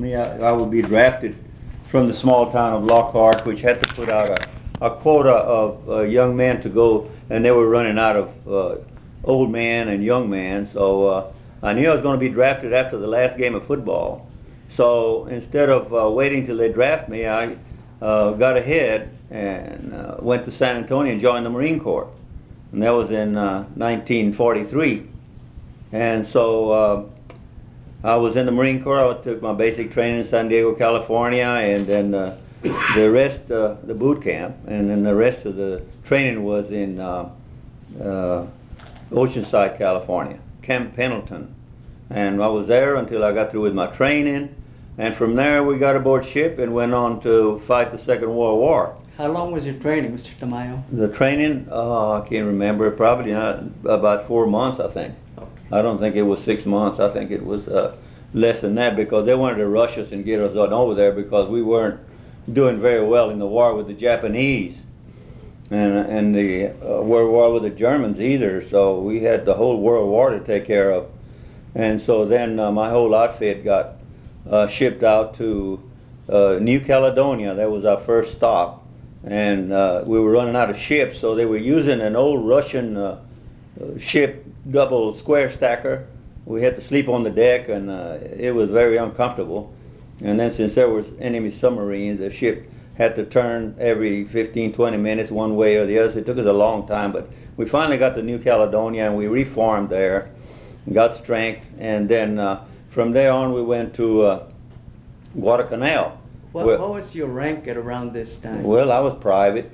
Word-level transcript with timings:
Me, 0.00 0.14
I 0.14 0.38
I 0.38 0.52
would 0.52 0.70
be 0.70 0.80
drafted 0.80 1.36
from 1.90 2.06
the 2.06 2.14
small 2.14 2.50
town 2.50 2.72
of 2.72 2.84
Lockhart, 2.84 3.44
which 3.44 3.60
had 3.60 3.82
to 3.82 3.94
put 3.94 4.08
out 4.08 4.30
a, 4.30 4.86
a 4.86 4.96
quota 4.96 5.30
of 5.32 5.88
uh, 5.88 6.00
young 6.00 6.34
men 6.34 6.62
to 6.62 6.68
go, 6.70 7.10
and 7.28 7.44
they 7.44 7.50
were 7.50 7.68
running 7.68 7.98
out 7.98 8.16
of 8.16 8.48
uh, 8.48 8.76
old 9.24 9.50
men 9.50 9.88
and 9.88 10.02
young 10.02 10.30
men. 10.30 10.66
So 10.72 11.06
uh, 11.06 11.32
I 11.62 11.74
knew 11.74 11.90
I 11.90 11.92
was 11.92 12.00
going 12.00 12.18
to 12.18 12.20
be 12.20 12.30
drafted 12.30 12.72
after 12.72 12.96
the 12.96 13.06
last 13.06 13.36
game 13.36 13.54
of 13.54 13.66
football. 13.66 14.26
So 14.70 15.26
instead 15.26 15.68
of 15.68 15.92
uh, 15.92 16.08
waiting 16.10 16.46
till 16.46 16.56
they 16.56 16.72
draft 16.72 17.08
me, 17.08 17.26
I 17.26 17.56
uh, 18.00 18.30
got 18.32 18.56
ahead 18.56 19.14
and 19.30 19.92
uh, 19.92 20.16
went 20.20 20.46
to 20.46 20.52
San 20.52 20.76
Antonio 20.76 21.12
and 21.12 21.20
joined 21.20 21.44
the 21.44 21.50
Marine 21.50 21.78
Corps. 21.78 22.10
And 22.72 22.82
that 22.82 22.90
was 22.90 23.10
in 23.10 23.36
uh, 23.36 23.64
1943. 23.74 25.08
And 25.92 26.26
so 26.26 26.70
uh, 26.70 27.04
I 28.02 28.16
was 28.16 28.36
in 28.36 28.46
the 28.46 28.52
Marine 28.52 28.82
Corps. 28.82 28.98
I 28.98 29.22
took 29.22 29.42
my 29.42 29.52
basic 29.52 29.92
training 29.92 30.20
in 30.20 30.28
San 30.28 30.48
Diego, 30.48 30.74
California, 30.74 31.44
and 31.44 31.86
then 31.86 32.14
uh, 32.14 32.38
the 32.94 33.10
rest, 33.10 33.50
uh, 33.50 33.76
the 33.84 33.94
boot 33.94 34.22
camp, 34.22 34.56
and 34.66 34.88
then 34.88 35.02
the 35.02 35.14
rest 35.14 35.44
of 35.44 35.56
the 35.56 35.82
training 36.04 36.42
was 36.42 36.70
in 36.70 36.98
uh, 36.98 37.30
uh, 38.02 38.46
Oceanside, 39.10 39.76
California, 39.76 40.38
Camp 40.62 40.96
Pendleton. 40.96 41.54
And 42.08 42.42
I 42.42 42.48
was 42.48 42.66
there 42.66 42.96
until 42.96 43.22
I 43.22 43.32
got 43.32 43.50
through 43.50 43.62
with 43.62 43.74
my 43.74 43.86
training. 43.88 44.54
And 44.96 45.14
from 45.14 45.34
there, 45.34 45.62
we 45.62 45.78
got 45.78 45.94
aboard 45.94 46.26
ship 46.26 46.58
and 46.58 46.74
went 46.74 46.94
on 46.94 47.20
to 47.20 47.62
fight 47.66 47.92
the 47.92 47.98
Second 47.98 48.34
World 48.34 48.60
War. 48.60 48.96
How 49.16 49.28
long 49.28 49.52
was 49.52 49.66
your 49.66 49.74
training, 49.74 50.16
Mr. 50.16 50.30
Tamayo? 50.40 50.82
The 50.90 51.08
training, 51.08 51.68
uh, 51.70 52.12
I 52.12 52.20
can't 52.26 52.46
remember, 52.46 52.90
probably 52.90 53.32
not, 53.32 53.62
about 53.84 54.26
four 54.26 54.46
months, 54.46 54.80
I 54.80 54.88
think. 54.88 55.14
I 55.72 55.82
don't 55.82 55.98
think 55.98 56.16
it 56.16 56.22
was 56.22 56.40
six 56.44 56.66
months. 56.66 57.00
I 57.00 57.10
think 57.12 57.30
it 57.30 57.44
was 57.44 57.68
uh, 57.68 57.96
less 58.34 58.60
than 58.60 58.74
that 58.76 58.96
because 58.96 59.26
they 59.26 59.34
wanted 59.34 59.58
to 59.58 59.68
rush 59.68 59.98
us 59.98 60.12
and 60.12 60.24
get 60.24 60.40
us 60.40 60.56
on 60.56 60.72
over 60.72 60.94
there 60.94 61.12
because 61.12 61.48
we 61.48 61.62
weren't 61.62 62.00
doing 62.52 62.80
very 62.80 63.06
well 63.06 63.30
in 63.30 63.38
the 63.38 63.46
war 63.46 63.74
with 63.74 63.86
the 63.86 63.94
Japanese 63.94 64.76
and 65.70 65.96
and 65.96 66.34
the 66.34 66.68
uh, 66.68 67.02
World 67.02 67.30
War 67.30 67.52
with 67.52 67.62
the 67.62 67.70
Germans 67.70 68.20
either. 68.20 68.66
So 68.68 69.00
we 69.00 69.20
had 69.20 69.44
the 69.44 69.54
whole 69.54 69.80
World 69.80 70.08
War 70.08 70.30
to 70.30 70.40
take 70.40 70.66
care 70.66 70.90
of. 70.90 71.08
And 71.74 72.00
so 72.00 72.24
then 72.24 72.58
uh, 72.58 72.72
my 72.72 72.90
whole 72.90 73.14
outfit 73.14 73.64
got 73.64 73.94
uh, 74.50 74.66
shipped 74.66 75.04
out 75.04 75.36
to 75.36 75.80
uh, 76.28 76.58
New 76.60 76.80
Caledonia. 76.80 77.54
That 77.54 77.70
was 77.70 77.84
our 77.84 78.00
first 78.00 78.36
stop. 78.36 78.84
And 79.24 79.72
uh, 79.72 80.02
we 80.06 80.18
were 80.18 80.30
running 80.30 80.56
out 80.56 80.70
of 80.70 80.78
ships, 80.78 81.20
so 81.20 81.34
they 81.34 81.44
were 81.44 81.58
using 81.58 82.00
an 82.00 82.16
old 82.16 82.48
Russian 82.48 82.96
uh, 82.96 83.20
ship 83.98 84.39
double 84.70 85.16
square 85.16 85.50
stacker. 85.50 86.06
We 86.46 86.62
had 86.62 86.76
to 86.76 86.86
sleep 86.86 87.08
on 87.08 87.22
the 87.22 87.30
deck, 87.30 87.68
and 87.68 87.90
uh, 87.90 88.18
it 88.20 88.54
was 88.54 88.70
very 88.70 88.96
uncomfortable. 88.96 89.72
And 90.22 90.38
then 90.38 90.52
since 90.52 90.74
there 90.74 90.88
was 90.88 91.06
enemy 91.20 91.56
submarines, 91.58 92.18
the 92.18 92.30
ship 92.30 92.70
had 92.94 93.14
to 93.16 93.24
turn 93.24 93.74
every 93.78 94.24
15, 94.24 94.72
20 94.72 94.96
minutes 94.96 95.30
one 95.30 95.56
way 95.56 95.76
or 95.76 95.86
the 95.86 95.98
other. 95.98 96.12
So 96.12 96.18
it 96.18 96.26
took 96.26 96.38
us 96.38 96.46
a 96.46 96.52
long 96.52 96.86
time, 96.86 97.12
but 97.12 97.30
we 97.56 97.64
finally 97.66 97.96
got 97.98 98.14
to 98.16 98.22
New 98.22 98.38
Caledonia, 98.38 99.06
and 99.06 99.16
we 99.16 99.26
reformed 99.26 99.88
there, 99.88 100.30
got 100.92 101.14
strength, 101.16 101.64
and 101.78 102.08
then 102.08 102.38
uh, 102.38 102.64
from 102.90 103.12
there 103.12 103.32
on 103.32 103.52
we 103.54 103.62
went 103.62 103.94
to 103.94 104.22
uh, 104.22 104.46
Guadalcanal. 105.38 106.18
What, 106.52 106.66
Well- 106.66 106.78
what 106.80 106.90
was 106.94 107.14
your 107.14 107.28
rank 107.28 107.68
at 107.68 107.76
around 107.76 108.12
this 108.12 108.36
time? 108.36 108.62
Well, 108.64 108.90
I 108.92 108.98
was 108.98 109.14
private, 109.20 109.70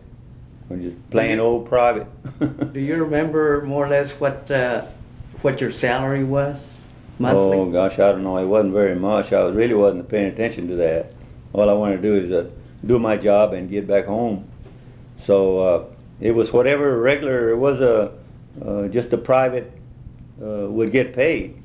or 0.70 0.76
just 0.76 1.10
plain 1.10 1.38
old 1.38 1.68
private. 1.68 2.06
Do 2.72 2.80
you 2.80 2.96
remember 2.96 3.62
more 3.62 3.86
or 3.86 3.88
less 3.88 4.12
what, 4.12 4.50
uh, 4.50 4.86
what 5.42 5.60
your 5.60 5.72
salary 5.72 6.24
was 6.24 6.76
Oh, 7.20 7.70
gosh, 7.70 7.94
I 7.94 8.12
don't 8.12 8.22
know. 8.22 8.36
It 8.38 8.46
wasn't 8.46 8.74
very 8.74 8.94
much. 8.94 9.32
I 9.32 9.40
really 9.48 9.74
wasn't 9.74 10.08
paying 10.08 10.26
attention 10.26 10.68
to 10.68 10.76
that. 10.76 11.12
All 11.52 11.70
I 11.70 11.72
wanted 11.72 11.96
to 11.96 12.02
do 12.02 12.14
is 12.16 12.30
uh, 12.30 12.50
do 12.84 12.98
my 12.98 13.16
job 13.16 13.54
and 13.54 13.70
get 13.70 13.86
back 13.86 14.06
home. 14.06 14.46
So 15.24 15.58
uh, 15.58 15.84
it 16.20 16.32
was 16.32 16.52
whatever 16.52 17.00
regular, 17.00 17.50
it 17.50 17.56
was 17.56 17.80
a, 17.80 18.12
uh, 18.64 18.88
just 18.88 19.12
a 19.12 19.18
private 19.18 19.72
uh, 20.42 20.68
would 20.68 20.92
get 20.92 21.14
paid. 21.14 21.62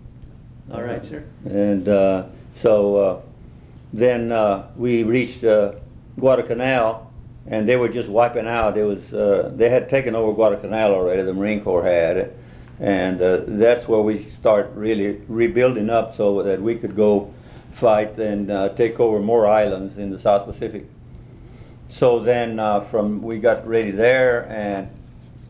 All 0.71 0.81
right, 0.81 1.03
sir. 1.03 1.25
And 1.45 1.89
uh, 1.89 2.25
so 2.61 2.95
uh, 2.95 3.21
then 3.91 4.31
uh, 4.31 4.69
we 4.77 5.03
reached 5.03 5.43
uh, 5.43 5.73
Guadalcanal, 6.17 7.10
and 7.47 7.67
they 7.67 7.75
were 7.75 7.89
just 7.89 8.09
wiping 8.09 8.47
out. 8.47 8.77
It 8.77 8.83
was 8.83 9.13
uh, 9.13 9.51
they 9.55 9.69
had 9.69 9.89
taken 9.89 10.15
over 10.15 10.33
Guadalcanal 10.33 10.93
already. 10.93 11.23
The 11.23 11.33
Marine 11.33 11.63
Corps 11.63 11.83
had, 11.83 12.33
and 12.79 13.21
uh, 13.21 13.41
that's 13.47 13.87
where 13.87 14.01
we 14.01 14.29
start 14.39 14.71
really 14.75 15.21
rebuilding 15.27 15.89
up 15.89 16.15
so 16.15 16.43
that 16.43 16.61
we 16.61 16.75
could 16.75 16.95
go 16.95 17.33
fight 17.73 18.17
and 18.19 18.51
uh, 18.51 18.69
take 18.69 18.99
over 18.99 19.19
more 19.19 19.47
islands 19.47 19.97
in 19.97 20.11
the 20.11 20.19
South 20.19 20.45
Pacific. 20.45 20.85
So 21.89 22.19
then 22.19 22.59
uh, 22.59 22.81
from 22.81 23.21
we 23.21 23.39
got 23.39 23.67
ready 23.67 23.91
there, 23.91 24.47
and 24.49 24.87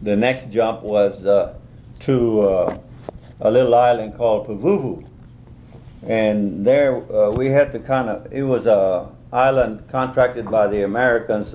the 0.01 0.15
next 0.15 0.49
jump 0.49 0.81
was 0.81 1.25
uh, 1.25 1.55
to 2.01 2.41
uh, 2.41 2.77
a 3.41 3.51
little 3.51 3.75
island 3.75 4.15
called 4.17 4.47
Pavuvu. 4.47 5.07
And 6.07 6.65
there 6.65 6.97
we 7.31 7.51
had 7.51 7.71
to 7.73 7.79
kind 7.79 8.09
of, 8.09 8.33
it 8.33 8.41
was 8.41 8.65
a 8.65 9.07
island 9.31 9.87
contracted 9.87 10.49
by 10.49 10.65
the 10.65 10.83
Americans 10.83 11.53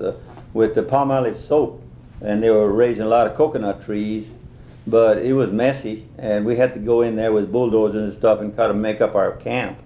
with 0.57 0.73
the 0.73 0.81
Palmolive 0.81 1.37
soap. 1.47 1.83
And 2.19 2.41
they 2.41 2.49
were 2.49 2.71
raising 2.73 3.03
a 3.03 3.07
lot 3.07 3.27
of 3.27 3.37
coconut 3.37 3.85
trees, 3.85 4.27
but 4.87 5.19
it 5.19 5.33
was 5.33 5.51
messy. 5.51 6.07
And 6.17 6.45
we 6.47 6.57
had 6.57 6.73
to 6.73 6.79
go 6.79 7.03
in 7.03 7.15
there 7.15 7.31
with 7.31 7.51
bulldozers 7.51 8.09
and 8.11 8.17
stuff 8.17 8.41
and 8.41 8.55
kind 8.55 8.71
of 8.71 8.75
make 8.75 8.99
up 8.99 9.13
our 9.13 9.33
camp. 9.33 9.77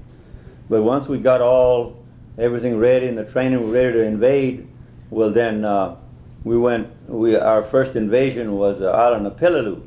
But 0.69 0.83
once 0.83 1.09
we 1.09 1.17
got 1.17 1.41
all, 1.41 2.01
everything 2.37 2.77
ready 2.77 3.07
and 3.07 3.17
the 3.17 3.25
training 3.25 3.61
was 3.61 3.73
ready 3.73 3.91
to 3.91 4.01
invade, 4.01 4.65
well 5.09 5.29
then 5.29 5.65
uh, 5.65 5.97
we 6.45 6.57
went, 6.57 6.87
we, 7.09 7.35
our 7.35 7.63
first 7.63 7.97
invasion 7.97 8.55
was 8.55 8.79
the 8.79 8.87
island 8.87 9.27
of 9.27 9.35
Peleliu. 9.35 9.81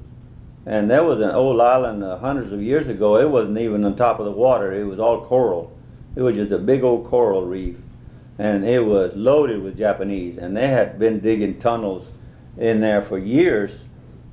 And 0.66 0.90
that 0.90 1.02
was 1.02 1.20
an 1.20 1.30
old 1.30 1.62
island 1.62 2.04
uh, 2.04 2.18
hundreds 2.18 2.52
of 2.52 2.60
years 2.60 2.88
ago. 2.88 3.16
It 3.16 3.28
wasn't 3.28 3.56
even 3.56 3.84
on 3.86 3.96
top 3.96 4.18
of 4.18 4.26
the 4.26 4.32
water. 4.32 4.74
It 4.78 4.84
was 4.84 4.98
all 4.98 5.24
coral. 5.24 5.74
It 6.14 6.20
was 6.20 6.36
just 6.36 6.52
a 6.52 6.58
big 6.58 6.84
old 6.84 7.06
coral 7.06 7.46
reef. 7.46 7.76
And 8.38 8.64
it 8.64 8.84
was 8.84 9.12
loaded 9.14 9.62
with 9.62 9.78
Japanese. 9.78 10.38
And 10.38 10.56
they 10.56 10.68
had 10.68 10.98
been 10.98 11.20
digging 11.20 11.58
tunnels 11.60 12.06
in 12.58 12.80
there 12.80 13.02
for 13.02 13.18
years. 13.18 13.70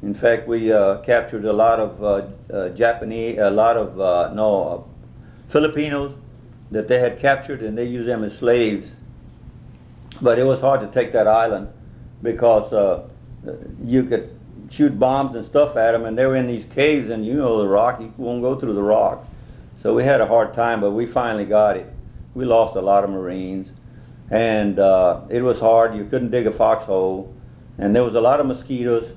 In 0.02 0.14
fact, 0.14 0.48
we 0.48 0.72
uh, 0.72 0.98
captured 1.02 1.46
a 1.46 1.54
lot 1.54 1.80
of 1.80 2.04
uh, 2.04 2.54
uh, 2.54 2.70
Japanese, 2.70 3.38
a 3.40 3.52
lot 3.52 3.78
of, 3.78 4.00
uh, 4.00 4.34
no, 4.34 4.64
uh, 4.64 5.52
Filipinos 5.52 6.16
that 6.72 6.88
they 6.88 7.00
had 7.00 7.20
captured 7.20 7.62
and 7.62 7.78
they 7.78 7.86
used 7.86 8.08
them 8.08 8.24
as 8.24 8.36
slaves. 8.38 8.88
But 10.22 10.40
it 10.40 10.44
was 10.44 10.60
hard 10.60 10.82
to 10.82 10.88
take 10.88 11.12
that 11.14 11.28
island 11.28 11.68
because 12.24 12.72
uh, 12.74 13.08
you 13.84 14.04
could 14.04 14.38
shoot 14.70 14.98
bombs 14.98 15.36
and 15.36 15.46
stuff 15.46 15.76
at 15.76 15.92
them, 15.92 16.06
and 16.06 16.18
they 16.18 16.26
were 16.26 16.36
in 16.36 16.48
these 16.48 16.66
caves, 16.74 17.10
and 17.10 17.26
you 17.26 17.36
know 17.36 17.60
the 17.60 17.68
rock, 17.68 18.00
you 18.00 18.14
won't 18.18 18.42
go 18.42 18.60
through 18.60 18.74
the 18.74 18.82
rock. 18.82 19.26
So 19.82 19.94
we 19.94 20.04
had 20.04 20.22
a 20.22 20.28
hard 20.28 20.54
time, 20.54 20.80
but 20.82 20.92
we 20.92 21.06
finally 21.06 21.46
got 21.46 21.76
it. 21.76 21.92
We 22.34 22.46
lost 22.46 22.76
a 22.76 22.82
lot 22.82 23.04
of 23.04 23.10
Marines, 23.10 23.70
and 24.32 24.80
uh, 24.80 25.22
it 25.30 25.42
was 25.42 25.60
hard. 25.60 25.94
You 25.94 26.06
couldn't 26.06 26.32
dig 26.32 26.48
a 26.48 26.52
foxhole, 26.52 27.34
and 27.78 27.94
there 27.94 28.04
was 28.04 28.16
a 28.16 28.22
lot 28.22 28.40
of 28.40 28.46
mosquitoes. 28.46 29.12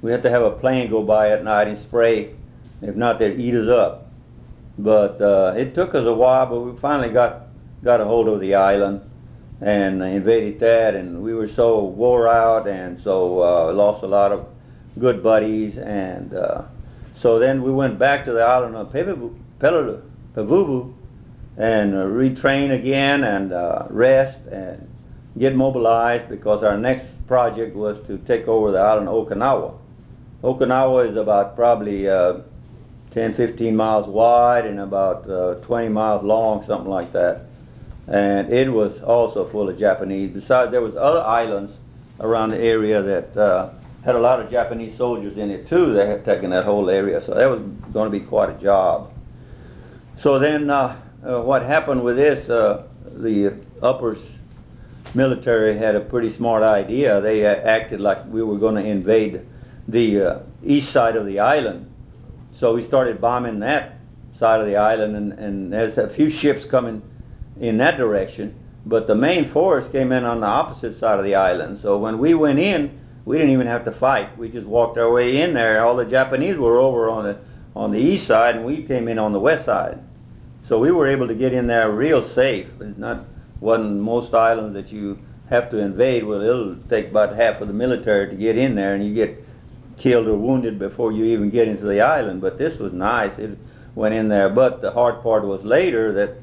We 0.00 0.10
had 0.10 0.22
to 0.22 0.30
have 0.30 0.42
a 0.42 0.50
plane 0.50 0.90
go 0.90 1.02
by 1.02 1.30
at 1.30 1.44
night 1.44 1.68
and 1.68 1.78
spray. 1.78 2.34
If 2.82 2.96
not, 2.96 3.18
they'd 3.18 3.38
eat 3.38 3.54
us 3.54 3.68
up. 3.68 4.10
But 4.78 5.20
uh, 5.20 5.54
it 5.56 5.74
took 5.74 5.94
us 5.94 6.06
a 6.06 6.12
while, 6.12 6.46
but 6.46 6.60
we 6.60 6.78
finally 6.80 7.10
got 7.10 7.42
got 7.84 8.00
a 8.00 8.04
hold 8.04 8.28
of 8.28 8.40
the 8.40 8.54
island 8.54 9.02
and 9.60 10.02
invaded 10.02 10.58
that, 10.60 10.94
and 10.94 11.22
we 11.22 11.34
were 11.34 11.48
so 11.48 11.84
wore 11.84 12.28
out, 12.28 12.66
and 12.66 13.00
so 13.00 13.42
uh, 13.42 13.72
lost 13.72 14.02
a 14.02 14.06
lot 14.06 14.32
of 14.32 14.46
good 14.98 15.22
buddies, 15.22 15.76
and 15.76 16.34
uh, 16.34 16.62
so 17.14 17.38
then 17.38 17.62
we 17.62 17.72
went 17.72 17.98
back 17.98 18.24
to 18.24 18.32
the 18.32 18.42
island 18.42 18.76
of 18.76 18.92
Pavuvu 18.92 20.94
and 21.56 21.94
uh, 21.94 21.98
retrain 22.04 22.74
again 22.74 23.24
and 23.24 23.52
uh, 23.52 23.86
rest 23.90 24.38
and 24.46 24.88
get 25.38 25.54
mobilized 25.54 26.28
because 26.28 26.62
our 26.62 26.76
next 26.76 27.06
project 27.26 27.74
was 27.74 27.98
to 28.06 28.18
take 28.18 28.46
over 28.48 28.72
the 28.72 28.78
island 28.78 29.08
of 29.08 29.26
Okinawa. 29.26 29.76
Okinawa 30.42 31.10
is 31.10 31.16
about 31.16 31.56
probably 31.56 32.08
uh, 32.08 32.40
10, 33.10 33.34
15 33.34 33.74
miles 33.74 34.06
wide 34.06 34.66
and 34.66 34.80
about 34.80 35.28
uh, 35.28 35.54
20 35.54 35.88
miles 35.88 36.22
long, 36.22 36.64
something 36.66 36.90
like 36.90 37.12
that. 37.12 37.46
And 38.06 38.52
it 38.52 38.70
was 38.70 39.00
also 39.02 39.46
full 39.46 39.68
of 39.68 39.78
Japanese. 39.78 40.30
Besides, 40.30 40.70
there 40.70 40.82
was 40.82 40.96
other 40.96 41.22
islands 41.22 41.72
around 42.20 42.50
the 42.50 42.58
area 42.58 43.02
that 43.02 43.36
uh, 43.36 43.70
had 44.04 44.14
a 44.14 44.18
lot 44.18 44.40
of 44.40 44.50
Japanese 44.50 44.96
soldiers 44.96 45.36
in 45.36 45.50
it 45.50 45.66
too. 45.66 45.92
They 45.92 46.06
had 46.06 46.24
taken 46.24 46.50
that 46.50 46.64
whole 46.64 46.88
area, 46.88 47.20
so 47.20 47.34
that 47.34 47.46
was 47.46 47.60
going 47.92 48.10
to 48.10 48.18
be 48.18 48.24
quite 48.24 48.50
a 48.50 48.54
job. 48.54 49.12
So 50.18 50.38
then, 50.38 50.70
uh, 50.70 51.00
uh, 51.26 51.40
what 51.40 51.62
happened 51.62 52.02
with 52.02 52.16
this? 52.16 52.48
Uh, 52.48 52.86
the 53.16 53.54
uppers 53.82 54.22
military 55.14 55.76
had 55.76 55.94
a 55.94 56.00
pretty 56.00 56.30
smart 56.30 56.62
idea. 56.62 57.20
They 57.20 57.44
acted 57.44 58.00
like 58.00 58.26
we 58.26 58.42
were 58.42 58.58
going 58.58 58.74
to 58.76 58.88
invade 58.88 59.46
the 59.88 60.20
uh, 60.20 60.38
east 60.64 60.92
side 60.92 61.16
of 61.16 61.26
the 61.26 61.40
island. 61.40 61.92
So 62.58 62.74
we 62.74 62.82
started 62.82 63.20
bombing 63.20 63.60
that 63.60 63.98
side 64.34 64.60
of 64.60 64.66
the 64.66 64.76
island, 64.76 65.16
and, 65.16 65.32
and 65.32 65.72
there's 65.72 65.98
a 65.98 66.08
few 66.08 66.30
ships 66.30 66.64
coming 66.64 67.02
in 67.60 67.78
that 67.78 67.96
direction, 67.96 68.54
but 68.84 69.06
the 69.06 69.14
main 69.14 69.50
force 69.50 69.88
came 69.88 70.12
in 70.12 70.24
on 70.24 70.40
the 70.40 70.46
opposite 70.46 70.98
side 70.98 71.18
of 71.18 71.24
the 71.24 71.34
island. 71.34 71.80
So 71.80 71.98
when 71.98 72.18
we 72.18 72.34
went 72.34 72.58
in, 72.58 73.00
we 73.24 73.38
didn't 73.38 73.52
even 73.52 73.66
have 73.66 73.84
to 73.86 73.92
fight. 73.92 74.36
We 74.38 74.48
just 74.48 74.66
walked 74.66 74.98
our 74.98 75.10
way 75.10 75.40
in 75.40 75.54
there. 75.54 75.84
All 75.84 75.96
the 75.96 76.04
Japanese 76.04 76.56
were 76.56 76.78
over 76.78 77.08
on 77.08 77.24
the 77.24 77.38
on 77.74 77.90
the 77.90 77.98
east 77.98 78.26
side, 78.26 78.56
and 78.56 78.64
we 78.64 78.82
came 78.82 79.06
in 79.06 79.18
on 79.18 79.32
the 79.32 79.40
west 79.40 79.66
side. 79.66 79.98
So 80.66 80.78
we 80.80 80.90
were 80.90 81.06
able 81.06 81.28
to 81.28 81.34
get 81.34 81.52
in 81.52 81.68
there 81.68 81.90
real 81.90 82.22
safe. 82.22 82.68
It's 82.80 82.98
not 82.98 83.24
wasn't 83.60 84.00
most 84.00 84.34
islands 84.34 84.74
that 84.74 84.92
you 84.92 85.18
have 85.48 85.70
to 85.70 85.78
invade. 85.78 86.24
Well, 86.24 86.42
it'll 86.42 86.76
take 86.88 87.08
about 87.08 87.36
half 87.36 87.60
of 87.60 87.68
the 87.68 87.74
military 87.74 88.28
to 88.28 88.36
get 88.36 88.58
in 88.58 88.74
there, 88.74 88.94
and 88.94 89.06
you 89.06 89.14
get 89.14 89.44
killed 89.96 90.26
or 90.26 90.36
wounded 90.36 90.78
before 90.78 91.12
you 91.12 91.24
even 91.26 91.50
get 91.50 91.68
into 91.68 91.84
the 91.86 92.00
island. 92.00 92.40
But 92.40 92.58
this 92.58 92.78
was 92.78 92.92
nice. 92.92 93.38
It 93.38 93.56
went 93.94 94.14
in 94.14 94.28
there. 94.28 94.48
But 94.50 94.82
the 94.82 94.90
hard 94.90 95.22
part 95.22 95.44
was 95.44 95.64
later 95.64 96.12
that 96.12 96.36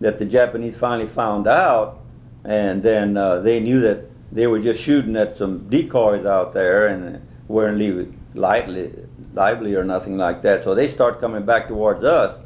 that 0.00 0.18
the 0.18 0.24
Japanese 0.24 0.76
finally 0.76 1.08
found 1.08 1.46
out, 1.46 2.00
and 2.44 2.82
then 2.82 3.16
uh, 3.16 3.40
they 3.40 3.60
knew 3.60 3.80
that 3.80 4.04
they 4.32 4.46
were 4.46 4.58
just 4.58 4.80
shooting 4.80 5.16
at 5.16 5.36
some 5.36 5.68
decoys 5.68 6.26
out 6.26 6.52
there 6.52 6.88
and 6.88 7.20
weren't 7.48 7.78
leave 7.78 8.12
lightly 8.34 8.92
lively 9.34 9.74
or 9.74 9.84
nothing 9.84 10.16
like 10.16 10.42
that. 10.42 10.64
So 10.64 10.74
they 10.74 10.90
start 10.90 11.20
coming 11.20 11.44
back 11.44 11.68
towards 11.68 12.04
us, 12.04 12.38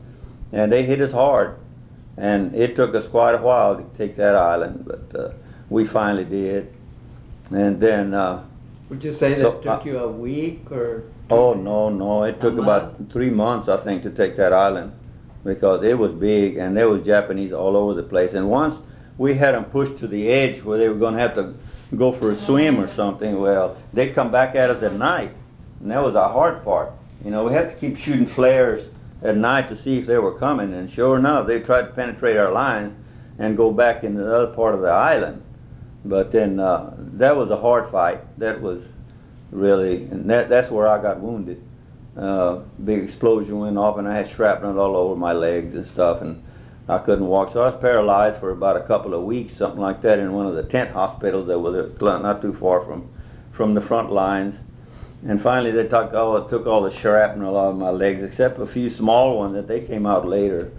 and 0.52 0.70
they 0.70 0.82
hit 0.85 1.00
us 1.00 1.12
hard. 1.12 1.56
And 2.17 2.55
it 2.55 2.76
took 2.76 2.94
us 2.94 3.06
quite 3.06 3.35
a 3.35 3.38
while 3.38 3.76
to 3.76 3.85
take 3.97 4.17
that 4.17 4.35
island, 4.35 4.85
but 4.87 5.19
uh, 5.19 5.32
we 5.70 5.87
finally 5.87 6.25
did. 6.25 6.73
And 7.50 7.81
then, 7.81 8.12
uh, 8.14 8.44
Would 8.91 9.02
you 9.02 9.12
say 9.12 9.38
So, 9.38 9.52
that 9.52 9.62
took 9.62 9.87
uh, 9.87 9.91
you 9.91 9.99
a 9.99 10.08
week 10.08 10.70
or? 10.70 11.05
oh 11.31 11.55
no, 11.55 11.88
no, 11.88 12.25
it 12.25 12.41
took 12.41 12.58
about 12.58 13.11
three 13.11 13.31
months, 13.31 13.69
I 13.69 13.76
think, 13.79 14.02
to 14.02 14.11
take 14.11 14.37
that 14.37 14.52
island 14.52 14.93
because 15.44 15.82
it 15.85 15.97
was 15.99 16.12
big 16.12 16.56
and 16.56 16.76
there 16.76 16.88
was 16.88 17.05
Japanese 17.06 17.52
all 17.52 17.76
over 17.76 17.94
the 17.94 18.02
place. 18.02 18.35
And 18.35 18.50
once 18.50 18.75
we 19.17 19.35
had 19.35 19.55
them 19.55 19.64
pushed 19.64 19.99
to 19.99 20.06
the 20.06 20.29
edge 20.29 20.62
where 20.62 20.76
they 20.79 20.88
were 20.88 20.97
going 20.97 21.14
to 21.14 21.20
have 21.20 21.35
to 21.37 21.55
go 21.97 22.12
for 22.12 22.31
a 22.32 22.37
swim 22.37 22.79
or 22.79 22.93
something, 22.94 23.41
well, 23.41 23.76
they 23.93 24.11
come 24.11 24.31
back 24.31 24.55
at 24.55 24.70
us 24.70 24.82
at 24.82 24.94
night, 24.94 25.35
and 25.81 25.91
that 25.91 26.02
was 26.02 26.14
our 26.17 26.29
hard 26.31 26.62
part. 26.64 26.93
You 27.25 27.31
know, 27.31 27.44
we 27.44 27.52
had 27.52 27.70
to 27.70 27.76
keep 27.76 27.97
shooting 27.97 28.26
flares 28.26 28.87
at 29.22 29.37
night 29.37 29.69
to 29.69 29.76
see 29.76 29.99
if 29.99 30.06
they 30.06 30.19
were 30.19 30.38
coming, 30.38 30.72
and 30.72 30.90
sure 30.90 31.19
enough, 31.19 31.46
they 31.46 31.61
tried 31.61 31.82
to 31.82 31.93
penetrate 31.93 32.37
our 32.37 32.52
lines 32.52 32.94
and 33.38 33.56
go 33.56 33.70
back 33.70 34.05
into 34.05 34.22
the 34.22 34.34
other 34.34 34.55
part 34.55 34.75
of 34.75 34.81
the 34.81 34.88
island. 34.88 35.43
But 36.05 36.32
then 36.32 36.58
uh, 36.58 36.94
that 36.96 37.37
was 37.37 37.50
a 37.50 37.56
hard 37.56 37.90
fight. 37.90 38.20
That 38.38 38.61
was 38.61 38.82
really, 39.50 40.05
and 40.05 40.28
that, 40.31 40.49
that's 40.49 40.70
where 40.70 40.88
I 40.88 41.00
got 41.00 41.20
wounded. 41.20 41.62
Uh, 42.17 42.61
big 42.84 43.02
explosion 43.05 43.58
went 43.58 43.78
off, 43.78 43.99
and 43.99 44.08
I 44.08 44.17
had 44.17 44.28
shrapnel 44.28 44.78
all 44.78 44.96
over 44.96 45.17
my 45.17 45.32
legs 45.32 45.75
and 45.75 45.87
stuff, 45.87 46.23
and 46.23 46.43
I 46.88 46.99
couldn't 46.99 47.26
walk. 47.26 47.52
So 47.52 47.62
I 47.62 47.70
was 47.70 47.81
paralyzed 47.81 48.40
for 48.40 48.50
about 48.50 48.76
a 48.76 48.82
couple 48.82 49.14
of 49.14 49.23
weeks, 49.23 49.56
something 49.56 49.81
like 49.81 50.00
that, 50.02 50.19
in 50.19 50.32
one 50.32 50.46
of 50.46 50.55
the 50.55 50.64
tent 50.64 50.90
hospitals 50.90 51.46
that 51.49 51.58
was 51.58 51.93
not 52.00 52.43
too 52.43 52.55
far 52.55 52.84
from 52.84 53.08
from 53.52 53.75
the 53.75 53.81
front 53.81 54.11
lines. 54.11 54.56
And 55.26 55.40
finally, 55.40 55.70
they 55.70 55.87
took 55.87 56.14
all 56.14 56.49
took 56.49 56.67
all 56.67 56.82
the 56.82 56.90
shrapnel 56.90 57.58
out 57.58 57.70
of 57.70 57.76
my 57.76 57.90
legs, 57.90 58.22
except 58.22 58.58
a 58.58 58.67
few 58.67 58.88
small 58.88 59.38
ones 59.38 59.55
that 59.55 59.69
they 59.69 59.81
came 59.81 60.06
out 60.06 60.26
later. 60.26 60.72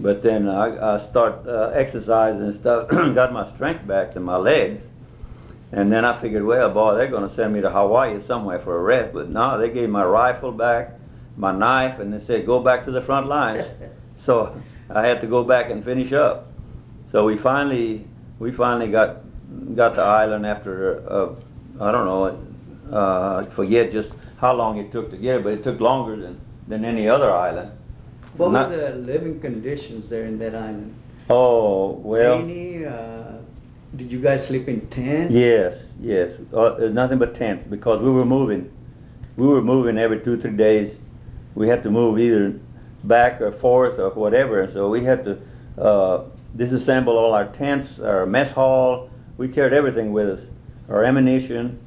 But 0.00 0.22
then 0.22 0.48
I, 0.48 0.96
I 0.96 1.10
start 1.10 1.46
uh, 1.46 1.70
exercising 1.74 2.42
and 2.42 2.54
stuff, 2.54 2.88
got 2.90 3.32
my 3.32 3.48
strength 3.54 3.86
back 3.86 4.14
to 4.14 4.20
my 4.20 4.36
legs. 4.36 4.82
And 5.72 5.90
then 5.90 6.04
I 6.04 6.18
figured, 6.20 6.44
well, 6.44 6.70
boy, 6.70 6.96
they're 6.96 7.08
going 7.08 7.28
to 7.28 7.34
send 7.34 7.54
me 7.54 7.60
to 7.60 7.70
Hawaii 7.70 8.20
somewhere 8.26 8.58
for 8.58 8.76
a 8.76 8.80
rest. 8.80 9.12
But 9.14 9.30
no, 9.30 9.58
they 9.58 9.70
gave 9.70 9.88
my 9.88 10.04
rifle 10.04 10.52
back, 10.52 10.98
my 11.36 11.52
knife, 11.52 11.98
and 11.98 12.12
they 12.12 12.20
said, 12.20 12.44
go 12.44 12.60
back 12.60 12.84
to 12.84 12.90
the 12.90 13.00
front 13.00 13.26
lines. 13.26 13.66
so 14.16 14.60
I 14.90 15.06
had 15.06 15.20
to 15.20 15.26
go 15.26 15.44
back 15.44 15.70
and 15.70 15.84
finish 15.84 16.12
up. 16.12 16.48
So 17.10 17.24
we 17.24 17.36
finally, 17.36 18.06
we 18.38 18.52
finally 18.52 18.90
got 18.90 19.18
got 19.74 19.94
the 19.96 20.02
island 20.02 20.46
after, 20.46 21.06
uh, 21.10 21.34
I 21.80 21.92
don't 21.92 22.06
know, 22.06 22.51
uh, 22.92 23.44
forget 23.46 23.90
just 23.90 24.10
how 24.36 24.52
long 24.54 24.78
it 24.78 24.92
took 24.92 25.10
to 25.10 25.16
get 25.16 25.36
it, 25.36 25.44
but 25.44 25.52
it 25.52 25.62
took 25.62 25.80
longer 25.80 26.16
than, 26.16 26.40
than 26.68 26.84
any 26.84 27.08
other 27.08 27.30
island. 27.30 27.70
What 28.36 28.52
Not- 28.52 28.70
were 28.70 28.76
the 28.76 28.96
living 28.96 29.40
conditions 29.40 30.08
there 30.08 30.24
in 30.24 30.38
that 30.38 30.54
island? 30.54 30.94
Oh, 31.30 31.92
well. 32.02 32.38
Rainy, 32.38 32.84
uh, 32.84 33.38
did 33.96 34.10
you 34.10 34.20
guys 34.20 34.46
sleep 34.46 34.68
in 34.68 34.86
tents? 34.88 35.32
Yes, 35.32 35.76
yes. 36.00 36.32
Uh, 36.52 36.88
nothing 36.90 37.18
but 37.18 37.34
tents 37.34 37.66
because 37.68 38.00
we 38.00 38.10
were 38.10 38.24
moving. 38.24 38.70
We 39.36 39.46
were 39.46 39.62
moving 39.62 39.98
every 39.98 40.20
two, 40.20 40.40
three 40.40 40.56
days. 40.56 40.94
We 41.54 41.68
had 41.68 41.82
to 41.84 41.90
move 41.90 42.18
either 42.18 42.58
back 43.04 43.40
or 43.40 43.52
forth 43.52 43.98
or 43.98 44.10
whatever. 44.10 44.70
So 44.72 44.88
we 44.88 45.04
had 45.04 45.24
to 45.24 45.38
uh, 45.78 46.24
disassemble 46.56 47.08
all 47.08 47.32
our 47.34 47.46
tents, 47.46 47.98
our 48.00 48.26
mess 48.26 48.50
hall. 48.50 49.10
We 49.36 49.48
carried 49.48 49.72
everything 49.72 50.12
with 50.12 50.28
us, 50.28 50.40
our 50.88 51.04
ammunition. 51.04 51.78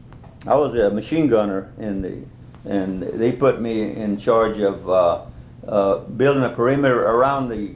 I 0.47 0.55
was 0.55 0.75
a 0.75 0.91
machine 0.91 1.27
gunner 1.27 1.71
in 1.79 2.01
the, 2.01 2.69
and 2.69 3.01
they 3.01 3.31
put 3.31 3.59
me 3.59 3.95
in 3.95 4.17
charge 4.17 4.59
of 4.59 4.87
uh, 4.87 5.25
uh, 5.67 5.97
building 5.99 6.43
a 6.43 6.49
perimeter 6.49 7.03
around 7.03 7.49
the 7.49 7.73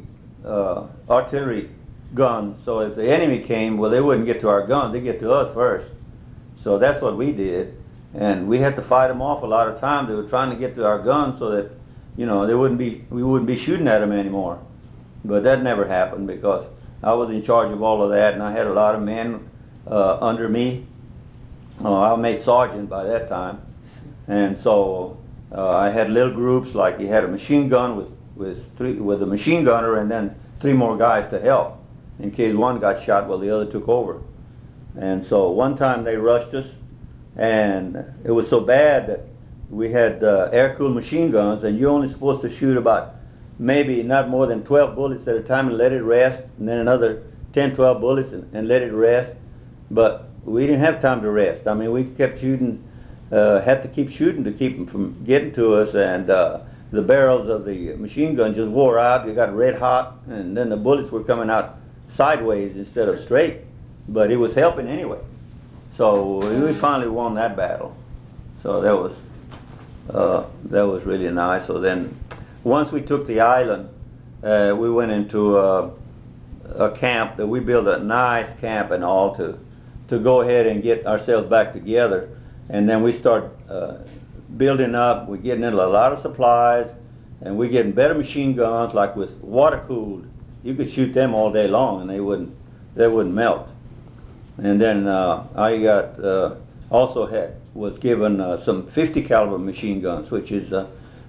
uh, 0.47 0.87
artillery 1.09 1.69
gun. 2.13 2.55
So 2.63 2.79
if 2.81 2.95
the 2.95 3.09
enemy 3.09 3.39
came, 3.39 3.77
well, 3.77 3.89
they 3.89 4.01
wouldn't 4.01 4.27
get 4.27 4.39
to 4.41 4.49
our 4.49 4.67
guns; 4.67 4.93
they 4.93 5.01
get 5.01 5.19
to 5.21 5.31
us 5.31 5.53
first. 5.53 5.91
So 6.63 6.77
that's 6.77 7.01
what 7.01 7.17
we 7.17 7.31
did, 7.31 7.75
and 8.13 8.47
we 8.47 8.59
had 8.59 8.75
to 8.75 8.81
fight 8.81 9.07
them 9.07 9.21
off 9.21 9.41
a 9.43 9.47
lot 9.47 9.67
of 9.67 9.79
times. 9.79 10.09
They 10.09 10.15
were 10.15 10.27
trying 10.27 10.51
to 10.51 10.55
get 10.55 10.75
to 10.75 10.85
our 10.85 10.99
guns 10.99 11.39
so 11.39 11.49
that, 11.51 11.71
you 12.17 12.25
know, 12.25 12.45
they 12.45 12.53
wouldn't 12.53 12.79
be 12.79 13.03
we 13.09 13.23
wouldn't 13.23 13.47
be 13.47 13.57
shooting 13.57 13.87
at 13.87 13.99
them 13.99 14.11
anymore. 14.11 14.59
But 15.25 15.43
that 15.43 15.63
never 15.63 15.87
happened 15.87 16.27
because 16.27 16.65
I 17.01 17.13
was 17.13 17.29
in 17.29 17.41
charge 17.41 17.71
of 17.71 17.81
all 17.81 18.03
of 18.03 18.11
that, 18.11 18.33
and 18.33 18.43
I 18.43 18.51
had 18.51 18.67
a 18.67 18.73
lot 18.73 18.93
of 18.93 19.01
men 19.01 19.49
uh, 19.87 20.17
under 20.19 20.47
me. 20.47 20.85
Uh, 21.83 21.93
I 21.93 22.11
was 22.11 22.19
made 22.19 22.41
sergeant 22.41 22.89
by 22.89 23.05
that 23.05 23.29
time, 23.29 23.61
and 24.27 24.57
so 24.57 25.17
uh, 25.51 25.69
I 25.69 25.89
had 25.89 26.09
little 26.09 26.33
groups 26.33 26.75
like 26.75 26.99
you 26.99 27.07
had 27.07 27.23
a 27.23 27.27
machine 27.27 27.69
gun 27.69 27.95
with 27.95 28.11
with 28.35 28.77
three 28.77 28.93
with 28.93 29.21
a 29.23 29.25
machine 29.25 29.63
gunner, 29.63 29.97
and 29.97 30.11
then 30.11 30.35
three 30.59 30.73
more 30.73 30.97
guys 30.97 31.29
to 31.29 31.39
help 31.39 31.77
in 32.19 32.31
case 32.31 32.53
one 32.53 32.79
got 32.79 33.01
shot 33.01 33.27
while 33.27 33.37
the 33.37 33.49
other 33.49 33.65
took 33.65 33.87
over. 33.87 34.21
And 34.97 35.25
so 35.25 35.51
one 35.51 35.77
time 35.77 36.03
they 36.03 36.17
rushed 36.17 36.53
us, 36.53 36.67
and 37.37 38.03
it 38.25 38.31
was 38.31 38.49
so 38.49 38.59
bad 38.59 39.07
that 39.07 39.21
we 39.69 39.91
had 39.91 40.23
uh, 40.23 40.49
air-cooled 40.51 40.93
machine 40.95 41.31
guns, 41.31 41.63
and 41.63 41.79
you're 41.79 41.91
only 41.91 42.09
supposed 42.09 42.41
to 42.41 42.49
shoot 42.49 42.75
about 42.75 43.15
maybe 43.57 44.03
not 44.03 44.29
more 44.29 44.47
than 44.47 44.63
12 44.63 44.95
bullets 44.95 45.27
at 45.27 45.35
a 45.35 45.41
time 45.41 45.67
and 45.67 45.77
let 45.77 45.93
it 45.93 46.01
rest, 46.01 46.41
and 46.57 46.67
then 46.67 46.79
another 46.79 47.23
10, 47.53 47.75
12 47.75 48.01
bullets 48.01 48.33
and, 48.33 48.53
and 48.53 48.67
let 48.67 48.81
it 48.81 48.91
rest. 48.91 49.31
But 49.91 50.28
we 50.45 50.65
didn't 50.65 50.81
have 50.81 51.01
time 51.01 51.21
to 51.21 51.29
rest. 51.29 51.67
I 51.67 51.73
mean, 51.73 51.91
we 51.91 52.05
kept 52.05 52.39
shooting, 52.39 52.83
uh, 53.31 53.61
had 53.61 53.81
to 53.83 53.89
keep 53.89 54.11
shooting 54.11 54.43
to 54.43 54.51
keep 54.51 54.77
them 54.77 54.87
from 54.87 55.23
getting 55.23 55.51
to 55.53 55.75
us, 55.75 55.93
and 55.93 56.29
uh, 56.29 56.61
the 56.91 57.01
barrels 57.01 57.47
of 57.47 57.65
the 57.65 57.95
machine 57.95 58.35
gun 58.35 58.53
just 58.53 58.69
wore 58.69 58.99
out. 58.99 59.25
They 59.25 59.33
got 59.33 59.55
red 59.55 59.77
hot, 59.77 60.19
and 60.27 60.55
then 60.55 60.69
the 60.69 60.77
bullets 60.77 61.11
were 61.11 61.23
coming 61.23 61.49
out 61.49 61.77
sideways 62.09 62.75
instead 62.75 63.09
of 63.09 63.19
straight. 63.21 63.61
But 64.07 64.31
it 64.31 64.37
was 64.37 64.55
helping 64.55 64.87
anyway. 64.87 65.19
So 65.95 66.37
we 66.65 66.73
finally 66.73 67.09
won 67.09 67.35
that 67.35 67.55
battle. 67.55 67.95
So 68.63 68.81
that 68.81 68.95
was 68.95 69.13
uh, 70.09 70.45
that 70.65 70.81
was 70.81 71.03
really 71.03 71.29
nice. 71.29 71.67
So 71.67 71.79
then, 71.79 72.17
once 72.63 72.91
we 72.91 73.01
took 73.01 73.27
the 73.27 73.41
island, 73.41 73.89
uh, 74.43 74.73
we 74.75 74.89
went 74.89 75.11
into 75.11 75.57
a, 75.57 75.91
a 76.75 76.91
camp 76.91 77.37
that 77.37 77.45
we 77.45 77.59
built 77.59 77.87
a 77.87 77.99
nice 77.99 78.47
camp 78.59 78.91
and 78.91 79.03
all 79.03 79.35
to 79.35 79.59
to 80.09 80.19
go 80.19 80.41
ahead 80.41 80.67
and 80.67 80.83
get 80.83 81.05
ourselves 81.05 81.49
back 81.49 81.73
together. 81.73 82.29
And 82.69 82.87
then 82.87 83.01
we 83.01 83.11
start 83.11 83.55
uh, 83.69 83.97
building 84.57 84.95
up. 84.95 85.27
We're 85.27 85.37
getting 85.37 85.63
in 85.63 85.73
a 85.73 85.87
lot 85.87 86.13
of 86.13 86.19
supplies, 86.19 86.91
and 87.41 87.57
we're 87.57 87.69
getting 87.69 87.91
better 87.91 88.13
machine 88.13 88.55
guns, 88.55 88.93
like 88.93 89.15
with 89.15 89.31
water 89.41 89.83
cooled. 89.87 90.27
You 90.63 90.75
could 90.75 90.91
shoot 90.91 91.13
them 91.13 91.33
all 91.33 91.51
day 91.51 91.67
long, 91.67 92.01
and 92.01 92.09
they 92.09 92.19
wouldn't 92.19 92.55
they 92.95 93.07
wouldn't 93.07 93.33
melt. 93.33 93.69
And 94.57 94.79
then 94.79 95.07
uh, 95.07 95.47
I 95.55 95.77
got 95.77 96.19
uh, 96.23 96.55
also 96.89 97.25
had 97.25 97.55
was 97.73 97.97
given 97.97 98.41
uh, 98.41 98.61
some 98.63 98.87
50 98.87 99.21
caliber 99.21 99.57
machine 99.57 100.01
guns, 100.01 100.31
which 100.31 100.51
is 100.51 100.73
uh, 100.73 100.87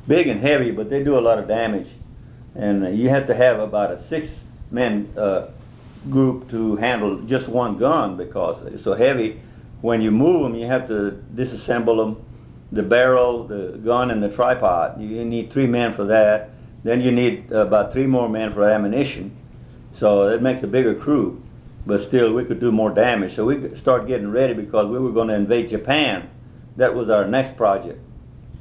big 0.08 0.26
and 0.26 0.40
heavy, 0.40 0.70
but 0.70 0.90
they 0.90 1.04
do 1.04 1.18
a 1.18 1.20
lot 1.20 1.38
of 1.38 1.46
damage. 1.46 1.88
And 2.54 2.98
you 2.98 3.08
have 3.08 3.26
to 3.28 3.34
have 3.34 3.60
about 3.60 3.92
a 3.92 4.02
six 4.04 4.28
man 4.70 5.12
uh, 5.16 5.48
group 6.08 6.48
to 6.50 6.76
handle 6.76 7.20
just 7.22 7.48
one 7.48 7.76
gun 7.76 8.16
because 8.16 8.64
it's 8.72 8.84
so 8.84 8.94
heavy. 8.94 9.40
When 9.80 10.00
you 10.00 10.10
move 10.10 10.42
them, 10.42 10.54
you 10.54 10.66
have 10.66 10.88
to 10.88 11.22
disassemble 11.34 11.96
them, 11.96 12.24
the 12.72 12.82
barrel, 12.82 13.44
the 13.44 13.78
gun, 13.84 14.10
and 14.10 14.22
the 14.22 14.28
tripod. 14.28 15.00
You 15.00 15.24
need 15.24 15.52
three 15.52 15.66
men 15.66 15.92
for 15.92 16.04
that. 16.04 16.50
Then 16.84 17.00
you 17.00 17.12
need 17.12 17.52
about 17.52 17.92
three 17.92 18.06
more 18.06 18.28
men 18.28 18.52
for 18.52 18.68
ammunition. 18.68 19.36
So 19.98 20.28
it 20.28 20.40
makes 20.40 20.62
a 20.62 20.66
bigger 20.66 20.94
crew 20.94 21.42
but 21.86 22.00
still 22.00 22.32
we 22.32 22.44
could 22.44 22.60
do 22.60 22.70
more 22.70 22.90
damage. 22.90 23.34
So 23.34 23.44
we 23.44 23.74
start 23.76 24.06
getting 24.06 24.30
ready 24.30 24.54
because 24.54 24.86
we 24.86 24.98
were 24.98 25.12
going 25.12 25.28
to 25.28 25.34
invade 25.34 25.68
Japan. 25.68 26.28
That 26.76 26.94
was 26.94 27.10
our 27.10 27.26
next 27.26 27.56
project, 27.56 28.00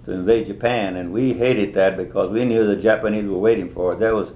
to 0.05 0.11
invade 0.11 0.47
Japan, 0.47 0.95
and 0.95 1.13
we 1.13 1.33
hated 1.33 1.73
that 1.75 1.95
because 1.97 2.31
we 2.31 2.45
knew 2.45 2.65
the 2.65 2.75
Japanese 2.75 3.25
were 3.25 3.37
waiting 3.37 3.69
for 3.69 3.93
it. 3.93 3.99
That 3.99 4.13
was 4.13 4.31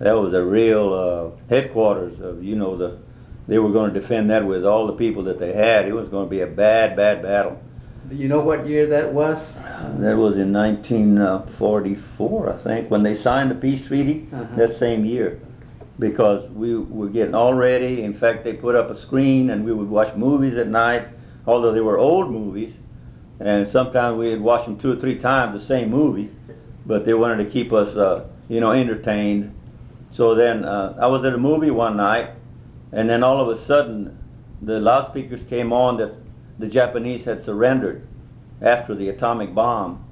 that 0.00 0.12
was 0.12 0.32
a 0.34 0.42
real 0.42 0.92
uh, 0.92 1.30
headquarters 1.48 2.20
of, 2.20 2.42
you 2.42 2.56
know, 2.56 2.76
the, 2.76 2.98
they 3.46 3.58
were 3.58 3.70
going 3.70 3.92
to 3.92 4.00
defend 4.00 4.30
that 4.30 4.44
with 4.44 4.64
all 4.64 4.86
the 4.86 4.92
people 4.94 5.22
that 5.24 5.38
they 5.38 5.52
had. 5.52 5.86
It 5.86 5.92
was 5.92 6.08
going 6.08 6.26
to 6.26 6.30
be 6.30 6.40
a 6.40 6.46
bad, 6.46 6.96
bad 6.96 7.22
battle. 7.22 7.60
Do 8.08 8.16
you 8.16 8.28
know 8.28 8.40
what 8.40 8.66
year 8.66 8.86
that 8.88 9.12
was? 9.12 9.54
That 9.98 10.16
was 10.16 10.36
in 10.36 10.52
1944, 10.52 12.52
I 12.52 12.56
think, 12.58 12.90
when 12.90 13.02
they 13.02 13.14
signed 13.14 13.50
the 13.50 13.54
peace 13.54 13.86
treaty, 13.86 14.26
Uh-huh. 14.32 14.56
that 14.56 14.76
same 14.76 15.04
year. 15.04 15.40
Because 15.98 16.48
we 16.50 16.76
were 16.78 17.08
getting 17.08 17.34
all 17.34 17.54
ready. 17.54 18.02
In 18.02 18.14
fact, 18.14 18.42
they 18.42 18.54
put 18.54 18.74
up 18.74 18.90
a 18.90 18.98
screen 18.98 19.50
and 19.50 19.64
we 19.64 19.72
would 19.72 19.88
watch 19.88 20.14
movies 20.16 20.56
at 20.56 20.66
night, 20.68 21.06
although 21.46 21.72
they 21.72 21.80
were 21.80 21.98
old 21.98 22.30
movies. 22.30 22.72
And 23.38 23.68
sometimes 23.68 24.18
we'd 24.18 24.40
watch 24.40 24.64
them 24.64 24.78
two 24.78 24.92
or 24.92 24.96
three 24.96 25.18
times, 25.18 25.60
the 25.60 25.66
same 25.66 25.90
movie. 25.90 26.30
But 26.86 27.04
they 27.04 27.14
wanted 27.14 27.44
to 27.44 27.50
keep 27.50 27.72
us, 27.72 27.94
uh, 27.96 28.24
you 28.48 28.60
know, 28.60 28.72
entertained. 28.72 29.54
So 30.12 30.34
then 30.34 30.64
uh, 30.64 30.96
I 31.00 31.06
was 31.06 31.24
at 31.24 31.32
a 31.32 31.38
movie 31.38 31.70
one 31.70 31.96
night, 31.96 32.30
and 32.92 33.08
then 33.08 33.22
all 33.22 33.40
of 33.40 33.48
a 33.48 33.60
sudden, 33.60 34.18
the 34.62 34.80
loudspeakers 34.80 35.42
came 35.48 35.72
on 35.72 35.96
that 35.98 36.12
the 36.58 36.66
Japanese 36.66 37.24
had 37.24 37.44
surrendered 37.44 38.06
after 38.60 38.94
the 38.94 39.08
atomic 39.08 39.54
bomb. 39.54 40.04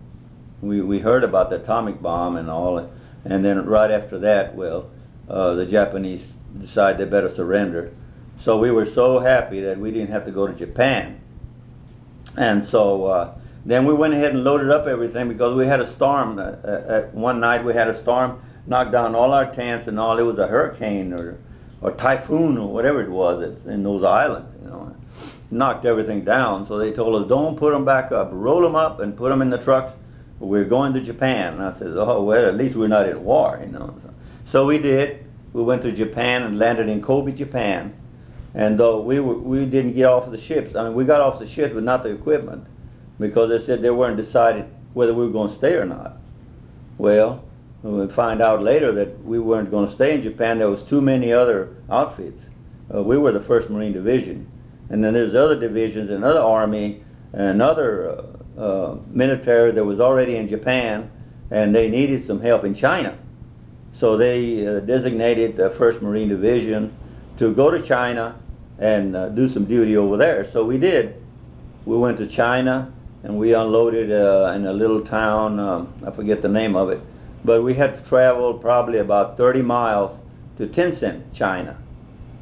We, 0.62 0.80
we 0.80 0.98
heard 0.98 1.24
about 1.24 1.50
the 1.50 1.56
atomic 1.56 2.00
bomb 2.00 2.36
and 2.36 2.48
all, 2.48 2.90
and 3.24 3.44
then 3.44 3.64
right 3.66 3.90
after 3.90 4.18
that, 4.20 4.54
well, 4.54 4.90
uh, 5.28 5.54
the 5.54 5.66
Japanese 5.66 6.22
decided 6.60 6.98
they 6.98 7.10
better 7.10 7.32
surrender. 7.32 7.92
So 8.40 8.58
we 8.58 8.70
were 8.70 8.86
so 8.86 9.18
happy 9.18 9.60
that 9.62 9.78
we 9.78 9.90
didn't 9.90 10.10
have 10.10 10.24
to 10.24 10.30
go 10.30 10.46
to 10.46 10.54
Japan. 10.54 11.20
And 12.36 12.64
so 12.64 13.04
uh, 13.04 13.34
then 13.66 13.84
we 13.84 13.92
went 13.92 14.14
ahead 14.14 14.32
and 14.32 14.44
loaded 14.44 14.70
up 14.70 14.86
everything 14.86 15.28
because 15.28 15.56
we 15.56 15.66
had 15.66 15.80
a 15.80 15.92
storm. 15.92 16.38
Uh, 16.38 16.42
uh, 16.42 16.66
uh, 16.66 17.02
one 17.12 17.40
night 17.40 17.64
we 17.64 17.74
had 17.74 17.88
a 17.88 18.00
storm, 18.00 18.40
knocked 18.68 18.92
down 18.92 19.14
all 19.14 19.32
our 19.32 19.52
tents 19.52 19.88
and 19.88 19.98
all. 19.98 20.18
It 20.18 20.22
was 20.22 20.38
a 20.38 20.46
hurricane 20.46 21.12
or, 21.12 21.38
or 21.80 21.92
typhoon 21.92 22.58
or 22.58 22.72
whatever 22.72 23.00
it 23.02 23.10
was 23.10 23.56
in 23.66 23.82
those 23.82 24.04
islands, 24.04 24.54
you 24.62 24.68
know. 24.68 24.94
Knocked 25.50 25.86
everything 25.86 26.24
down. 26.24 26.68
So 26.68 26.76
they 26.78 26.92
told 26.92 27.22
us, 27.22 27.28
don't 27.28 27.56
put 27.56 27.72
them 27.72 27.86
back 27.86 28.12
up. 28.12 28.28
Roll 28.32 28.60
them 28.60 28.76
up 28.76 29.00
and 29.00 29.16
put 29.16 29.30
them 29.30 29.40
in 29.40 29.48
the 29.48 29.56
trucks. 29.56 29.92
We're 30.38 30.66
going 30.66 30.92
to 30.92 31.00
Japan. 31.00 31.54
And 31.54 31.62
I 31.62 31.78
said, 31.78 31.96
oh, 31.96 32.22
well, 32.22 32.46
at 32.46 32.56
least 32.56 32.76
we're 32.76 32.88
not 32.88 33.08
in 33.08 33.24
war, 33.24 33.58
you 33.64 33.72
know. 33.72 33.94
So, 34.02 34.14
so 34.44 34.66
we 34.66 34.78
did. 34.78 35.24
We 35.54 35.62
went 35.62 35.80
to 35.82 35.92
Japan 35.92 36.42
and 36.42 36.58
landed 36.58 36.90
in 36.90 37.00
Kobe, 37.00 37.32
Japan. 37.32 37.94
And 38.54 38.78
though 38.78 39.00
we 39.00 39.20
were, 39.20 39.38
we 39.38 39.64
didn't 39.64 39.94
get 39.94 40.04
off 40.04 40.30
the 40.30 40.38
ships, 40.38 40.76
I 40.76 40.84
mean, 40.84 40.94
we 40.94 41.04
got 41.04 41.22
off 41.22 41.38
the 41.38 41.46
ships, 41.46 41.74
but 41.74 41.82
not 41.82 42.02
the 42.02 42.10
equipment, 42.10 42.66
because 43.18 43.48
they 43.48 43.64
said 43.64 43.82
they 43.82 43.90
weren't 43.90 44.16
decided 44.16 44.66
whether 44.92 45.14
we 45.14 45.24
were 45.24 45.32
going 45.32 45.48
to 45.48 45.54
stay 45.54 45.74
or 45.74 45.86
not. 45.86 46.18
Well, 46.98 47.44
we 47.82 48.08
find 48.08 48.40
out 48.40 48.62
later 48.62 48.92
that 48.92 49.24
we 49.24 49.38
weren't 49.38 49.70
going 49.70 49.86
to 49.86 49.92
stay 49.92 50.14
in 50.14 50.22
Japan. 50.22 50.58
There 50.58 50.70
was 50.70 50.82
too 50.82 51.00
many 51.00 51.32
other 51.32 51.76
outfits. 51.90 52.42
Uh, 52.92 53.02
we 53.02 53.18
were 53.18 53.32
the 53.32 53.40
first 53.40 53.70
Marine 53.70 53.92
Division, 53.92 54.50
and 54.90 55.02
then 55.02 55.12
there's 55.12 55.34
other 55.34 55.58
divisions, 55.58 56.10
another 56.10 56.40
army, 56.40 57.02
another 57.32 58.10
uh, 58.56 58.60
uh, 58.60 58.98
military 59.08 59.70
that 59.72 59.84
was 59.84 60.00
already 60.00 60.36
in 60.36 60.48
Japan, 60.48 61.10
and 61.50 61.74
they 61.74 61.88
needed 61.88 62.26
some 62.26 62.40
help 62.40 62.64
in 62.64 62.74
China. 62.74 63.16
So 63.92 64.16
they 64.16 64.66
uh, 64.66 64.80
designated 64.80 65.56
the 65.56 65.70
First 65.70 66.02
Marine 66.02 66.28
Division 66.28 66.96
to 67.38 67.54
go 67.54 67.70
to 67.70 67.80
China 67.80 68.38
and 68.78 69.16
uh, 69.16 69.28
do 69.30 69.48
some 69.48 69.64
duty 69.64 69.96
over 69.96 70.16
there. 70.16 70.44
So 70.44 70.64
we 70.64 70.78
did. 70.78 71.20
We 71.84 71.96
went 71.96 72.18
to 72.18 72.26
China 72.26 72.92
and 73.22 73.38
we 73.38 73.54
unloaded 73.54 74.12
uh, 74.12 74.52
in 74.54 74.66
a 74.66 74.72
little 74.72 75.00
town. 75.04 75.58
Um, 75.58 75.92
I 76.06 76.10
forget 76.10 76.42
the 76.42 76.48
name 76.48 76.76
of 76.76 76.90
it, 76.90 77.00
but 77.48 77.62
we 77.62 77.72
had 77.72 77.96
to 77.96 78.02
travel 78.02 78.52
probably 78.52 78.98
about 78.98 79.38
30 79.38 79.62
miles 79.62 80.14
to 80.58 80.66
Tientsin, 80.66 81.22
China. 81.32 81.78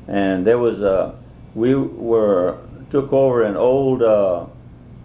And 0.08 0.44
there 0.44 0.58
was 0.58 0.82
a 0.82 1.14
we 1.54 1.76
were 1.76 2.58
took 2.90 3.12
over 3.12 3.44
an 3.44 3.56
old 3.56 4.02
uh, 4.02 4.46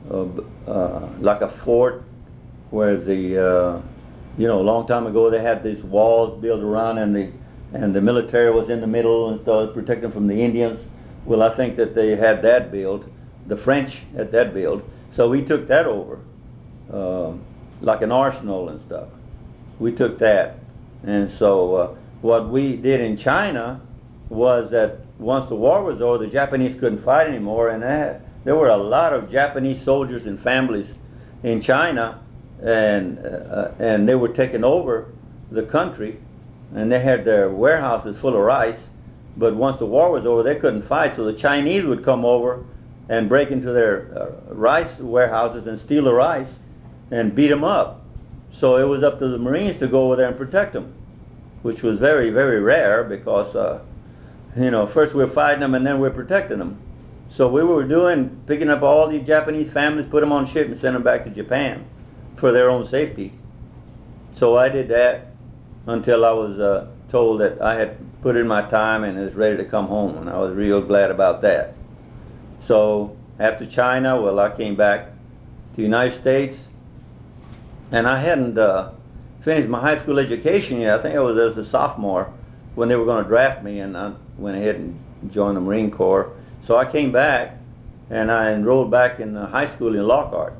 uh, 0.10 0.26
uh, 0.68 1.08
like 1.20 1.42
a 1.42 1.50
fort 1.50 2.04
where 2.72 2.98
the 2.98 3.22
uh, 3.38 3.82
you 4.40 4.48
know 4.48 4.60
a 4.60 4.66
long 4.72 4.88
time 4.88 5.06
ago 5.06 5.30
they 5.30 5.42
had 5.42 5.64
these 5.64 5.84
walls 5.84 6.42
built 6.42 6.62
around 6.62 6.98
and 6.98 7.16
the 7.16 7.32
and 7.74 7.94
the 7.94 8.02
military 8.02 8.52
was 8.52 8.70
in 8.70 8.82
the 8.82 8.88
middle 8.88 9.30
and 9.30 9.40
stuff 9.42 9.72
protecting 9.72 10.12
from 10.12 10.26
the 10.26 10.42
Indians. 10.42 10.84
Well, 11.26 11.44
I 11.44 11.50
think 11.56 11.76
that 11.76 11.94
they 11.94 12.16
had 12.16 12.42
that 12.42 12.72
built. 12.72 13.08
The 13.46 13.56
French 13.56 14.00
had 14.16 14.32
that 14.32 14.52
built, 14.52 14.84
so 15.12 15.30
we 15.30 15.44
took 15.44 15.68
that 15.68 15.86
over, 15.86 16.20
um, 16.92 17.42
like 17.82 18.02
an 18.02 18.12
arsenal 18.12 18.70
and 18.70 18.82
stuff. 18.82 19.08
We 19.82 19.92
took 19.92 20.20
that, 20.20 20.60
and 21.04 21.28
so 21.28 21.76
uh, 21.76 21.96
what 22.22 22.50
we 22.50 22.76
did 22.76 23.02
in 23.02 23.18
China 23.18 23.82
was 24.30 24.70
that 24.70 25.00
once 25.18 25.50
the 25.50 25.56
war 25.56 25.84
was 25.84 26.02
over, 26.02 26.20
the 26.20 26.32
Japanese 26.32 26.76
couldn't 26.76 27.04
fight 27.04 27.26
anymore, 27.26 27.70
and 27.70 27.82
there 28.44 28.56
were 28.56 28.70
a 28.70 28.78
lot 28.78 29.12
of 29.12 29.32
Japanese 29.32 29.84
soldiers 29.84 30.28
and 30.28 30.40
families 30.40 30.88
in 31.42 31.62
China, 31.62 32.22
and 32.62 33.26
uh, 33.26 33.72
and 33.80 34.08
they 34.08 34.14
were 34.14 34.30
taking 34.30 34.64
over 34.64 35.12
the 35.52 35.64
country, 35.64 36.20
and 36.76 36.92
they 36.92 37.00
had 37.00 37.26
their 37.26 37.50
warehouses 37.50 38.20
full 38.20 38.36
of 38.36 38.42
rice. 38.42 38.80
But 39.36 39.56
once 39.56 39.80
the 39.80 39.88
war 39.88 40.12
was 40.12 40.28
over, 40.28 40.44
they 40.44 40.58
couldn't 40.58 40.84
fight, 40.84 41.16
so 41.16 41.26
the 41.26 41.34
Chinese 41.34 41.86
would 41.86 42.06
come 42.06 42.24
over 42.24 42.64
and 43.10 43.28
break 43.28 43.50
into 43.50 43.72
their 43.72 44.16
uh, 44.16 44.54
rice 44.54 45.00
warehouses 45.00 45.66
and 45.66 45.80
steal 45.80 46.04
the 46.04 46.14
rice 46.14 46.54
and 47.10 47.34
beat 47.34 47.48
them 47.48 47.64
up. 47.64 48.01
So 48.52 48.78
it 48.78 48.84
was 48.84 49.04
up 49.04 49.20
to 49.20 49.28
the 49.28 49.38
Marines 49.38 49.80
to 49.80 49.88
go 49.88 50.06
over 50.06 50.16
there 50.16 50.28
and 50.28 50.38
protect 50.38 50.74
them, 50.74 50.94
which 51.62 51.82
was 51.84 52.00
very, 52.00 52.30
very 52.30 52.60
rare 52.60 53.04
because, 53.04 53.56
uh, 53.56 53.82
you 54.56 54.72
know, 54.72 54.86
first 54.86 55.14
we 55.14 55.24
were 55.24 55.30
fighting 55.30 55.62
them 55.62 55.74
and 55.76 55.86
then 55.86 55.96
we 55.96 56.02
were 56.02 56.14
protecting 56.14 56.60
them. 56.60 56.78
So 57.30 57.48
we 57.48 57.64
were 57.64 57.86
doing, 57.86 58.42
picking 58.46 58.70
up 58.70 58.82
all 58.82 59.08
these 59.08 59.26
Japanese 59.26 59.72
families, 59.72 60.06
put 60.06 60.20
them 60.20 60.34
on 60.34 60.46
ship 60.46 60.68
and 60.68 60.78
send 60.78 60.96
them 60.96 61.04
back 61.04 61.24
to 61.24 61.30
Japan 61.30 61.86
for 62.36 62.52
their 62.52 62.70
own 62.70 62.86
safety. 62.86 63.34
So 64.36 64.58
I 64.58 64.68
did 64.68 64.90
that 64.90 65.28
until 65.88 66.26
I 66.26 66.32
was 66.32 66.60
uh, 66.60 66.88
told 67.10 67.40
that 67.42 67.62
I 67.62 67.76
had 67.76 67.98
put 68.22 68.36
in 68.36 68.48
my 68.48 68.62
time 68.64 69.04
and 69.04 69.18
was 69.18 69.34
ready 69.34 69.58
to 69.58 69.66
come 69.66 69.88
home, 69.88 70.18
and 70.18 70.30
I 70.30 70.38
was 70.40 70.56
real 70.56 70.82
glad 70.82 71.10
about 71.10 71.42
that. 71.42 71.74
So 72.60 73.16
after 73.40 73.66
China, 73.66 74.22
well, 74.22 74.40
I 74.40 74.50
came 74.50 74.76
back 74.76 75.08
to 75.08 75.78
the 75.78 75.82
United 75.84 76.20
States, 76.20 76.58
and 77.92 78.08
I 78.08 78.20
hadn't 78.20 78.58
uh, 78.58 78.92
finished 79.42 79.68
my 79.68 79.80
high 79.80 80.00
school 80.00 80.20
education 80.20 80.82
yet. 80.82 81.00
I 81.00 81.02
think 81.02 81.16
I 81.16 81.20
was 81.20 81.38
as 81.38 81.58
a 81.58 81.70
sophomore 81.70 82.34
when 82.76 82.90
they 82.90 82.96
were 82.96 83.06
going 83.06 83.24
to 83.24 83.30
draft 83.30 83.64
me, 83.64 83.80
and 83.80 83.98
I 83.98 84.14
went 84.38 84.58
ahead 84.58 84.76
and 84.76 85.00
joined 85.30 85.58
the 85.58 85.62
Marine 85.62 85.92
Corps. 85.92 86.32
So 86.64 86.78
I 86.78 86.90
came 86.90 87.12
back, 87.12 87.58
and 88.10 88.32
I 88.32 88.52
enrolled 88.52 88.92
back 88.92 89.20
in 89.20 89.36
high 89.36 89.68
school 89.68 89.96
in 89.96 90.08
Lockhart, 90.08 90.54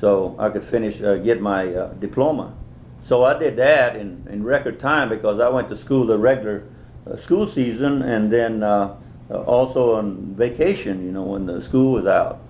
so 0.00 0.36
I 0.38 0.48
could 0.50 0.64
finish 0.64 1.00
uh, 1.02 1.16
get 1.16 1.40
my 1.40 1.66
uh, 1.74 1.92
diploma. 1.94 2.54
So 3.02 3.24
I 3.24 3.38
did 3.38 3.56
that 3.56 3.96
in, 3.96 4.26
in 4.30 4.44
record 4.44 4.78
time 4.78 5.08
because 5.08 5.40
I 5.40 5.48
went 5.48 5.68
to 5.70 5.76
school 5.76 6.06
the 6.06 6.18
regular 6.18 6.64
uh, 7.10 7.16
school 7.16 7.50
season 7.50 8.02
and 8.02 8.30
then 8.30 8.62
uh, 8.62 8.96
uh, 9.30 9.42
also 9.42 9.94
on 9.94 10.34
vacation, 10.34 11.04
you 11.04 11.12
know, 11.12 11.22
when 11.22 11.46
the 11.46 11.62
school 11.62 11.92
was 11.92 12.06
out. 12.06 12.40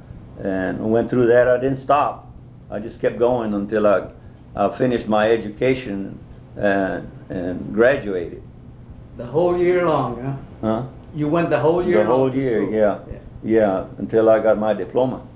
And 0.43 0.81
I 0.81 0.85
went 0.85 1.11
through 1.11 1.27
that. 1.29 1.47
I 1.47 1.59
didn't 1.59 1.79
stop. 1.79 2.30
I 2.71 2.79
just 2.79 3.01
kept 3.01 3.19
going 3.19 3.55
until 3.55 3.87
I, 3.87 4.09
I 4.55 4.77
finished 4.77 5.09
my 5.09 5.31
education 5.31 6.19
and, 6.57 7.11
and 7.29 7.75
graduated. 7.75 8.43
The 9.17 9.27
whole 9.27 9.59
year 9.59 9.85
long, 9.85 10.23
huh? 10.63 10.67
Huh? 10.67 10.87
You 11.15 11.29
went 11.29 11.51
the 11.51 11.59
whole 11.59 11.85
year 11.85 12.05
The 12.05 12.07
whole 12.07 12.35
year, 12.35 12.63
school? 12.63 12.73
yeah. 12.73 12.99
Yeah, 13.43 13.87
until 13.99 14.29
I 14.29 14.39
got 14.39 14.59
my 14.59 14.75
diploma. 14.75 15.27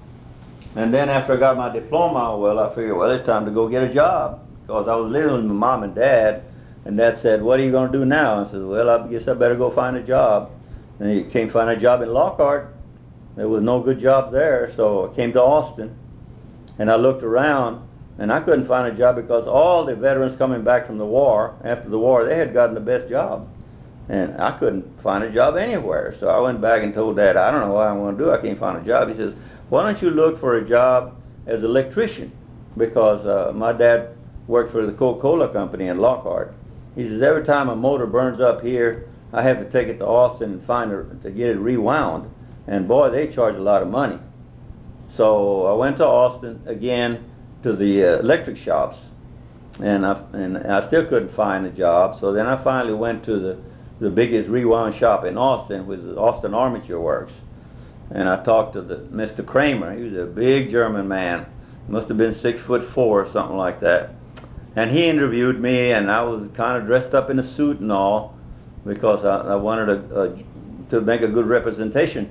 And 0.76 0.92
then 0.92 1.08
after 1.08 1.34
I 1.34 1.36
got 1.36 1.56
my 1.56 1.70
diploma, 1.70 2.36
well, 2.36 2.58
I 2.58 2.68
figured, 2.74 2.96
well, 2.96 3.10
it's 3.10 3.24
time 3.24 3.44
to 3.46 3.50
go 3.50 3.68
get 3.68 3.82
a 3.82 3.92
job. 3.92 4.40
Because 4.62 4.88
I 4.88 4.94
was 4.96 5.10
living 5.10 5.32
with 5.32 5.44
my 5.44 5.52
mom 5.54 5.82
and 5.82 5.94
dad, 5.94 6.42
and 6.84 6.96
dad 6.96 7.18
said, 7.20 7.42
what 7.42 7.60
are 7.60 7.62
you 7.62 7.70
going 7.70 7.90
to 7.90 7.98
do 7.98 8.04
now? 8.04 8.44
I 8.44 8.50
said, 8.50 8.62
well, 8.62 8.90
I 8.90 9.06
guess 9.08 9.26
I 9.26 9.34
better 9.34 9.54
go 9.54 9.70
find 9.70 9.96
a 9.96 10.02
job. 10.02 10.50
And 11.00 11.10
he 11.10 11.24
came 11.24 11.48
find 11.48 11.70
a 11.70 11.76
job 11.76 12.02
in 12.02 12.12
Lockhart. 12.12 12.74
There 13.36 13.48
was 13.48 13.62
no 13.62 13.80
good 13.80 13.98
job 13.98 14.32
there, 14.32 14.72
so 14.76 15.10
I 15.10 15.14
came 15.14 15.32
to 15.32 15.42
Austin. 15.42 15.96
And 16.78 16.90
I 16.90 16.96
looked 16.96 17.22
around, 17.22 17.86
and 18.18 18.32
I 18.32 18.40
couldn't 18.40 18.66
find 18.66 18.92
a 18.92 18.96
job 18.96 19.16
because 19.16 19.46
all 19.46 19.84
the 19.84 19.94
veterans 19.94 20.36
coming 20.36 20.62
back 20.62 20.86
from 20.86 20.98
the 20.98 21.06
war, 21.06 21.56
after 21.64 21.88
the 21.88 21.98
war, 21.98 22.24
they 22.24 22.36
had 22.36 22.52
gotten 22.52 22.74
the 22.74 22.80
best 22.80 23.08
jobs. 23.08 23.48
And 24.08 24.40
I 24.40 24.52
couldn't 24.58 25.00
find 25.02 25.24
a 25.24 25.30
job 25.30 25.56
anywhere. 25.56 26.14
So 26.18 26.28
I 26.28 26.38
went 26.38 26.60
back 26.60 26.82
and 26.82 26.92
told 26.92 27.16
Dad, 27.16 27.36
I 27.36 27.50
don't 27.50 27.60
know 27.60 27.72
what 27.72 27.86
I 27.86 27.92
want 27.92 28.18
to 28.18 28.24
do. 28.24 28.30
I 28.30 28.38
can't 28.38 28.58
find 28.58 28.76
a 28.76 28.84
job. 28.84 29.08
He 29.08 29.14
says, 29.14 29.34
why 29.70 29.82
don't 29.82 30.00
you 30.02 30.10
look 30.10 30.38
for 30.38 30.56
a 30.56 30.68
job 30.68 31.16
as 31.46 31.60
an 31.60 31.66
electrician? 31.66 32.30
Because 32.76 33.24
uh, 33.24 33.52
my 33.54 33.72
dad 33.72 34.16
worked 34.46 34.72
for 34.72 34.84
the 34.84 34.92
Coca-Cola 34.92 35.48
company 35.52 35.86
in 35.86 35.98
Lockhart. 35.98 36.54
He 36.94 37.06
says, 37.06 37.22
every 37.22 37.44
time 37.44 37.68
a 37.68 37.76
motor 37.76 38.06
burns 38.06 38.40
up 38.40 38.62
here, 38.62 39.08
I 39.32 39.42
have 39.42 39.58
to 39.58 39.70
take 39.70 39.88
it 39.88 39.98
to 39.98 40.06
Austin 40.06 40.52
and 40.52 40.64
find 40.64 40.92
it 40.92 41.22
to 41.22 41.30
get 41.30 41.48
it 41.48 41.58
rewound. 41.58 42.30
And 42.66 42.86
boy, 42.86 43.10
they 43.10 43.26
charge 43.28 43.56
a 43.56 43.60
lot 43.60 43.82
of 43.82 43.88
money. 43.88 44.18
So 45.16 45.66
I 45.66 45.74
went 45.74 45.98
to 45.98 46.06
Austin 46.06 46.60
again 46.66 47.24
to 47.62 47.72
the 47.72 48.04
uh, 48.04 48.18
electric 48.18 48.56
shops. 48.56 48.98
and 49.80 50.04
I 50.04 50.20
and 50.32 50.58
I 50.58 50.84
still 50.86 51.04
couldn't 51.06 51.30
find 51.30 51.66
a 51.66 51.70
job. 51.70 52.18
So 52.18 52.32
then 52.32 52.46
I 52.46 52.56
finally 52.56 52.94
went 52.94 53.24
to 53.24 53.38
the 53.38 53.58
the 54.00 54.10
biggest 54.10 54.48
rewind 54.48 54.94
shop 54.94 55.24
in 55.24 55.38
Austin, 55.38 55.86
which 55.86 56.00
is 56.00 56.16
Austin 56.16 56.52
Armature 56.52 57.00
Works, 57.00 57.32
and 58.10 58.28
I 58.28 58.42
talked 58.42 58.72
to 58.72 58.82
the 58.82 58.96
Mr. 58.96 59.46
Kramer. 59.46 59.96
He 59.96 60.02
was 60.02 60.14
a 60.14 60.26
big 60.26 60.70
German 60.70 61.06
man, 61.06 61.46
must 61.88 62.08
have 62.08 62.18
been 62.18 62.34
six 62.34 62.60
foot 62.60 62.82
four 62.82 63.22
or 63.22 63.30
something 63.30 63.56
like 63.56 63.80
that. 63.80 64.10
And 64.74 64.90
he 64.90 65.06
interviewed 65.06 65.60
me, 65.60 65.92
and 65.92 66.10
I 66.10 66.22
was 66.22 66.48
kind 66.54 66.76
of 66.76 66.86
dressed 66.86 67.14
up 67.14 67.30
in 67.30 67.38
a 67.38 67.46
suit 67.46 67.78
and 67.78 67.92
all, 67.92 68.36
because 68.84 69.24
I, 69.24 69.52
I 69.52 69.54
wanted 69.54 69.88
a, 69.88 70.20
a, 70.22 70.44
to 70.90 71.00
make 71.00 71.22
a 71.22 71.28
good 71.28 71.46
representation. 71.46 72.28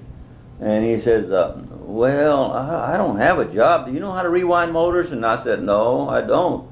And 0.63 0.85
he 0.85 0.97
says, 0.97 1.29
uh, 1.29 1.61
"Well, 1.81 2.53
I, 2.53 2.95
don't 2.95 3.17
have 3.17 3.37
a 3.37 3.43
job. 3.43 3.85
Do 3.85 3.91
you 3.91 3.99
know 3.99 4.13
how 4.13 4.21
to 4.21 4.29
rewind 4.29 4.71
motors?" 4.71 5.11
And 5.11 5.25
I 5.25 5.43
said, 5.43 5.61
"No, 5.61 6.07
I 6.07 6.21
don't." 6.21 6.65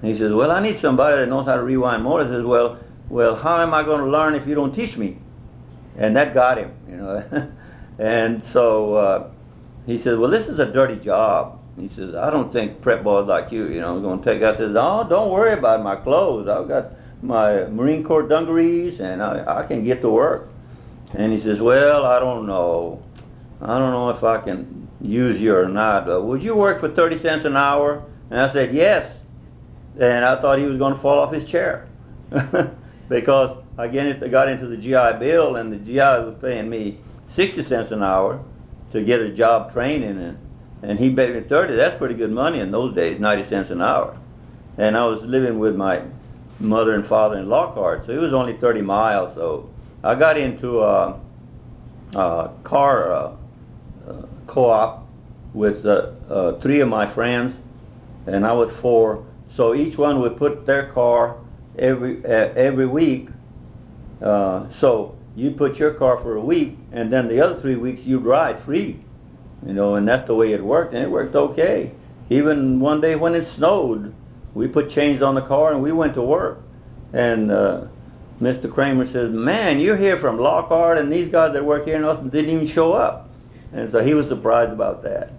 And 0.00 0.10
he 0.10 0.16
says, 0.18 0.32
"Well, 0.32 0.50
I 0.50 0.60
need 0.60 0.78
somebody 0.78 1.18
that 1.18 1.28
knows 1.28 1.44
how 1.44 1.56
to 1.56 1.62
rewind 1.62 2.02
motors." 2.02 2.28
I 2.28 2.36
says, 2.36 2.44
"Well, 2.46 2.78
well, 3.10 3.36
how 3.36 3.60
am 3.60 3.74
I 3.74 3.82
going 3.82 4.00
to 4.00 4.06
learn 4.06 4.34
if 4.34 4.46
you 4.46 4.54
don't 4.54 4.72
teach 4.72 4.96
me?" 4.96 5.18
And 5.98 6.16
that 6.16 6.32
got 6.32 6.56
him, 6.56 6.72
you 6.88 6.96
know. 6.96 7.50
and 7.98 8.42
so 8.42 8.94
uh, 8.94 9.30
he 9.84 9.98
says, 9.98 10.16
"Well, 10.16 10.30
this 10.30 10.46
is 10.46 10.58
a 10.58 10.72
dirty 10.72 10.96
job." 10.96 11.60
He 11.78 11.90
says, 11.94 12.14
"I 12.14 12.30
don't 12.30 12.50
think 12.50 12.80
prep 12.80 13.04
boys 13.04 13.26
like 13.26 13.52
you, 13.52 13.68
you 13.68 13.82
know, 13.82 13.98
are 13.98 14.00
going 14.00 14.22
to 14.22 14.32
take." 14.32 14.42
I 14.42 14.56
says, 14.56 14.74
"Oh, 14.74 15.06
don't 15.06 15.30
worry 15.30 15.52
about 15.52 15.82
my 15.82 15.96
clothes. 15.96 16.48
I've 16.48 16.68
got 16.68 16.92
my 17.20 17.66
Marine 17.66 18.02
Corps 18.02 18.22
dungarees, 18.22 18.98
and 18.98 19.22
I, 19.22 19.60
I 19.60 19.66
can 19.66 19.84
get 19.84 20.00
to 20.00 20.08
work." 20.08 20.48
And 21.12 21.34
he 21.34 21.38
says, 21.38 21.60
"Well, 21.60 22.06
I 22.06 22.18
don't 22.18 22.46
know. 22.46 23.02
I 23.60 23.78
don't 23.78 23.92
know 23.92 24.10
if 24.10 24.22
I 24.22 24.38
can 24.38 24.88
use 25.00 25.40
you 25.40 25.56
or 25.56 25.68
not. 25.68 26.10
Uh, 26.10 26.20
would 26.20 26.42
you 26.42 26.54
work 26.54 26.80
for 26.80 26.88
thirty 26.88 27.18
cents 27.18 27.44
an 27.44 27.56
hour?" 27.56 28.04
And 28.30 28.40
I 28.40 28.48
said, 28.52 28.74
"Yes." 28.74 29.16
And 29.98 30.24
I 30.24 30.40
thought 30.40 30.58
he 30.58 30.66
was 30.66 30.76
going 30.76 30.94
to 30.94 31.00
fall 31.00 31.18
off 31.18 31.32
his 31.32 31.44
chair 31.44 31.88
because 33.08 33.56
again, 33.78 34.08
it 34.08 34.30
got 34.30 34.48
into 34.48 34.66
the 34.66 34.76
GI 34.76 35.18
Bill, 35.18 35.56
and 35.56 35.72
the 35.72 35.78
GI 35.78 35.98
was 35.98 36.36
paying 36.40 36.68
me 36.68 36.98
sixty 37.28 37.62
cents 37.62 37.90
an 37.92 38.02
hour 38.02 38.42
to 38.92 39.02
get 39.02 39.20
a 39.20 39.30
job 39.30 39.72
training, 39.72 40.18
and 40.18 40.38
and 40.82 40.98
he 40.98 41.08
paid 41.08 41.34
me 41.34 41.40
thirty. 41.40 41.74
That's 41.76 41.96
pretty 41.96 42.14
good 42.14 42.30
money 42.30 42.60
in 42.60 42.70
those 42.70 42.94
days, 42.94 43.18
ninety 43.18 43.48
cents 43.48 43.70
an 43.70 43.80
hour. 43.80 44.18
And 44.76 44.96
I 44.96 45.06
was 45.06 45.22
living 45.22 45.58
with 45.58 45.76
my 45.76 46.02
mother 46.58 46.94
and 46.94 47.06
father 47.06 47.38
in 47.38 47.48
Lockhart, 47.48 48.04
so 48.04 48.12
it 48.12 48.20
was 48.20 48.34
only 48.34 48.58
thirty 48.58 48.82
miles. 48.82 49.34
So 49.34 49.70
I 50.04 50.14
got 50.14 50.36
into 50.36 50.82
a, 50.82 51.18
a 52.14 52.50
car 52.62 53.12
uh, 53.12 53.32
co-op 54.46 55.06
with 55.54 55.86
uh, 55.86 56.10
uh, 56.28 56.60
three 56.60 56.80
of 56.80 56.88
my 56.88 57.06
friends, 57.06 57.54
and 58.26 58.46
I 58.46 58.52
was 58.52 58.70
four. 58.72 59.24
So 59.50 59.74
each 59.74 59.96
one 59.96 60.20
would 60.20 60.36
put 60.36 60.66
their 60.66 60.86
car 60.90 61.36
every 61.78 62.24
uh, 62.24 62.52
every 62.54 62.86
week. 62.86 63.28
Uh, 64.20 64.68
so 64.70 65.16
you 65.34 65.50
put 65.50 65.78
your 65.78 65.92
car 65.92 66.18
for 66.18 66.36
a 66.36 66.40
week, 66.40 66.76
and 66.92 67.12
then 67.12 67.28
the 67.28 67.40
other 67.40 67.60
three 67.60 67.76
weeks 67.76 68.04
you'd 68.04 68.24
ride 68.24 68.60
free. 68.60 68.98
You 69.66 69.72
know, 69.72 69.94
and 69.94 70.06
that's 70.06 70.26
the 70.26 70.34
way 70.34 70.52
it 70.52 70.62
worked, 70.62 70.94
and 70.94 71.02
it 71.02 71.10
worked 71.10 71.34
okay. 71.34 71.92
Even 72.28 72.80
one 72.80 73.00
day 73.00 73.16
when 73.16 73.34
it 73.34 73.46
snowed, 73.46 74.14
we 74.54 74.66
put 74.68 74.90
chains 74.90 75.22
on 75.22 75.34
the 75.34 75.42
car 75.42 75.72
and 75.72 75.82
we 75.82 75.92
went 75.92 76.14
to 76.14 76.22
work. 76.22 76.62
And 77.12 77.50
uh, 77.50 77.84
Mr. 78.40 78.72
Kramer 78.72 79.06
says, 79.06 79.32
"Man, 79.32 79.80
you're 79.80 79.96
here 79.96 80.18
from 80.18 80.38
Lockhart, 80.38 80.98
and 80.98 81.10
these 81.10 81.28
guys 81.28 81.52
that 81.52 81.64
work 81.64 81.84
here 81.84 81.96
in 81.96 82.04
Austin 82.04 82.28
didn't 82.28 82.50
even 82.50 82.66
show 82.66 82.92
up." 82.92 83.25
And 83.76 83.90
so 83.90 84.02
he 84.02 84.14
was 84.14 84.26
surprised 84.26 84.72
about 84.72 85.02
that. 85.02 85.32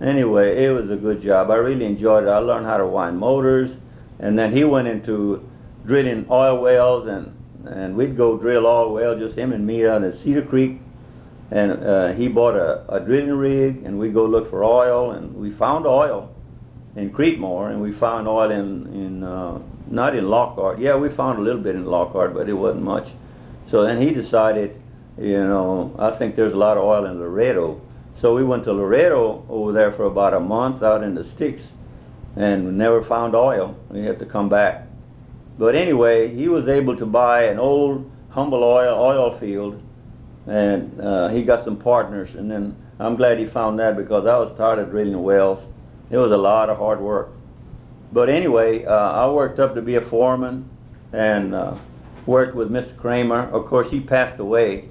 Anyway, 0.00 0.64
it 0.64 0.70
was 0.70 0.90
a 0.90 0.96
good 0.96 1.20
job. 1.20 1.50
I 1.50 1.56
really 1.56 1.84
enjoyed 1.84 2.24
it. 2.24 2.28
I 2.28 2.38
learned 2.38 2.66
how 2.66 2.78
to 2.78 2.86
wind 2.86 3.18
motors, 3.18 3.70
and 4.18 4.38
then 4.38 4.52
he 4.52 4.64
went 4.64 4.88
into 4.88 5.46
drilling 5.84 6.26
oil 6.30 6.62
wells, 6.62 7.06
and 7.08 7.34
and 7.66 7.96
we'd 7.96 8.16
go 8.16 8.38
drill 8.38 8.66
oil 8.66 8.94
well, 8.94 9.18
just 9.18 9.36
him 9.36 9.52
and 9.52 9.66
me 9.66 9.86
out 9.86 10.02
at 10.02 10.14
Cedar 10.14 10.42
Creek. 10.42 10.80
And 11.50 11.72
uh, 11.72 12.12
he 12.12 12.28
bought 12.28 12.56
a, 12.56 12.84
a 12.88 13.00
drilling 13.00 13.32
rig, 13.32 13.82
and 13.84 13.98
we'd 13.98 14.14
go 14.14 14.24
look 14.24 14.48
for 14.48 14.64
oil, 14.64 15.10
and 15.10 15.34
we 15.34 15.50
found 15.50 15.86
oil 15.86 16.30
in 16.96 17.10
Creedmoor, 17.10 17.70
and 17.70 17.82
we 17.82 17.92
found 17.92 18.28
oil 18.28 18.50
in 18.50 18.86
in 18.94 19.24
uh, 19.24 19.58
not 19.90 20.14
in 20.14 20.28
Lockhart. 20.28 20.78
Yeah, 20.78 20.96
we 20.96 21.08
found 21.08 21.38
a 21.38 21.42
little 21.42 21.60
bit 21.60 21.74
in 21.74 21.84
Lockhart, 21.84 22.34
but 22.34 22.48
it 22.48 22.54
wasn't 22.54 22.84
much. 22.84 23.08
So 23.66 23.84
then 23.84 24.00
he 24.00 24.10
decided, 24.10 24.80
you 25.20 25.44
know, 25.44 25.94
I 25.98 26.10
think 26.12 26.36
there's 26.36 26.52
a 26.52 26.56
lot 26.56 26.76
of 26.76 26.84
oil 26.84 27.06
in 27.06 27.18
Laredo. 27.18 27.80
So 28.14 28.34
we 28.34 28.44
went 28.44 28.64
to 28.64 28.72
Laredo 28.72 29.44
over 29.48 29.72
there 29.72 29.92
for 29.92 30.04
about 30.04 30.34
a 30.34 30.40
month 30.40 30.82
out 30.82 31.02
in 31.02 31.14
the 31.14 31.24
sticks, 31.24 31.68
and 32.36 32.66
we 32.66 32.72
never 32.72 33.02
found 33.02 33.34
oil. 33.34 33.76
We 33.90 34.04
had 34.04 34.18
to 34.18 34.26
come 34.26 34.48
back. 34.48 34.86
But 35.58 35.74
anyway, 35.74 36.34
he 36.34 36.48
was 36.48 36.68
able 36.68 36.96
to 36.96 37.06
buy 37.06 37.44
an 37.44 37.58
old 37.58 38.10
Humble 38.30 38.62
oil 38.62 38.94
oil 38.94 39.30
field, 39.32 39.82
and 40.46 41.00
uh, 41.00 41.28
he 41.28 41.42
got 41.42 41.64
some 41.64 41.76
partners. 41.76 42.34
And 42.34 42.50
then 42.50 42.76
I'm 43.00 43.16
glad 43.16 43.38
he 43.38 43.46
found 43.46 43.78
that 43.78 43.96
because 43.96 44.26
I 44.26 44.36
was 44.36 44.56
tired 44.56 44.78
of 44.78 44.90
drilling 44.90 45.20
wells. 45.22 45.64
It 46.10 46.18
was 46.18 46.30
a 46.30 46.36
lot 46.36 46.70
of 46.70 46.76
hard 46.78 47.00
work. 47.00 47.30
But 48.12 48.28
anyway, 48.28 48.84
uh, 48.84 48.92
I 48.92 49.28
worked 49.30 49.58
up 49.58 49.74
to 49.74 49.82
be 49.82 49.96
a 49.96 50.00
foreman, 50.00 50.68
and 51.12 51.54
uh, 51.54 51.76
worked 52.26 52.54
with 52.54 52.70
Mr. 52.70 52.96
Kramer. 52.96 53.48
Of 53.50 53.66
course, 53.66 53.90
he 53.90 54.00
passed 54.00 54.38
away, 54.38 54.88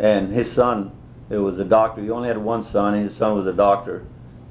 and 0.00 0.32
his 0.32 0.50
son, 0.50 0.90
it 1.28 1.36
was 1.36 1.58
a 1.58 1.64
doctor. 1.64 2.00
He 2.02 2.10
only 2.10 2.28
had 2.28 2.38
one 2.38 2.64
son, 2.64 2.94
and 2.94 3.04
his 3.04 3.14
son 3.14 3.36
was 3.36 3.46
a 3.46 3.52
doctor. 3.52 4.02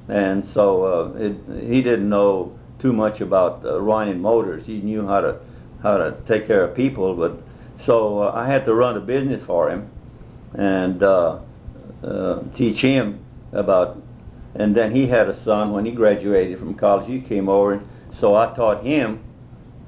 And 0.08 0.46
so 0.46 0.84
uh, 0.84 1.18
it, 1.18 1.36
he 1.68 1.82
didn't 1.82 2.08
know 2.08 2.56
too 2.78 2.92
much 2.92 3.20
about 3.20 3.64
uh, 3.64 3.80
running 3.80 4.20
motors. 4.20 4.64
He 4.64 4.80
knew 4.80 5.06
how 5.06 5.20
to 5.20 5.40
how 5.82 5.96
to 5.96 6.14
take 6.26 6.46
care 6.46 6.62
of 6.62 6.74
people, 6.74 7.14
but 7.14 7.40
so 7.80 8.22
uh, 8.22 8.32
I 8.34 8.46
had 8.46 8.64
to 8.66 8.74
run 8.74 8.96
a 8.96 9.00
business 9.00 9.42
for 9.42 9.70
him 9.70 9.88
and 10.54 11.02
uh, 11.02 11.38
uh, 12.04 12.42
teach 12.54 12.80
him 12.80 13.18
about. 13.52 14.00
And 14.54 14.74
then 14.74 14.94
he 14.94 15.06
had 15.06 15.28
a 15.28 15.34
son 15.34 15.72
when 15.72 15.84
he 15.84 15.92
graduated 15.92 16.58
from 16.58 16.74
college. 16.74 17.06
He 17.06 17.20
came 17.20 17.48
over, 17.48 17.72
and 17.72 17.88
so 18.14 18.36
I 18.36 18.54
taught 18.54 18.84
him 18.84 19.20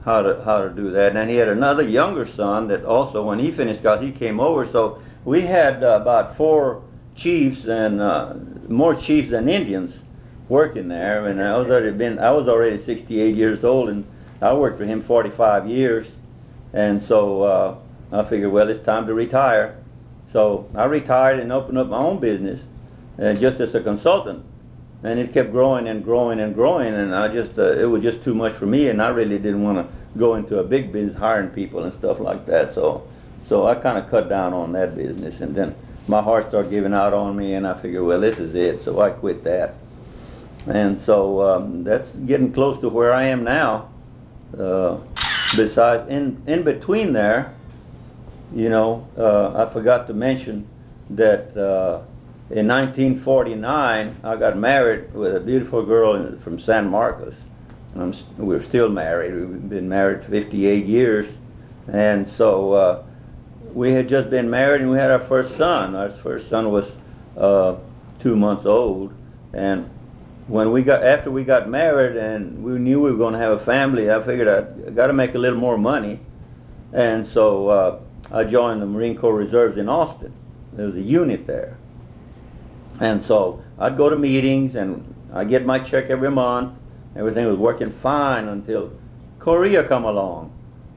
how 0.04 0.22
to 0.22 0.42
how 0.44 0.62
to 0.62 0.70
do 0.70 0.90
that. 0.90 1.08
And 1.08 1.16
then 1.16 1.28
he 1.28 1.36
had 1.36 1.48
another 1.48 1.82
younger 1.82 2.26
son 2.26 2.68
that 2.68 2.84
also, 2.84 3.22
when 3.22 3.38
he 3.38 3.52
finished 3.52 3.82
college, 3.82 4.02
he 4.02 4.12
came 4.12 4.40
over. 4.40 4.66
So 4.66 5.00
we 5.24 5.42
had 5.42 5.82
uh, 5.84 5.98
about 6.00 6.36
four 6.36 6.82
chiefs 7.14 7.64
and 7.66 8.00
uh, 8.00 8.34
more 8.68 8.94
chiefs 8.94 9.30
than 9.30 9.48
Indians 9.48 9.94
working 10.48 10.88
there. 10.88 11.26
And 11.26 11.42
I 11.42 11.56
was 11.58 11.68
already 11.68 11.90
been 11.90 12.18
I 12.18 12.30
was 12.30 12.48
already 12.48 12.78
68 12.78 13.34
years 13.34 13.64
old, 13.64 13.88
and 13.88 14.04
I 14.40 14.52
worked 14.54 14.78
for 14.78 14.84
him 14.84 15.02
45 15.02 15.68
years. 15.68 16.06
And 16.72 17.02
so 17.02 17.42
uh, 17.42 17.76
I 18.12 18.24
figured, 18.24 18.50
well, 18.52 18.68
it's 18.68 18.84
time 18.84 19.06
to 19.06 19.14
retire. 19.14 19.76
So 20.32 20.68
I 20.74 20.84
retired 20.84 21.40
and 21.40 21.52
opened 21.52 21.78
up 21.78 21.88
my 21.88 21.98
own 21.98 22.18
business, 22.18 22.60
uh, 23.20 23.34
just 23.34 23.60
as 23.60 23.74
a 23.74 23.80
consultant. 23.80 24.44
And 25.04 25.18
it 25.18 25.32
kept 25.32 25.50
growing 25.50 25.88
and 25.88 26.02
growing 26.04 26.40
and 26.40 26.54
growing, 26.54 26.94
and 26.94 27.14
I 27.14 27.28
just 27.28 27.58
uh, 27.58 27.72
it 27.72 27.86
was 27.86 28.02
just 28.02 28.22
too 28.22 28.34
much 28.34 28.52
for 28.52 28.66
me, 28.66 28.88
and 28.88 29.02
I 29.02 29.08
really 29.08 29.36
didn't 29.36 29.62
want 29.62 29.78
to 29.78 29.92
go 30.18 30.36
into 30.36 30.60
a 30.60 30.64
big 30.64 30.92
business 30.92 31.16
hiring 31.16 31.50
people 31.50 31.82
and 31.82 31.92
stuff 31.92 32.20
like 32.20 32.46
that. 32.46 32.72
So, 32.72 33.06
so 33.48 33.66
I 33.66 33.74
kind 33.74 33.98
of 33.98 34.08
cut 34.08 34.28
down 34.28 34.52
on 34.54 34.72
that 34.72 34.96
business, 34.96 35.40
and 35.40 35.54
then 35.54 35.74
my 36.08 36.20
heart 36.22 36.48
started 36.48 36.70
giving 36.70 36.94
out 36.94 37.12
on 37.14 37.36
me, 37.36 37.54
and 37.54 37.66
I 37.66 37.74
figured, 37.80 38.04
well, 38.04 38.20
this 38.20 38.38
is 38.38 38.54
it. 38.54 38.82
So 38.82 39.00
I 39.00 39.10
quit 39.10 39.44
that, 39.44 39.74
and 40.66 40.98
so 40.98 41.42
um, 41.42 41.84
that's 41.84 42.10
getting 42.12 42.52
close 42.52 42.78
to 42.80 42.88
where 42.88 43.12
I 43.12 43.24
am 43.24 43.44
now. 43.44 43.88
Uh, 44.58 44.98
besides, 45.56 46.08
in 46.10 46.42
in 46.46 46.62
between 46.62 47.12
there, 47.12 47.54
you 48.54 48.68
know, 48.68 49.06
uh, 49.16 49.64
I 49.66 49.72
forgot 49.72 50.06
to 50.08 50.14
mention 50.14 50.66
that 51.10 51.56
uh, 51.56 52.02
in 52.50 52.68
1949 52.68 54.16
I 54.24 54.36
got 54.36 54.58
married 54.58 55.12
with 55.14 55.34
a 55.36 55.40
beautiful 55.40 55.84
girl 55.84 56.36
from 56.38 56.58
San 56.58 56.88
Marcos. 56.90 57.34
I'm, 57.96 58.12
s- 58.12 58.22
we're 58.38 58.62
still 58.62 58.88
married. 58.88 59.34
We've 59.34 59.68
been 59.68 59.88
married 59.88 60.24
58 60.24 60.84
years, 60.86 61.26
and 61.92 62.28
so 62.28 62.72
uh, 62.72 63.02
we 63.74 63.92
had 63.92 64.08
just 64.08 64.30
been 64.30 64.50
married 64.50 64.82
and 64.82 64.90
we 64.90 64.98
had 64.98 65.10
our 65.10 65.20
first 65.20 65.56
son. 65.56 65.94
Our 65.94 66.10
first 66.10 66.48
son 66.48 66.70
was 66.70 66.90
uh, 67.36 67.76
two 68.20 68.36
months 68.36 68.66
old, 68.66 69.12
and 69.52 69.88
when 70.46 70.72
we 70.72 70.82
got 70.82 71.02
after 71.02 71.30
we 71.30 71.44
got 71.44 71.68
married 71.68 72.16
and 72.16 72.62
we 72.62 72.72
knew 72.78 73.00
we 73.00 73.10
were 73.10 73.16
going 73.16 73.32
to 73.32 73.38
have 73.38 73.52
a 73.52 73.64
family, 73.64 74.10
I 74.10 74.22
figured 74.22 74.48
I 74.48 74.90
got 74.90 75.06
to 75.06 75.12
make 75.12 75.34
a 75.34 75.38
little 75.38 75.58
more 75.58 75.78
money, 75.78 76.20
and 76.92 77.26
so 77.26 77.68
uh, 77.68 78.00
I 78.30 78.44
joined 78.44 78.82
the 78.82 78.86
Marine 78.86 79.16
Corps 79.16 79.34
Reserves 79.34 79.78
in 79.78 79.88
Austin. 79.88 80.32
There 80.72 80.86
was 80.86 80.96
a 80.96 81.00
unit 81.00 81.46
there, 81.46 81.76
and 83.00 83.22
so 83.22 83.62
I'd 83.78 83.96
go 83.96 84.08
to 84.10 84.16
meetings 84.16 84.76
and 84.76 85.14
I 85.32 85.44
get 85.44 85.64
my 85.64 85.78
check 85.78 86.10
every 86.10 86.30
month. 86.30 86.74
Everything 87.16 87.46
was 87.46 87.56
working 87.56 87.90
fine 87.90 88.48
until 88.48 88.92
Korea 89.38 89.86
come 89.86 90.04
along. 90.04 90.52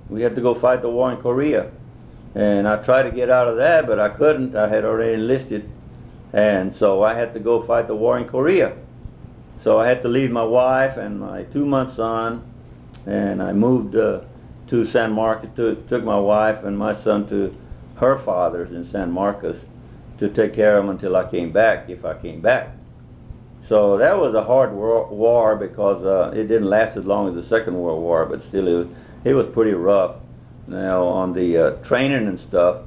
We 0.09 0.21
had 0.21 0.35
to 0.35 0.41
go 0.41 0.53
fight 0.53 0.81
the 0.81 0.89
war 0.89 1.11
in 1.11 1.17
Korea, 1.17 1.71
and 2.35 2.67
I 2.67 2.83
tried 2.83 3.03
to 3.03 3.11
get 3.11 3.29
out 3.29 3.47
of 3.47 3.55
that, 3.57 3.87
but 3.87 3.97
I 3.97 4.09
couldn't. 4.09 4.55
I 4.55 4.67
had 4.67 4.83
already 4.83 5.13
enlisted, 5.13 5.69
and 6.33 6.75
so 6.75 7.01
I 7.01 7.13
had 7.13 7.33
to 7.33 7.39
go 7.39 7.61
fight 7.61 7.87
the 7.87 7.95
war 7.95 8.17
in 8.19 8.25
Korea. 8.25 8.75
So 9.63 9.79
I 9.79 9.87
had 9.87 10.01
to 10.01 10.09
leave 10.09 10.31
my 10.31 10.43
wife 10.43 10.97
and 10.97 11.19
my 11.19 11.43
two-month 11.43 11.95
son, 11.95 12.43
and 13.05 13.41
I 13.41 13.53
moved 13.53 13.95
uh, 13.95 14.19
to 14.67 14.85
San 14.85 15.13
Marcos. 15.13 15.49
To, 15.55 15.75
took 15.87 16.03
my 16.03 16.19
wife 16.19 16.65
and 16.65 16.77
my 16.77 16.93
son 16.93 17.27
to 17.29 17.55
her 17.95 18.17
father's 18.17 18.71
in 18.71 18.85
San 18.85 19.11
Marcos 19.11 19.57
to 20.17 20.29
take 20.29 20.53
care 20.53 20.77
of 20.77 20.85
them 20.85 20.91
until 20.93 21.15
I 21.15 21.29
came 21.29 21.51
back, 21.51 21.89
if 21.89 22.03
I 22.03 22.15
came 22.15 22.41
back. 22.41 22.71
So 23.67 23.97
that 23.97 24.17
was 24.17 24.35
a 24.35 24.43
hard 24.43 24.73
war, 24.73 25.07
war 25.07 25.55
because 25.55 26.03
uh, 26.05 26.31
it 26.35 26.47
didn't 26.47 26.69
last 26.69 26.97
as 26.97 27.05
long 27.05 27.29
as 27.29 27.35
the 27.35 27.47
Second 27.47 27.75
World 27.75 28.01
War, 28.01 28.25
but 28.25 28.43
still 28.43 28.67
it 28.67 28.73
was, 28.73 28.87
it 29.23 29.33
was 29.33 29.47
pretty 29.47 29.71
rough. 29.71 30.17
Now 30.67 31.03
on 31.03 31.33
the 31.33 31.57
uh, 31.57 31.71
training 31.83 32.27
and 32.27 32.39
stuff, 32.39 32.81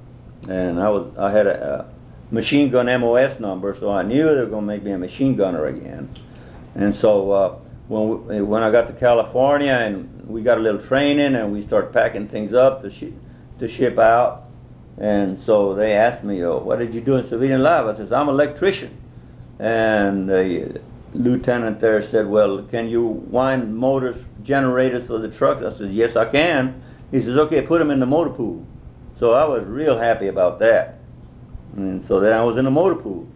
and 0.49 0.81
I 0.81 0.89
was 0.89 1.17
I 1.17 1.31
had 1.31 1.47
a, 1.47 1.81
a 1.81 2.35
machine 2.35 2.71
gun 2.71 2.87
MOS 3.01 3.39
number, 3.39 3.77
so 3.79 3.91
I 3.91 4.03
knew 4.03 4.25
they 4.25 4.41
were 4.41 4.47
going 4.47 4.63
to 4.63 4.67
make 4.67 4.83
me 4.83 4.93
a 4.93 4.99
machine 4.99 5.37
gunner 5.37 5.67
again. 5.67 6.09
And 6.75 6.95
so 6.95 7.31
uh, 7.31 7.59
when 7.89 8.27
we, 8.27 8.43
when 8.43 8.63
I 8.63 8.71
got 8.71 8.89
to 8.89 8.93
California 8.95 9.73
and 9.73 10.27
we 10.27 10.43
got 10.43 10.59
a 10.59 10.61
little 10.61 10.81
training 10.81 11.37
and 11.37 11.53
we 11.53 11.63
start 11.63 11.93
packing 11.93 12.29
things 12.29 12.53
up 12.53 12.83
to 12.83 12.91
ship 12.91 13.15
to 13.61 13.69
ship 13.69 13.99
out, 13.99 14.45
and 14.99 15.39
so 15.41 15.75
they 15.75 15.93
asked 15.93 16.25
me, 16.25 16.45
oh, 16.45 16.59
"What 16.59 16.81
did 16.81 16.95
you 16.95 17.01
do 17.01 17.17
in 17.17 17.29
civilian 17.29 17.63
life?" 17.63 17.87
I 17.87 17.97
says, 17.97 18.13
"I'm 18.13 18.29
an 18.29 18.35
electrician." 18.35 18.97
And 19.61 20.29
the 20.29 20.81
lieutenant 21.15 21.81
there 21.81 22.03
said, 22.03 22.27
"Well, 22.27 22.63
can 22.65 22.89
you 22.89 23.05
wind 23.07 23.77
motors, 23.77 24.17
generators 24.43 25.07
for 25.07 25.19
the 25.19 25.29
trucks?" 25.29 25.63
I 25.65 25.77
said, 25.79 25.93
"Yes, 25.93 26.17
I 26.17 26.25
can." 26.27 26.83
He 27.11 27.21
says, 27.21 27.37
"Okay, 27.37 27.63
put 27.63 27.79
them 27.79 27.91
in 27.91 28.01
the 28.01 28.07
motor 28.07 28.31
pool." 28.31 28.65
So 29.19 29.33
I 29.33 29.45
was 29.45 29.65
real 29.65 29.99
happy 29.99 30.29
about 30.29 30.59
that. 30.61 30.99
And 31.77 32.05
so 32.05 32.21
then 32.21 32.33
I 32.33 32.43
was 32.43 32.57
in 32.57 32.65
the 32.65 32.71
motor 32.71 32.95
pool, 32.95 33.27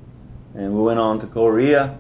and 0.54 0.72
we 0.74 0.82
went 0.82 0.98
on 0.98 1.20
to 1.20 1.26
Korea. 1.26 1.98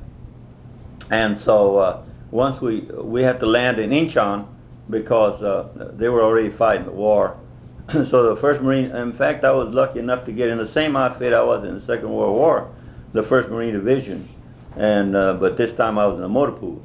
And 1.10 1.36
so 1.36 1.78
uh, 1.78 2.02
once 2.30 2.60
we 2.60 2.80
we 2.80 3.22
had 3.22 3.40
to 3.40 3.46
land 3.46 3.78
in 3.78 3.90
Incheon 3.90 4.46
because 4.90 5.42
uh, 5.42 5.92
they 5.96 6.08
were 6.08 6.22
already 6.22 6.50
fighting 6.50 6.86
the 6.86 6.92
war. 6.92 7.36
so 7.90 8.34
the 8.34 8.40
first 8.40 8.60
Marine, 8.60 8.90
in 8.90 9.12
fact, 9.12 9.44
I 9.44 9.52
was 9.52 9.74
lucky 9.74 9.98
enough 9.98 10.24
to 10.26 10.32
get 10.32 10.48
in 10.48 10.58
the 10.58 10.68
same 10.68 10.96
outfit 10.96 11.32
I 11.32 11.42
was 11.42 11.64
in 11.64 11.74
the 11.74 11.84
Second 11.84 12.10
World 12.12 12.34
War, 12.34 12.70
the 13.12 13.22
First 13.22 13.48
Marine 13.48 13.72
Division, 13.72 14.28
and 14.76 15.16
uh, 15.16 15.34
but 15.34 15.56
this 15.56 15.72
time 15.72 15.98
I 15.98 16.06
was 16.06 16.16
in 16.16 16.22
the 16.22 16.28
motor 16.28 16.52
pool. 16.52 16.82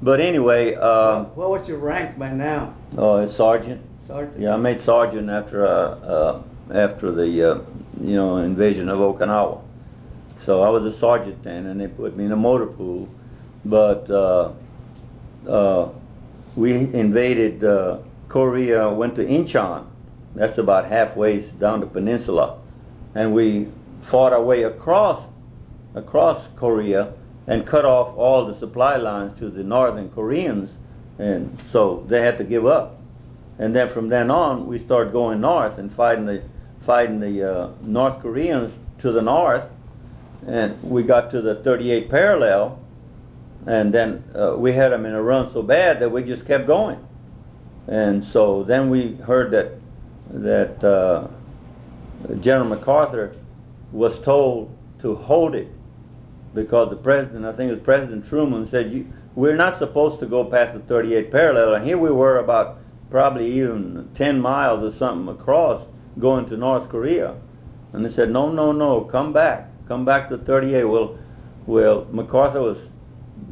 But 0.00 0.20
anyway, 0.20 0.74
uh, 0.74 1.24
What 1.34 1.50
was 1.50 1.66
your 1.66 1.78
rank 1.78 2.18
by 2.18 2.30
now, 2.30 2.74
oh, 2.96 3.16
it's 3.16 3.34
sergeant. 3.34 3.82
Yeah, 4.38 4.54
I 4.54 4.56
made 4.56 4.80
sergeant 4.80 5.28
after 5.28 5.66
uh, 5.66 5.70
uh, 5.70 6.42
after 6.72 7.12
the 7.12 7.24
uh, 7.24 7.60
you 8.00 8.16
know 8.16 8.38
invasion 8.38 8.88
of 8.88 9.00
Okinawa. 9.00 9.60
So 10.38 10.62
I 10.62 10.70
was 10.70 10.86
a 10.86 10.98
sergeant 10.98 11.42
then, 11.42 11.66
and 11.66 11.78
they 11.78 11.88
put 11.88 12.16
me 12.16 12.24
in 12.24 12.32
a 12.32 12.36
motor 12.36 12.64
pool. 12.66 13.06
But 13.66 14.10
uh, 14.10 14.52
uh, 15.46 15.90
we 16.56 16.72
invaded 16.72 17.62
uh, 17.62 17.98
Korea, 18.28 18.88
went 18.88 19.14
to 19.16 19.26
Incheon. 19.26 19.84
That's 20.34 20.56
about 20.56 20.86
halfway 20.86 21.40
down 21.40 21.80
the 21.80 21.86
peninsula, 21.86 22.58
and 23.14 23.34
we 23.34 23.68
fought 24.00 24.32
our 24.32 24.42
way 24.42 24.62
across 24.62 25.22
across 25.94 26.48
Korea 26.56 27.12
and 27.46 27.66
cut 27.66 27.84
off 27.84 28.16
all 28.16 28.46
the 28.46 28.58
supply 28.58 28.96
lines 28.96 29.38
to 29.38 29.50
the 29.50 29.62
northern 29.62 30.08
Koreans, 30.10 30.70
and 31.18 31.58
so 31.70 32.06
they 32.08 32.22
had 32.22 32.38
to 32.38 32.44
give 32.44 32.64
up. 32.64 32.97
And 33.58 33.74
then 33.74 33.88
from 33.88 34.08
then 34.08 34.30
on, 34.30 34.66
we 34.66 34.78
started 34.78 35.12
going 35.12 35.40
north 35.40 35.78
and 35.78 35.92
fighting 35.92 36.26
the 36.26 36.42
fighting 36.82 37.20
the 37.20 37.42
uh, 37.42 37.70
North 37.82 38.22
Koreans 38.22 38.72
to 38.98 39.12
the 39.12 39.20
north, 39.20 39.64
and 40.46 40.80
we 40.82 41.02
got 41.02 41.30
to 41.32 41.42
the 41.42 41.56
38 41.56 42.08
parallel, 42.08 42.78
and 43.66 43.92
then 43.92 44.24
uh, 44.34 44.54
we 44.56 44.72
had 44.72 44.92
them 44.92 45.04
in 45.04 45.12
a 45.12 45.20
run 45.20 45.52
so 45.52 45.60
bad 45.60 46.00
that 46.00 46.10
we 46.10 46.22
just 46.22 46.46
kept 46.46 46.66
going. 46.66 47.04
And 47.88 48.24
so 48.24 48.62
then 48.62 48.90
we 48.90 49.16
heard 49.16 49.50
that 49.50 49.72
that 50.30 50.84
uh, 50.84 51.26
General 52.40 52.68
MacArthur 52.68 53.34
was 53.92 54.18
told 54.20 54.76
to 55.00 55.14
hold 55.14 55.54
it 55.54 55.68
because 56.54 56.90
the 56.90 56.96
president, 56.96 57.44
I 57.44 57.52
think 57.52 57.70
it 57.70 57.74
was 57.74 57.82
President 57.82 58.26
Truman, 58.26 58.68
said 58.68 59.12
we're 59.34 59.56
not 59.56 59.78
supposed 59.78 60.18
to 60.20 60.26
go 60.26 60.44
past 60.44 60.74
the 60.74 60.80
38 60.80 61.30
parallel, 61.30 61.74
and 61.74 61.84
here 61.84 61.98
we 61.98 62.10
were 62.10 62.38
about 62.38 62.78
probably 63.10 63.52
even 63.52 64.08
10 64.14 64.40
miles 64.40 64.82
or 64.82 64.96
something 64.96 65.34
across 65.34 65.86
going 66.18 66.46
to 66.46 66.56
North 66.56 66.88
Korea. 66.88 67.36
And 67.92 68.04
they 68.04 68.10
said, 68.10 68.30
no, 68.30 68.50
no, 68.50 68.72
no, 68.72 69.02
come 69.02 69.32
back. 69.32 69.70
Come 69.86 70.04
back 70.04 70.28
to 70.28 70.38
38. 70.38 70.84
Well, 70.84 71.18
well, 71.66 72.06
MacArthur 72.10 72.60
was 72.60 72.78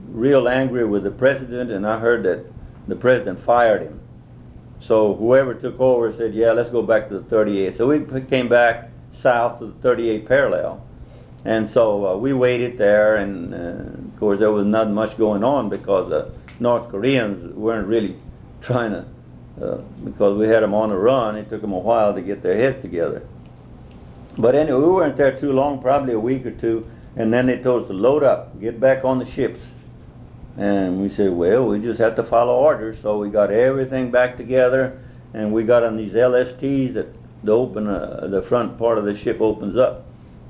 real 0.09 0.49
angry 0.49 0.85
with 0.85 1.05
the 1.05 1.11
president, 1.11 1.71
and 1.71 1.87
I 1.87 1.99
heard 1.99 2.23
that 2.25 2.45
the 2.89 2.97
president 2.97 3.41
fired 3.41 3.83
him. 3.83 4.01
So 4.81 5.15
whoever 5.15 5.55
took 5.55 5.81
over 5.81 6.13
said, 6.13 6.35
yeah, 6.35 6.53
let's 6.53 6.71
go 6.71 6.83
back 6.83 7.09
to 7.09 7.19
the 7.19 7.25
38. 7.25 7.75
So 7.75 7.87
we 7.87 8.05
came 8.23 8.49
back 8.49 8.91
south 9.13 9.59
to 9.61 9.67
the 9.67 9.73
38 9.75 10.27
parallel. 10.27 10.87
And 11.45 11.69
so 11.69 12.07
uh, 12.07 12.17
we 12.17 12.33
waited 12.33 12.77
there, 12.77 13.17
and 13.17 13.55
uh, 13.55 13.59
of 14.09 14.19
course 14.19 14.39
there 14.39 14.51
was 14.51 14.67
not 14.67 14.91
much 14.91 15.17
going 15.17 15.45
on 15.45 15.69
because 15.69 16.11
the 16.11 16.33
North 16.61 16.89
Koreans 16.91 17.55
weren't 17.55 17.87
really 17.87 18.19
trying 18.61 18.91
to 18.91 19.07
uh, 19.61 19.77
because 20.05 20.37
we 20.37 20.49
had 20.49 20.63
them 20.63 20.75
on 20.75 20.91
the 20.91 20.97
run. 20.97 21.37
It 21.37 21.49
took 21.49 21.61
them 21.61 21.73
a 21.73 21.79
while 21.79 22.15
to 22.15 22.21
get 22.21 22.43
their 22.43 22.57
heads 22.57 22.81
together. 22.83 23.27
But 24.39 24.55
anyway, 24.55 24.79
we 24.81 24.87
weren't 24.87 25.17
there 25.17 25.39
too 25.39 25.53
long, 25.53 25.81
probably 25.81 26.13
a 26.13 26.21
week 26.21 26.45
or 26.45 26.51
two, 26.51 26.87
and 27.17 27.33
then 27.33 27.47
they 27.47 27.59
told 27.59 27.85
us 27.85 27.89
to 27.89 27.95
load 27.95 28.23
up, 28.23 28.61
get 28.61 28.79
back 28.79 29.05
on 29.05 29.19
the 29.19 29.25
ships. 29.25 29.61
And 30.59 31.01
we 31.01 31.09
said, 31.09 31.33
well, 31.33 31.67
we 31.67 31.81
just 31.81 31.99
have 32.01 32.17
to 32.17 32.23
follow 32.23 32.55
orders. 32.55 32.99
So 33.01 33.19
we 33.19 33.31
got 33.31 33.51
everything 33.51 34.11
back 34.11 34.37
together, 34.37 35.01
and 35.33 35.53
we 35.53 35.65
got 35.65 35.83
on 35.83 35.97
these 35.97 36.13
LSTs 36.13 36.95
that 36.95 37.09
the 37.45 37.53
open, 37.53 37.87
uh, 37.87 38.27
the 38.31 38.43
front 38.43 38.79
part 38.79 38.99
of 38.99 39.05
the 39.05 39.15
ship 39.15 39.41
opens 39.41 39.77
up, 39.77 40.05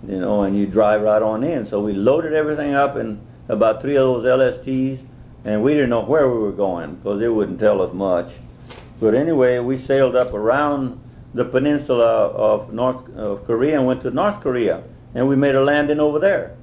you 0.06 0.18
know, 0.18 0.42
and 0.42 0.56
you 0.56 0.66
drive 0.66 1.02
right 1.02 1.22
on 1.22 1.44
in. 1.44 1.66
So 1.66 1.80
we 1.80 1.92
loaded 1.92 2.32
everything 2.32 2.74
up 2.74 2.96
in 2.96 3.20
about 3.48 3.80
three 3.80 3.96
of 3.96 4.22
those 4.22 4.24
LSTs, 4.24 5.00
and 5.44 5.62
we 5.62 5.74
didn't 5.74 5.90
know 5.90 6.02
where 6.02 6.28
we 6.28 6.38
were 6.38 6.52
going 6.52 6.96
because 6.96 7.20
they 7.20 7.28
wouldn't 7.28 7.60
tell 7.60 7.82
us 7.82 7.92
much. 7.92 8.32
But 8.98 9.14
anyway, 9.14 9.58
we 9.58 9.78
sailed 9.78 10.16
up 10.16 10.32
around 10.32 11.00
the 11.34 11.44
peninsula 11.44 12.28
of 12.28 12.72
North 12.72 13.14
of 13.14 13.46
Korea 13.46 13.76
and 13.76 13.86
went 13.86 14.00
to 14.02 14.10
North 14.10 14.40
Korea, 14.40 14.82
and 15.14 15.28
we 15.28 15.36
made 15.36 15.54
a 15.54 15.62
landing 15.62 16.00
over 16.00 16.18
there. 16.18 16.56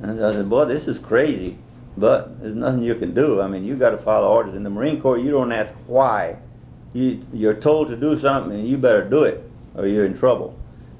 And 0.00 0.24
I 0.24 0.32
said, 0.32 0.48
boy, 0.48 0.66
this 0.66 0.86
is 0.86 0.98
crazy, 0.98 1.58
but 1.96 2.40
there's 2.40 2.54
nothing 2.54 2.82
you 2.82 2.94
can 2.94 3.14
do. 3.14 3.40
I 3.40 3.48
mean, 3.48 3.64
you 3.64 3.74
got 3.74 3.90
to 3.90 3.98
follow 3.98 4.28
orders. 4.28 4.54
In 4.54 4.62
the 4.62 4.70
Marine 4.70 5.00
Corps, 5.00 5.18
you 5.18 5.32
don't 5.32 5.50
ask 5.50 5.72
why. 5.88 6.36
You 6.92 7.24
you're 7.32 7.54
told 7.54 7.88
to 7.88 7.96
do 7.96 8.18
something, 8.18 8.52
and 8.52 8.68
you 8.68 8.76
better 8.78 9.08
do 9.08 9.24
it, 9.24 9.42
or 9.74 9.86
you're 9.86 10.06
in 10.06 10.16
trouble. 10.16 10.56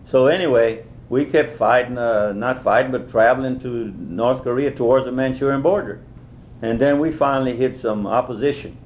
So 0.07 0.27
anyway, 0.27 0.85
we 1.09 1.27
kept 1.27 1.57
fighting, 1.59 1.97
uh, 1.97 2.33
not 2.33 2.63
fighting, 2.63 2.91
but 2.91 3.09
traveling 3.09 3.61
to 3.61 3.69
North 3.69 4.43
Korea 4.43 4.73
towards 4.73 5.07
the 5.07 5.13
Manchurian 5.13 5.63
border, 5.63 6.01
and 6.61 6.81
then 6.81 6.99
we 6.99 7.13
finally 7.13 7.57
hit 7.57 7.79
some 7.79 8.07
opposition 8.07 8.77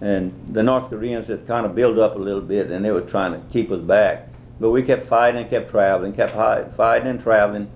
and 0.00 0.32
the 0.52 0.62
North 0.62 0.88
Koreans 0.88 1.26
had 1.26 1.46
kind 1.46 1.66
of 1.66 1.74
built 1.74 1.98
up 1.98 2.16
a 2.16 2.18
little 2.18 2.40
bit, 2.40 2.70
and 2.70 2.84
they 2.84 2.90
were 2.90 3.02
trying 3.02 3.32
to 3.32 3.40
keep 3.52 3.70
us 3.70 3.80
back. 3.80 4.28
But 4.58 4.70
we 4.70 4.82
kept 4.82 5.08
fighting 5.08 5.42
and 5.42 5.50
kept 5.50 5.70
traveling, 5.70 6.12
kept 6.12 6.34
fighting 6.34 7.08
and 7.08 7.20
traveling, 7.20 7.70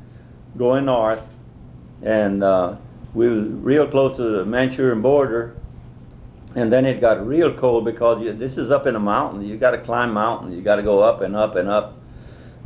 going 0.57 0.87
north, 0.87 1.23
and 2.03 2.43
uh, 2.43 2.77
we 3.15 3.29
were 3.29 3.41
real 3.41 3.87
close 3.87 4.17
to 4.17 4.23
the 4.23 4.45
Manchurian 4.45 5.03
border. 5.03 5.57
And 6.57 6.73
then 6.73 6.87
it 6.87 7.01
got 7.01 7.27
real 7.27 7.53
cold 7.53 7.85
because 7.85 8.23
you, 8.23 8.33
this 8.33 8.57
is 8.57 8.71
up 8.71 8.87
in 8.87 8.95
a 8.95 9.01
mountain. 9.01 9.45
You 9.45 9.57
got 9.57 9.73
to 9.73 9.79
climb 9.79 10.13
mountains. 10.13 10.55
You 10.55 10.63
got 10.63 10.77
to 10.77 10.83
go 10.83 11.01
up 11.01 11.21
and 11.21 11.35
up 11.35 11.57
and 11.57 11.69
up, 11.69 11.99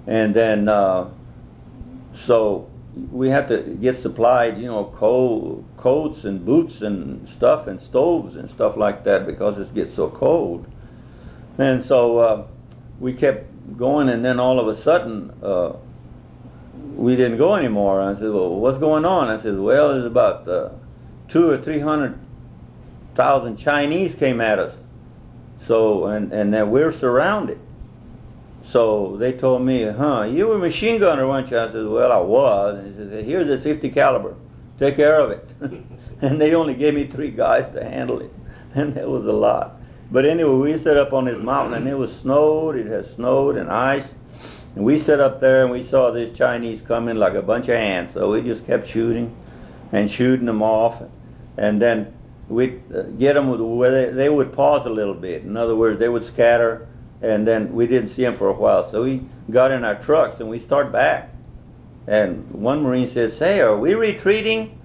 and 0.06 0.34
then 0.34 0.68
uh, 0.68 1.08
so 2.26 2.68
we 3.10 3.28
had 3.30 3.48
to 3.48 3.62
get 3.80 4.00
supplied, 4.00 4.58
you 4.58 4.66
know, 4.66 4.84
coat, 4.96 5.64
coats 5.78 6.24
and 6.24 6.44
boots 6.44 6.82
and 6.82 7.26
stuff 7.28 7.66
and 7.66 7.80
stoves 7.80 8.36
and 8.36 8.50
stuff 8.50 8.76
like 8.76 9.04
that 9.04 9.26
because 9.26 9.58
it 9.58 9.72
gets 9.74 9.94
so 9.94 10.10
cold. 10.10 10.66
And 11.56 11.82
so 11.82 12.18
uh, 12.18 12.46
we 13.00 13.14
kept 13.14 13.46
going, 13.76 14.08
and 14.08 14.24
then 14.24 14.38
all 14.38 14.60
of 14.60 14.68
a 14.68 14.76
sudden 14.76 15.32
uh, 15.42 15.72
we 16.94 17.16
didn't 17.16 17.38
go 17.38 17.54
anymore. 17.54 18.02
I 18.02 18.14
said, 18.14 18.30
"Well, 18.30 18.56
what's 18.56 18.78
going 18.78 19.04
on?" 19.04 19.28
I 19.28 19.40
said, 19.40 19.58
"Well, 19.58 19.92
there's 19.92 20.04
about 20.04 20.46
uh, 20.46 20.70
two 21.28 21.48
or 21.48 21.58
three 21.58 21.80
hundred 21.80 22.18
thousand 23.14 23.56
Chinese 23.56 24.14
came 24.14 24.40
at 24.40 24.58
us, 24.58 24.74
so 25.66 26.06
and 26.06 26.32
and 26.32 26.52
then 26.52 26.70
we're 26.70 26.92
surrounded." 26.92 27.58
So 28.62 29.16
they 29.16 29.32
told 29.32 29.62
me, 29.62 29.84
huh, 29.84 30.24
you 30.24 30.46
were 30.48 30.56
a 30.56 30.58
machine 30.58 31.00
gunner, 31.00 31.26
weren't 31.26 31.50
you? 31.50 31.58
I 31.58 31.68
said, 31.68 31.86
well, 31.86 32.12
I 32.12 32.18
was. 32.18 32.78
And 32.78 32.88
he 32.88 32.96
said, 32.96 33.24
here's 33.24 33.48
a 33.48 33.56
50 33.58 33.88
caliber. 33.88 34.34
Take 34.78 34.96
care 34.96 35.20
of 35.20 35.30
it. 35.30 35.48
and 36.22 36.40
they 36.40 36.54
only 36.54 36.74
gave 36.74 36.94
me 36.94 37.06
three 37.06 37.30
guys 37.30 37.72
to 37.74 37.84
handle 37.84 38.20
it. 38.20 38.32
And 38.74 38.94
that 38.94 39.08
was 39.08 39.24
a 39.24 39.32
lot. 39.32 39.80
But 40.10 40.26
anyway, 40.26 40.72
we 40.72 40.78
set 40.78 40.98
up 40.98 41.14
on 41.14 41.24
this 41.24 41.38
mountain 41.38 41.74
and 41.74 41.88
it 41.88 41.96
was 41.96 42.14
snowed. 42.14 42.76
It 42.76 42.86
had 42.86 43.06
snowed 43.14 43.56
and 43.56 43.70
ice. 43.70 44.06
And 44.76 44.84
we 44.84 44.98
set 44.98 45.20
up 45.20 45.40
there 45.40 45.62
and 45.62 45.72
we 45.72 45.82
saw 45.82 46.10
these 46.10 46.36
Chinese 46.36 46.82
coming 46.82 47.16
like 47.16 47.34
a 47.34 47.42
bunch 47.42 47.64
of 47.64 47.74
ants. 47.74 48.12
So 48.12 48.30
we 48.30 48.42
just 48.42 48.66
kept 48.66 48.86
shooting 48.86 49.34
and 49.92 50.10
shooting 50.10 50.46
them 50.46 50.62
off. 50.62 51.02
And 51.56 51.80
then 51.80 52.12
we'd 52.48 52.80
uh, 52.94 53.02
get 53.18 53.34
them 53.34 53.76
where 53.76 53.90
they, 53.90 54.12
they 54.12 54.28
would 54.28 54.52
pause 54.52 54.86
a 54.86 54.90
little 54.90 55.14
bit. 55.14 55.42
In 55.42 55.56
other 55.56 55.74
words, 55.74 55.98
they 55.98 56.08
would 56.08 56.24
scatter, 56.24 56.86
and 57.22 57.46
then 57.46 57.72
we 57.72 57.86
didn't 57.86 58.10
see 58.10 58.22
them 58.22 58.36
for 58.36 58.48
a 58.48 58.52
while. 58.52 58.90
So 58.90 59.02
we 59.02 59.26
got 59.50 59.70
in 59.70 59.84
our 59.84 59.96
trucks 59.96 60.40
and 60.40 60.48
we 60.48 60.58
start 60.58 60.92
back. 60.92 61.30
And 62.08 62.50
one 62.50 62.82
Marine 62.82 63.06
says, 63.06 63.36
"Say, 63.36 63.60
are 63.60 63.76
we 63.76 63.92
retreating?" 63.92 64.78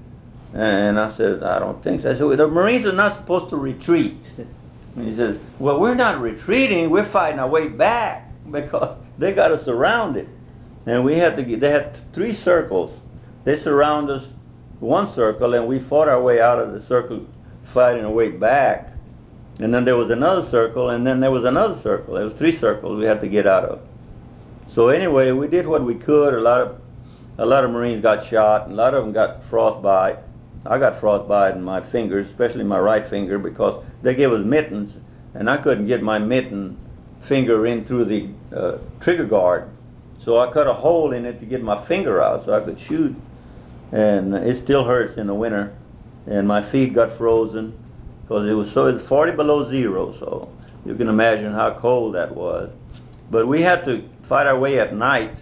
And 0.53 0.99
I 0.99 1.09
said, 1.13 1.41
"I 1.41 1.57
don't 1.57 1.81
think 1.81 2.01
so." 2.01 2.11
I 2.11 2.13
said, 2.15 2.25
well, 2.25 2.35
"The 2.35 2.47
Marines 2.49 2.85
are 2.85 2.91
not 2.91 3.15
supposed 3.15 3.49
to 3.49 3.55
retreat." 3.55 4.17
And 4.95 5.07
he 5.07 5.15
says, 5.15 5.37
"Well, 5.57 5.79
we're 5.79 5.95
not 5.95 6.19
retreating. 6.19 6.89
We're 6.89 7.05
fighting 7.05 7.39
our 7.39 7.47
way 7.47 7.69
back 7.69 8.29
because 8.51 8.97
they 9.17 9.31
got 9.31 9.51
us 9.51 9.63
surrounded, 9.63 10.27
and 10.85 11.05
we 11.05 11.17
had 11.17 11.37
to. 11.37 11.43
Get, 11.43 11.61
they 11.61 11.71
had 11.71 11.97
three 12.13 12.33
circles. 12.33 12.99
They 13.45 13.57
surround 13.57 14.09
us 14.09 14.27
one 14.81 15.11
circle, 15.13 15.53
and 15.53 15.65
we 15.65 15.79
fought 15.79 16.09
our 16.09 16.21
way 16.21 16.41
out 16.41 16.59
of 16.59 16.73
the 16.73 16.81
circle, 16.81 17.25
fighting 17.63 18.03
our 18.03 18.11
way 18.11 18.31
back. 18.31 18.91
And 19.59 19.73
then 19.73 19.85
there 19.85 19.95
was 19.95 20.09
another 20.09 20.45
circle, 20.49 20.89
and 20.89 21.07
then 21.07 21.21
there 21.21 21.31
was 21.31 21.45
another 21.45 21.79
circle. 21.79 22.15
There 22.15 22.25
was 22.25 22.33
three 22.33 22.57
circles 22.57 22.99
we 22.99 23.05
had 23.05 23.21
to 23.21 23.27
get 23.29 23.47
out 23.47 23.63
of. 23.63 23.79
So 24.67 24.89
anyway, 24.89 25.31
we 25.31 25.47
did 25.47 25.67
what 25.67 25.85
we 25.85 25.95
could. 25.95 26.33
A 26.33 26.41
lot 26.41 26.61
of 26.61 26.82
a 27.37 27.45
lot 27.45 27.63
of 27.63 27.71
Marines 27.71 28.01
got 28.01 28.25
shot, 28.25 28.65
and 28.65 28.73
a 28.73 28.75
lot 28.75 28.93
of 28.93 29.03
them 29.03 29.13
got 29.13 29.43
frostbite. 29.45 30.19
I 30.65 30.77
got 30.77 30.99
frostbite 30.99 31.55
in 31.55 31.63
my 31.63 31.81
fingers, 31.81 32.27
especially 32.27 32.63
my 32.63 32.79
right 32.79 33.05
finger, 33.05 33.37
because 33.37 33.83
they 34.01 34.15
gave 34.15 34.31
us 34.31 34.45
mittens, 34.45 34.95
and 35.33 35.49
I 35.49 35.57
couldn't 35.57 35.87
get 35.87 36.01
my 36.01 36.19
mitten 36.19 36.77
finger 37.21 37.65
in 37.65 37.85
through 37.85 38.05
the 38.05 38.29
uh, 38.55 38.77
trigger 38.99 39.25
guard. 39.25 39.69
So 40.23 40.39
I 40.39 40.51
cut 40.51 40.67
a 40.67 40.73
hole 40.73 41.11
in 41.11 41.25
it 41.25 41.39
to 41.39 41.45
get 41.45 41.61
my 41.61 41.83
finger 41.85 42.21
out 42.21 42.45
so 42.45 42.53
I 42.53 42.61
could 42.61 42.79
shoot. 42.79 43.15
And 43.91 44.33
it 44.33 44.57
still 44.57 44.85
hurts 44.85 45.17
in 45.17 45.27
the 45.27 45.33
winter. 45.33 45.75
And 46.25 46.47
my 46.47 46.61
feet 46.61 46.93
got 46.93 47.17
frozen 47.17 47.77
because 48.21 48.47
it 48.47 48.53
was 48.53 48.71
so 48.71 48.87
it's 48.87 49.05
40 49.05 49.33
below 49.33 49.69
zero, 49.69 50.15
so 50.17 50.49
you 50.85 50.95
can 50.95 51.09
imagine 51.09 51.51
how 51.51 51.73
cold 51.73 52.15
that 52.15 52.33
was. 52.33 52.69
But 53.29 53.47
we 53.47 53.61
had 53.61 53.83
to 53.85 54.07
fight 54.29 54.47
our 54.47 54.57
way 54.57 54.79
at 54.79 54.95
night, 54.95 55.35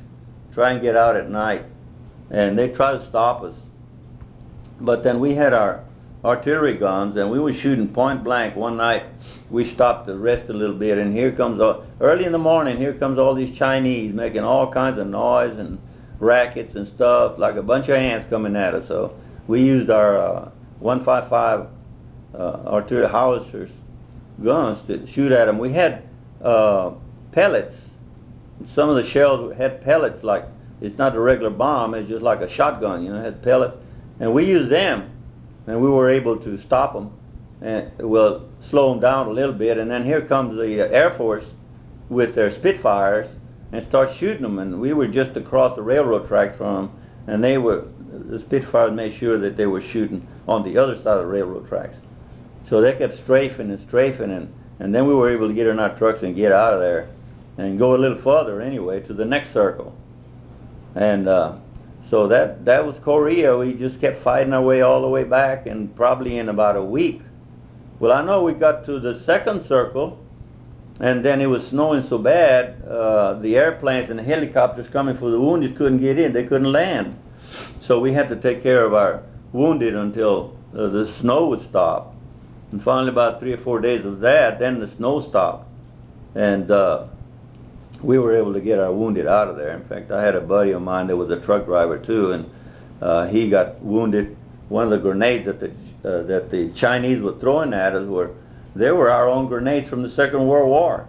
try 0.53 0.71
and 0.71 0.81
get 0.81 0.95
out 0.95 1.15
at 1.15 1.29
night. 1.29 1.65
And 2.31 2.57
they 2.57 2.69
tried 2.69 2.93
to 2.93 3.05
stop 3.05 3.43
us. 3.43 3.53
But 4.79 5.03
then 5.03 5.19
we 5.19 5.35
had 5.35 5.53
our 5.53 5.83
artillery 6.23 6.75
guns 6.75 7.15
and 7.17 7.31
we 7.31 7.39
were 7.39 7.53
shooting 7.53 7.87
point 7.87 8.23
blank 8.23 8.55
one 8.55 8.77
night. 8.77 9.05
We 9.49 9.65
stopped 9.65 10.07
to 10.07 10.15
rest 10.15 10.49
a 10.49 10.53
little 10.53 10.75
bit 10.75 10.97
and 10.97 11.13
here 11.13 11.31
comes 11.31 11.59
all, 11.59 11.85
early 11.99 12.25
in 12.25 12.31
the 12.31 12.37
morning 12.37 12.77
here 12.77 12.93
comes 12.93 13.17
all 13.17 13.33
these 13.33 13.57
chinese 13.57 14.13
making 14.13 14.41
all 14.41 14.71
kinds 14.71 14.99
of 14.99 15.07
noise 15.07 15.57
and 15.57 15.79
rackets 16.19 16.75
and 16.75 16.85
stuff 16.87 17.39
like 17.39 17.55
a 17.55 17.63
bunch 17.63 17.89
of 17.89 17.95
ants 17.95 18.29
coming 18.29 18.55
at 18.55 18.75
us. 18.75 18.87
So 18.87 19.15
we 19.47 19.61
used 19.61 19.89
our 19.89 20.17
uh, 20.17 20.51
155 20.79 21.67
uh, 22.33 22.37
artillery 22.67 23.09
howitzers 23.09 23.71
guns 24.43 24.81
to 24.87 25.05
shoot 25.05 25.31
at 25.31 25.45
them 25.45 25.57
we 25.57 25.73
had 25.73 26.03
uh, 26.43 26.91
pellets. 27.31 27.89
Some 28.67 28.89
of 28.89 28.95
the 28.95 29.03
shells 29.03 29.55
had 29.55 29.83
pellets 29.83 30.23
like 30.23 30.45
it's 30.81 30.97
not 30.97 31.15
a 31.15 31.19
regular 31.19 31.51
bomb 31.51 31.93
it's 31.93 32.09
just 32.09 32.21
like 32.23 32.41
a 32.41 32.49
shotgun 32.49 33.03
you 33.03 33.09
know 33.09 33.19
it 33.19 33.23
had 33.23 33.41
pellets. 33.41 33.77
And 34.21 34.33
we 34.33 34.45
used 34.45 34.69
them 34.69 35.09
and 35.65 35.81
we 35.81 35.89
were 35.89 36.09
able 36.09 36.37
to 36.37 36.57
stop 36.59 36.93
them 36.93 37.11
and 37.61 37.91
well 37.99 38.47
slow 38.61 38.91
them 38.91 38.99
down 38.99 39.27
a 39.27 39.31
little 39.31 39.53
bit. 39.53 39.77
And 39.77 39.89
then 39.89 40.05
here 40.05 40.21
comes 40.21 40.55
the 40.55 40.85
uh, 40.85 40.89
air 40.89 41.11
force 41.11 41.43
with 42.09 42.35
their 42.35 42.51
spitfires 42.51 43.29
and 43.71 43.83
start 43.83 44.13
shooting 44.13 44.43
them 44.43 44.59
and 44.59 44.79
we 44.79 44.93
were 44.93 45.07
just 45.07 45.35
across 45.37 45.75
the 45.75 45.81
railroad 45.81 46.27
tracks 46.27 46.55
from 46.55 46.75
them 46.75 46.99
and 47.27 47.43
they 47.43 47.57
were 47.57 47.85
the 48.11 48.39
spitfires 48.39 48.91
made 48.91 49.13
sure 49.13 49.39
that 49.39 49.57
they 49.57 49.65
were 49.65 49.81
shooting 49.81 50.27
on 50.47 50.63
the 50.63 50.77
other 50.77 50.95
side 50.95 51.17
of 51.17 51.21
the 51.21 51.25
railroad 51.25 51.67
tracks. 51.67 51.95
So 52.67 52.79
they 52.79 52.93
kept 52.93 53.17
strafing 53.17 53.71
and 53.71 53.79
strafing 53.79 54.31
and 54.31 54.53
and 54.79 54.93
then 54.93 55.07
we 55.07 55.15
were 55.15 55.29
able 55.29 55.47
to 55.47 55.53
get 55.53 55.67
in 55.67 55.79
our 55.79 55.95
trucks 55.95 56.21
and 56.21 56.35
get 56.35 56.51
out 56.51 56.73
of 56.73 56.79
there 56.79 57.07
and 57.57 57.79
go 57.79 57.95
a 57.95 57.97
little 57.97 58.17
further 58.17 58.61
anyway 58.61 58.99
to 59.01 59.13
the 59.13 59.25
next 59.25 59.51
circle 59.51 59.95
and 60.95 61.27
uh, 61.27 61.55
so 62.09 62.27
that 62.27 62.65
that 62.65 62.85
was 62.85 62.99
Korea. 62.99 63.57
We 63.57 63.73
just 63.73 63.99
kept 64.01 64.21
fighting 64.21 64.53
our 64.53 64.61
way 64.61 64.81
all 64.81 65.01
the 65.01 65.07
way 65.07 65.23
back, 65.23 65.67
and 65.67 65.95
probably 65.95 66.37
in 66.37 66.49
about 66.49 66.75
a 66.75 66.83
week. 66.83 67.21
Well, 67.99 68.11
I 68.11 68.23
know 68.23 68.43
we 68.43 68.53
got 68.53 68.85
to 68.85 68.99
the 68.99 69.19
second 69.19 69.63
circle, 69.63 70.17
and 70.99 71.23
then 71.23 71.41
it 71.41 71.45
was 71.45 71.67
snowing 71.67 72.03
so 72.03 72.17
bad, 72.17 72.83
uh, 72.83 73.33
the 73.35 73.57
airplanes 73.57 74.09
and 74.09 74.19
the 74.19 74.23
helicopters 74.23 74.87
coming 74.87 75.17
for 75.17 75.29
the 75.29 75.39
wounded 75.39 75.75
couldn't 75.75 75.99
get 75.99 76.17
in. 76.19 76.33
They 76.33 76.43
couldn't 76.43 76.71
land. 76.71 77.17
So 77.79 77.99
we 77.99 78.13
had 78.13 78.29
to 78.29 78.35
take 78.35 78.63
care 78.63 78.83
of 78.85 78.93
our 78.93 79.23
wounded 79.51 79.95
until 79.95 80.57
uh, 80.75 80.87
the 80.87 81.05
snow 81.05 81.47
would 81.47 81.61
stop. 81.61 82.15
And 82.71 82.81
finally, 82.81 83.09
about 83.09 83.39
three 83.39 83.53
or 83.53 83.57
four 83.57 83.81
days 83.81 84.05
of 84.05 84.19
that, 84.21 84.59
then 84.59 84.79
the 84.79 84.87
snow 84.87 85.19
stopped, 85.19 85.67
and 86.35 86.71
uh, 86.71 87.05
we 88.03 88.17
were 88.17 88.35
able 88.35 88.53
to 88.53 88.61
get 88.61 88.79
our 88.79 88.91
wounded 88.91 89.27
out 89.27 89.47
of 89.47 89.57
there. 89.57 89.71
In 89.75 89.83
fact, 89.85 90.11
I 90.11 90.23
had 90.23 90.35
a 90.35 90.41
buddy 90.41 90.71
of 90.71 90.81
mine 90.81 91.07
that 91.07 91.17
was 91.17 91.29
a 91.29 91.39
truck 91.39 91.65
driver 91.65 91.97
too, 91.97 92.31
and 92.31 92.49
uh, 93.01 93.27
he 93.27 93.49
got 93.49 93.81
wounded. 93.81 94.35
One 94.69 94.85
of 94.85 94.89
the 94.91 94.97
grenades 94.97 95.45
that 95.45 95.59
the 95.59 95.69
uh, 96.03 96.23
that 96.23 96.49
the 96.49 96.71
Chinese 96.71 97.21
were 97.21 97.37
throwing 97.39 97.73
at 97.73 97.93
us 97.93 98.07
were 98.07 98.31
they 98.75 98.91
were 98.91 99.11
our 99.11 99.29
own 99.29 99.47
grenades 99.47 99.87
from 99.87 100.01
the 100.01 100.09
Second 100.09 100.47
World 100.47 100.69
War, 100.69 101.07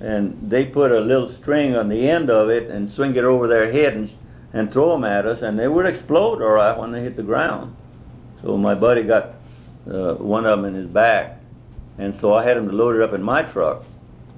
and 0.00 0.38
they 0.50 0.64
put 0.64 0.90
a 0.90 1.00
little 1.00 1.32
string 1.32 1.76
on 1.76 1.88
the 1.88 2.10
end 2.10 2.28
of 2.28 2.50
it 2.50 2.70
and 2.70 2.90
swing 2.90 3.14
it 3.16 3.24
over 3.24 3.46
their 3.46 3.70
head 3.72 3.94
and 3.94 4.10
and 4.52 4.72
throw 4.72 4.92
them 4.92 5.04
at 5.04 5.26
us, 5.26 5.42
and 5.42 5.58
they 5.58 5.68
would 5.68 5.86
explode 5.86 6.42
all 6.42 6.50
right 6.50 6.78
when 6.78 6.92
they 6.92 7.02
hit 7.02 7.16
the 7.16 7.22
ground. 7.22 7.74
So 8.42 8.56
my 8.56 8.74
buddy 8.74 9.02
got 9.02 9.34
uh, 9.90 10.14
one 10.14 10.44
of 10.44 10.58
them 10.58 10.66
in 10.66 10.74
his 10.74 10.86
back, 10.86 11.40
and 11.98 12.14
so 12.14 12.34
I 12.34 12.44
had 12.44 12.56
him 12.56 12.68
to 12.68 12.74
load 12.74 12.96
it 12.96 13.02
up 13.02 13.14
in 13.14 13.22
my 13.22 13.42
truck. 13.42 13.84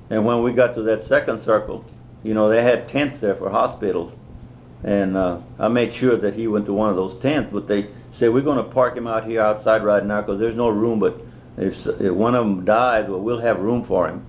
And 0.09 0.25
when 0.25 0.43
we 0.43 0.53
got 0.53 0.75
to 0.75 0.83
that 0.83 1.03
second 1.03 1.43
circle, 1.43 1.85
you 2.27 2.35
know, 2.35 2.49
they 2.49 2.63
had 2.63 2.89
tents 2.89 3.21
there 3.21 3.37
for 3.37 3.49
hospitals. 3.51 4.13
And 4.83 5.17
uh, 5.17 5.39
I 5.59 5.69
made 5.69 5.93
sure 5.93 6.17
that 6.17 6.35
he 6.35 6.49
went 6.49 6.67
to 6.67 6.73
one 6.73 6.91
of 6.91 6.97
those 6.97 7.21
tents, 7.23 7.51
but 7.53 7.69
they 7.69 7.89
said, 8.13 8.33
we're 8.33 8.43
going 8.43 8.59
to 8.59 8.71
park 8.71 8.97
him 8.97 9.07
out 9.07 9.25
here 9.25 9.41
outside 9.41 9.85
right 9.85 10.05
now 10.05 10.21
because 10.21 10.39
there's 10.41 10.57
no 10.57 10.69
room, 10.69 10.99
but 10.99 11.21
if, 11.57 11.87
if 11.87 12.13
one 12.13 12.35
of 12.35 12.45
them 12.45 12.65
dies, 12.65 13.09
well, 13.09 13.21
we'll 13.21 13.41
have 13.41 13.61
room 13.61 13.85
for 13.85 14.09
him. 14.09 14.25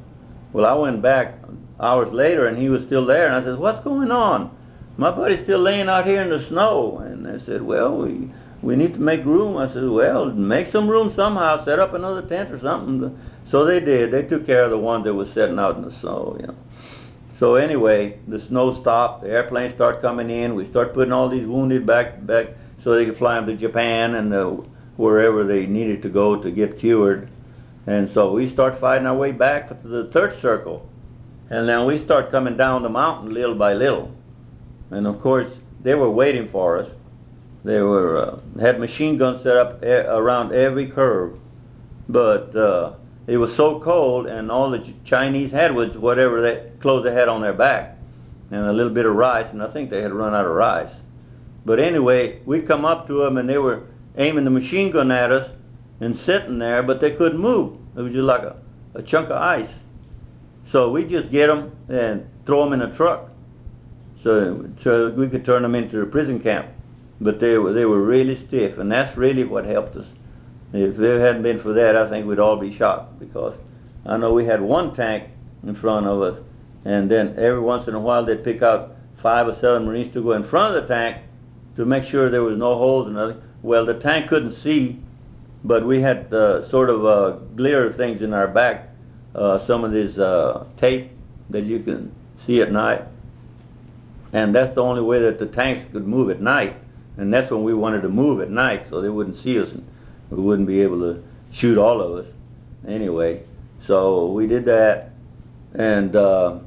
Well, 0.54 0.66
I 0.66 0.74
went 0.74 1.02
back 1.02 1.40
hours 1.80 2.12
later 2.14 2.48
and 2.48 2.58
he 2.58 2.70
was 2.70 2.84
still 2.84 3.06
there, 3.06 3.28
and 3.28 3.36
I 3.36 3.44
said, 3.44 3.58
what's 3.58 3.80
going 3.82 4.12
on? 4.12 4.56
My 4.98 5.12
buddy's 5.12 5.42
still 5.42 5.60
laying 5.60 5.90
out 5.90 6.08
here 6.08 6.22
in 6.22 6.30
the 6.30 6.42
snow. 6.42 7.00
And 7.00 7.26
they 7.26 7.44
said, 7.44 7.62
well, 7.62 7.98
we, 7.98 8.32
we 8.62 8.76
need 8.76 8.96
to 8.96 9.00
make 9.00 9.24
room. 9.26 9.58
I 9.58 9.68
said, 9.68 9.88
well, 9.88 10.26
make 10.26 10.68
some 10.68 10.88
room 10.88 11.12
somehow, 11.12 11.64
set 11.64 11.78
up 11.78 11.94
another 11.94 12.24
tent 12.24 12.52
or 12.52 12.60
something. 12.60 13.20
So 13.46 13.66
they 13.66 13.80
did. 13.80 14.12
They 14.12 14.24
took 14.24 14.46
care 14.46 14.64
of 14.64 14.72
the 14.72 14.78
one 14.78 15.04
that 15.04 15.14
was 15.14 15.32
sitting 15.32 15.60
out 15.60 15.76
in 15.76 15.84
the 15.84 15.92
snow, 15.92 16.36
you 16.40 16.48
know. 16.48 16.56
So 17.38 17.56
anyway, 17.56 18.17
the 18.28 18.39
snow 18.39 18.73
stopped. 18.73 19.21
The 19.23 19.30
airplanes 19.30 19.73
start 19.76 20.02
coming 20.02 20.30
in. 20.30 20.56
We 20.56 20.65
start 20.65 20.93
putting 20.93 21.13
all 21.13 21.30
these 21.30 21.45
wounded 21.45 21.86
back 21.86 22.26
back 22.26 22.47
so 22.80 22.95
they 22.95 23.06
could 23.06 23.17
fly 23.17 23.36
them 23.36 23.45
to 23.45 23.56
Japan 23.56 24.15
and 24.15 24.34
uh, 24.34 24.50
wherever 24.95 25.43
they 25.43 25.67
needed 25.67 26.02
to 26.02 26.10
go 26.10 26.36
to 26.41 26.50
get 26.50 26.80
cured. 26.80 27.30
And 27.86 28.10
so 28.10 28.32
we 28.32 28.50
start 28.50 28.80
fighting 28.80 29.08
our 29.08 29.15
way 29.15 29.32
back 29.32 29.69
to 29.69 29.88
the 29.88 30.06
third 30.06 30.38
circle, 30.39 30.89
and 31.50 31.69
then 31.69 31.86
we 31.86 31.97
start 31.97 32.32
coming 32.32 32.58
down 32.58 32.84
the 32.84 32.89
mountain 32.89 33.34
little 33.34 33.56
by 33.56 33.73
little. 33.73 34.12
And 34.89 35.08
of 35.08 35.21
course, 35.21 35.47
they 35.84 35.95
were 35.95 36.10
waiting 36.10 36.50
for 36.50 36.78
us. 36.80 36.89
They 37.63 37.80
were 37.82 38.17
uh, 38.17 38.39
had 38.60 38.80
machine 38.80 39.17
guns 39.17 39.43
set 39.43 39.56
up 39.56 39.84
a- 39.84 40.10
around 40.13 40.54
every 40.54 40.88
curve, 40.88 41.38
but 42.10 42.56
uh, 42.56 42.93
it 43.28 43.38
was 43.38 43.56
so 43.56 43.80
cold, 43.80 44.26
and 44.26 44.50
all 44.52 44.69
the 44.71 44.86
Chinese 45.04 45.52
had 45.52 45.76
was 45.76 45.97
whatever 45.97 46.41
they 46.41 46.71
clothes 46.88 47.04
they 47.04 47.12
had 47.12 47.28
on 47.28 47.41
their 47.41 47.52
back, 47.52 47.97
and 48.50 48.62
a 48.65 48.71
little 48.71 48.93
bit 48.93 49.06
of 49.06 49.13
rice, 49.13 49.47
and 49.52 49.62
I 49.62 49.67
think 49.67 49.89
they 49.89 50.02
had 50.02 50.13
run 50.13 50.34
out 50.34 50.45
of 50.45 50.52
rice. 50.52 50.93
But 51.65 51.82
anyway, 51.82 52.39
we'd 52.45 52.65
come 52.65 52.86
up 52.86 53.08
to 53.08 53.26
them, 53.26 53.38
and 53.38 53.50
they 53.50 53.58
were 53.58 53.88
aiming 54.15 54.45
the 54.45 54.52
machine 54.52 54.89
gun 54.89 55.12
at 55.12 55.30
us, 55.30 55.52
and 56.00 56.17
sitting 56.17 56.60
there, 56.60 56.82
but 56.82 57.02
they 57.02 57.12
couldn't 57.12 57.39
move. 57.39 57.78
It 57.97 58.02
was 58.04 58.13
just 58.13 58.23
like 58.23 58.43
a, 58.43 58.56
a 58.93 59.02
chunk 59.02 59.30
of 59.30 59.36
ice. 59.36 59.67
So 60.71 60.89
we 60.89 61.04
just 61.04 61.30
get 61.30 61.47
them 61.47 61.76
and 61.89 62.26
throw 62.45 62.63
them 62.63 62.71
in 62.71 62.82
a 62.82 62.95
truck, 62.95 63.32
so 64.23 64.69
so 64.82 65.10
we 65.10 65.28
could 65.28 65.43
turn 65.43 65.63
them 65.63 65.76
into 65.76 66.02
a 66.02 66.06
prison 66.06 66.39
camp. 66.39 66.67
But 67.19 67.41
they 67.41 67.58
were 67.58 67.73
they 67.73 67.84
were 67.84 68.02
really 68.02 68.38
stiff, 68.38 68.78
and 68.78 68.89
that's 68.89 69.17
really 69.17 69.43
what 69.43 69.65
helped 69.65 69.97
us. 69.97 70.06
If 70.71 70.97
it 70.97 71.19
hadn't 71.19 71.43
been 71.43 71.60
for 71.60 71.73
that, 71.73 71.97
I 71.97 72.10
think 72.10 72.28
we'd 72.28 72.39
all 72.39 72.56
be 72.56 72.71
shot 72.71 73.19
because 73.19 73.56
I 74.06 74.15
know 74.15 74.34
we 74.34 74.45
had 74.45 74.62
one 74.62 74.93
tank 74.93 75.26
in 75.65 75.76
front 75.76 76.06
of 76.06 76.21
us, 76.21 76.39
and 76.86 77.10
then 77.10 77.36
every 77.38 77.60
once 77.60 77.88
in 77.88 77.96
a 77.96 78.00
while 78.00 78.26
they'd 78.26 78.44
pick 78.44 78.62
out 78.62 78.96
five 79.18 79.48
or 79.48 79.56
seven 79.56 79.86
Marines 79.86 80.13
to 80.13 80.22
go 80.22 80.34
in 80.34 80.44
front 80.44 80.76
of 80.76 80.88
the 80.88 80.94
tank 80.94 81.18
to 81.76 81.86
make 81.86 82.04
sure 82.04 82.30
there 82.30 82.44
was 82.44 82.58
no 82.58 82.76
holes 82.76 83.08
in 83.08 83.18
it. 83.18 83.38
Well, 83.62 83.86
the 83.86 83.96
tank 83.96 84.28
couldn't 84.28 84.54
see, 84.54 85.00
but 85.63 85.86
we 85.86 86.02
had 86.02 86.34
uh, 86.34 86.68
sort 86.70 86.90
of 86.90 87.06
uh, 87.06 87.32
glare 87.56 87.92
things 87.92 88.22
in 88.22 88.34
our 88.34 88.48
back, 88.48 88.90
uh, 89.36 89.60
some 89.60 89.84
of 89.84 89.92
this 89.92 90.18
uh, 90.18 90.66
tape 90.78 91.12
that 91.50 91.66
you 91.66 91.80
can 91.80 92.12
see 92.46 92.62
at 92.62 92.72
night. 92.72 93.04
And 94.34 94.54
that's 94.54 94.76
the 94.76 94.84
only 94.84 95.02
way 95.02 95.20
that 95.20 95.40
the 95.40 95.46
tanks 95.46 95.86
could 95.92 96.08
move 96.08 96.30
at 96.30 96.42
night. 96.42 96.76
And 97.18 97.34
that's 97.34 97.50
when 97.50 97.63
we 97.63 97.74
wanted 97.74 98.02
to 98.04 98.10
move 98.10 98.42
at 98.42 98.50
night 98.50 98.88
so 98.90 99.02
they 99.02 99.10
wouldn't 99.10 99.36
see 99.36 99.60
us 99.60 99.72
and 99.72 99.86
we 100.30 100.42
wouldn't 100.42 100.68
be 100.68 100.82
able 100.82 101.00
to 101.00 101.24
shoot 101.52 101.78
all 101.78 102.02
of 102.02 102.26
us. 102.26 102.32
Anyway, 102.88 103.44
so 103.82 104.32
we 104.32 104.48
did 104.48 104.66
that, 104.66 105.12
and 105.74 106.16
uh, 106.16 106.60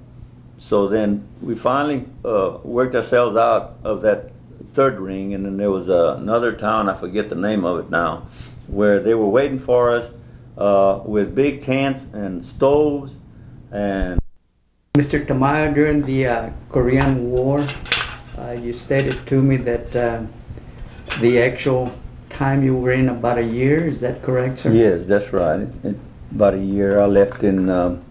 so 0.61 0.87
then 0.88 1.27
we 1.40 1.55
finally 1.57 2.05
uh, 2.25 2.59
worked 2.62 2.94
ourselves 2.94 3.37
out 3.37 3.77
of 3.83 4.03
that 4.03 4.31
third 4.75 5.01
ring, 5.01 5.35
and 5.35 5.44
then 5.44 5.57
there 5.57 5.70
was 5.70 5.88
uh, 5.88 6.16
another 6.18 6.53
town 6.53 6.88
I 6.88 6.96
forget 6.99 7.29
the 7.29 7.35
name 7.35 7.64
of 7.64 7.79
it 7.79 7.90
now, 7.90 8.27
where 8.68 9.01
they 9.01 9.14
were 9.14 9.29
waiting 9.29 9.59
for 9.59 9.90
us 9.90 10.12
uh, 10.57 11.01
with 11.05 11.35
big 11.35 11.64
tents 11.64 12.05
and 12.12 12.44
stoves 12.44 13.12
and 13.73 14.20
Mr. 14.99 15.25
Tamayo, 15.25 15.73
during 15.73 16.03
the 16.03 16.27
uh, 16.27 16.51
Korean 16.68 17.31
War, 17.31 17.66
uh, 18.37 18.51
you 18.53 18.77
stated 18.77 19.16
to 19.29 19.40
me 19.40 19.57
that 19.59 19.94
uh, 19.96 20.23
the 21.20 21.40
actual 21.40 21.92
time 22.29 22.64
you 22.64 22.77
were 22.77 22.92
in 22.92 23.09
about 23.09 23.38
a 23.38 23.42
year, 23.42 23.87
is 23.87 24.01
that 24.01 24.23
correct, 24.23 24.59
sir? 24.61 24.70
Yes, 24.70 25.07
that's 25.07 25.33
right. 25.33 25.61
It- 25.85 25.96
About 26.33 26.55
a 26.55 26.59
year, 26.62 27.01
I 27.01 27.07
left 27.07 27.42
in 27.42 27.68
um, 27.68 28.05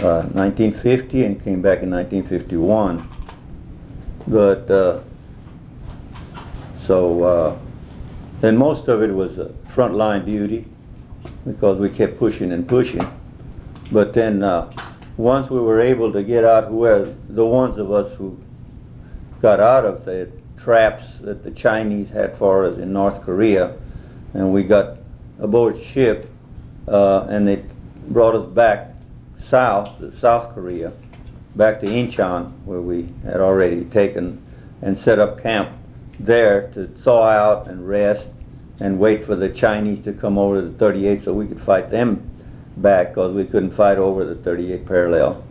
uh, 0.00 0.26
1950 0.32 1.24
and 1.24 1.42
came 1.42 1.62
back 1.62 1.82
in 1.82 1.90
1951. 1.90 3.08
But, 4.26 4.70
uh, 4.70 5.02
so, 6.86 7.22
uh, 7.22 7.58
then 8.40 8.56
most 8.56 8.88
of 8.88 9.02
it 9.02 9.12
was 9.12 9.38
uh, 9.38 9.52
frontline 9.68 10.24
duty 10.24 10.66
because 11.46 11.78
we 11.78 11.90
kept 11.90 12.18
pushing 12.18 12.52
and 12.52 12.66
pushing. 12.66 13.06
But 13.92 14.14
then, 14.14 14.42
uh, 14.42 14.70
once 15.16 15.50
we 15.50 15.60
were 15.60 15.80
able 15.80 16.12
to 16.12 16.22
get 16.22 16.44
out, 16.44 16.72
where 16.72 17.14
the 17.28 17.44
ones 17.44 17.78
of 17.78 17.92
us 17.92 18.12
who 18.16 18.36
got 19.40 19.60
out 19.60 19.84
of 19.84 20.04
the 20.04 20.30
traps 20.56 21.04
that 21.20 21.44
the 21.44 21.50
Chinese 21.50 22.08
had 22.08 22.36
for 22.38 22.64
us 22.64 22.78
in 22.78 22.92
North 22.92 23.22
Korea, 23.22 23.76
and 24.32 24.52
we 24.52 24.64
got 24.64 24.96
aboard 25.38 25.80
ship, 25.80 26.28
uh, 26.88 27.26
and 27.28 27.46
they 27.46 27.62
brought 28.08 28.34
us 28.34 28.46
back 28.54 28.93
south 29.48 29.90
South 30.20 30.54
Korea, 30.54 30.92
back 31.56 31.80
to 31.80 31.86
Incheon, 31.86 32.52
where 32.64 32.80
we 32.80 33.08
had 33.24 33.40
already 33.40 33.84
taken 33.84 34.44
and 34.82 34.98
set 34.98 35.18
up 35.18 35.42
camp 35.42 35.70
there 36.20 36.70
to 36.72 36.86
thaw 37.02 37.28
out 37.28 37.68
and 37.68 37.86
rest 37.86 38.28
and 38.80 38.98
wait 38.98 39.24
for 39.24 39.36
the 39.36 39.48
Chinese 39.48 40.02
to 40.04 40.12
come 40.12 40.38
over 40.38 40.60
to 40.60 40.68
the 40.68 40.78
38 40.78 41.24
so 41.24 41.32
we 41.32 41.46
could 41.46 41.60
fight 41.62 41.90
them 41.90 42.30
back 42.76 43.10
because 43.10 43.32
we 43.32 43.44
couldn't 43.44 43.76
fight 43.76 43.98
over 43.98 44.24
the 44.24 44.34
38 44.36 44.86
parallel. 44.86 45.44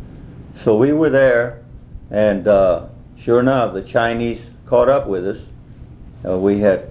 So 0.64 0.78
we 0.78 0.92
were 0.92 1.10
there, 1.10 1.64
and 2.12 2.48
uh, 2.48 2.88
sure 3.18 3.40
enough, 3.40 3.74
the 3.74 3.82
Chinese 3.82 4.42
caught 4.66 4.90
up 4.90 5.08
with 5.08 5.26
us. 5.28 5.42
Uh, 6.26 6.38
we 6.38 6.60
had 6.60 6.90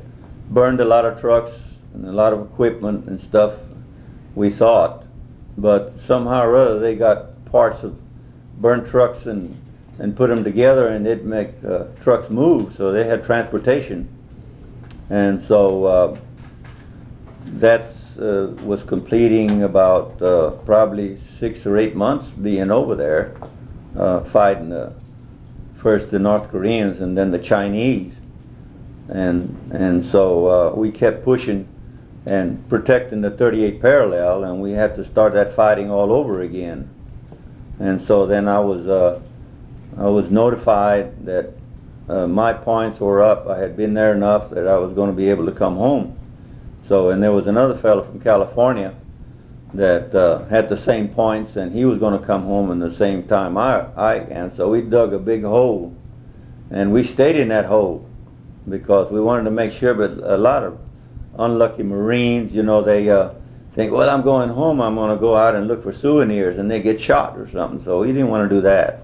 burned 0.51 0.81
a 0.81 0.85
lot 0.85 1.05
of 1.05 1.21
trucks 1.21 1.53
and 1.95 2.07
a 2.07 2.13
lot 2.13 2.33
of 2.33 2.41
equipment 2.51 3.07
and 3.09 3.21
stuff, 3.21 3.59
we 4.35 4.51
thought. 4.51 5.02
But 5.59 5.95
somehow 6.07 6.45
or 6.45 6.57
other, 6.57 6.81
they 6.81 6.95
got 6.95 7.45
parts 7.47 7.83
of 7.83 7.95
burnt 8.61 8.89
trucks 8.89 9.27
and, 9.27 9.61
and 9.99 10.17
put 10.17 10.29
them 10.29 10.45
together, 10.45 10.89
and 10.89 11.07
it'd 11.07 11.27
make 11.27 11.51
uh, 11.65 11.85
trucks 12.03 12.31
move, 12.31 12.75
so 12.75 12.93
they 12.93 13.07
had 13.07 13.25
transportation. 13.25 14.09
And 15.11 15.43
so 15.43 15.85
uh, 15.85 16.21
that 17.61 17.95
uh, 18.19 18.49
was 18.65 18.83
completing 18.85 19.63
about 19.63 20.21
uh, 20.23 20.51
probably 20.65 21.19
six 21.39 21.67
or 21.67 21.77
eight 21.77 21.95
months 21.95 22.31
being 22.43 22.71
over 22.71 22.95
there, 22.95 23.37
uh, 23.99 24.25
fighting 24.31 24.71
the, 24.71 24.95
first 25.83 26.11
the 26.11 26.19
North 26.19 26.51
Koreans 26.51 27.01
and 27.01 27.17
then 27.17 27.31
the 27.31 27.39
Chinese. 27.39 28.15
And, 29.09 29.73
and 29.73 30.05
so 30.11 30.47
uh, 30.47 30.75
we 30.75 30.91
kept 30.91 31.25
pushing 31.25 31.69
and 32.27 32.69
protecting 32.69 33.21
the 33.21 33.31
38 33.31 33.81
parallel, 33.81 34.45
and 34.45 34.61
we 34.61 34.73
had 34.73 34.95
to 34.97 35.05
start 35.05 35.33
that 35.35 35.57
fighting 35.57 35.91
all 35.91 36.13
over 36.13 36.43
again. 36.43 36.89
And 37.81 38.01
so 38.03 38.27
then 38.27 38.47
I 38.47 38.61
was, 38.61 38.87
uh, 38.87 39.21
I 39.99 40.07
was 40.07 40.31
notified 40.31 41.27
that 41.27 41.53
uh, 42.09 42.27
my 42.27 42.53
points 42.53 43.01
were 43.01 43.23
up. 43.23 43.49
I 43.49 43.59
had 43.59 43.77
been 43.77 43.95
there 43.95 44.15
enough 44.15 44.51
that 44.51 44.69
I 44.69 44.77
was 44.79 44.93
going 44.95 45.11
to 45.11 45.17
be 45.17 45.29
able 45.31 45.47
to 45.47 45.53
come 45.53 45.77
home. 45.77 46.17
So, 46.87 47.11
and 47.11 47.23
there 47.23 47.33
was 47.33 47.47
another 47.47 47.77
fellow 47.79 48.05
from 48.05 48.21
California 48.21 48.95
that 49.75 50.15
uh, 50.15 50.45
had 50.47 50.69
the 50.69 50.77
same 50.77 51.09
points, 51.09 51.57
and 51.57 51.73
he 51.73 51.85
was 51.85 51.99
going 51.99 52.19
to 52.19 52.25
come 52.25 52.43
home 52.45 52.71
in 52.71 52.79
the 52.79 52.95
same 52.95 53.27
time 53.27 53.57
I, 53.57 53.87
I, 53.97 54.15
and 54.17 54.53
so 54.53 54.69
we 54.69 54.83
dug 54.83 55.13
a 55.13 55.19
big 55.19 55.43
hole, 55.43 55.97
and 56.71 56.93
we 56.93 57.05
stayed 57.05 57.37
in 57.37 57.49
that 57.49 57.65
hole 57.65 58.07
because 58.69 59.11
we 59.11 59.21
wanted 59.21 59.45
to 59.45 59.51
make 59.51 59.73
sure. 59.73 59.95
But 59.95 60.11
a 60.11 60.37
lot 60.37 60.63
of 60.63 60.79
unlucky 61.39 61.83
Marines, 61.83 62.53
you 62.53 62.63
know, 62.63 62.83
they 62.83 63.09
uh, 63.11 63.31
think, 63.75 63.93
well, 63.93 64.09
I'm 64.09 64.23
going 64.23 64.51
home. 64.51 64.81
I'm 64.81 64.95
going 64.95 65.15
to 65.15 65.21
go 65.21 65.37
out 65.37 65.55
and 65.55 65.69
look 65.69 65.83
for 65.83 65.93
souvenirs, 65.93 66.59
and 66.59 66.71
they 66.71 66.81
get 66.81 67.01
shot 67.01 67.37
or 67.39 67.51
something. 67.51 67.85
So 67.85 68.01
we 68.01 68.09
didn't 68.09 68.29
want 68.29 68.49
to 68.49 68.55
do 68.55 68.61
that. 68.63 69.01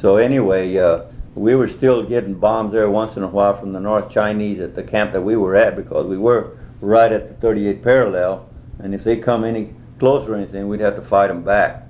So 0.00 0.16
anyway, 0.16 0.76
uh, 0.78 1.04
we 1.34 1.54
were 1.54 1.68
still 1.68 2.02
getting 2.02 2.34
bombs 2.34 2.72
there 2.72 2.90
once 2.90 3.16
in 3.16 3.22
a 3.22 3.28
while 3.28 3.58
from 3.58 3.72
the 3.72 3.80
North 3.80 4.10
Chinese 4.10 4.60
at 4.60 4.74
the 4.74 4.82
camp 4.82 5.12
that 5.12 5.20
we 5.20 5.36
were 5.36 5.54
at 5.54 5.76
because 5.76 6.06
we 6.06 6.18
were 6.18 6.58
right 6.80 7.12
at 7.12 7.28
the 7.28 7.34
38 7.34 7.82
parallel, 7.82 8.48
and 8.78 8.94
if 8.94 9.04
they 9.04 9.16
come 9.16 9.44
any 9.44 9.72
closer 9.98 10.32
or 10.32 10.36
anything, 10.36 10.68
we'd 10.68 10.80
have 10.80 10.96
to 10.96 11.02
fight 11.02 11.28
them 11.28 11.42
back. 11.42 11.82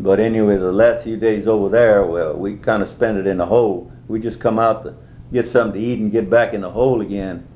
But 0.00 0.20
anyway, 0.20 0.56
the 0.56 0.72
last 0.72 1.04
few 1.04 1.16
days 1.16 1.46
over 1.46 1.68
there, 1.68 2.04
well, 2.04 2.34
we 2.34 2.56
kind 2.56 2.82
of 2.82 2.88
spent 2.88 3.18
it 3.18 3.26
in 3.26 3.38
the 3.38 3.46
hole. 3.46 3.92
We 4.08 4.20
just 4.20 4.40
come 4.40 4.58
out 4.58 4.84
to 4.84 4.94
get 5.32 5.46
something 5.46 5.80
to 5.80 5.86
eat 5.86 5.98
and 5.98 6.10
get 6.10 6.30
back 6.30 6.54
in 6.54 6.60
the 6.60 6.70
hole 6.70 7.00
again, 7.00 7.46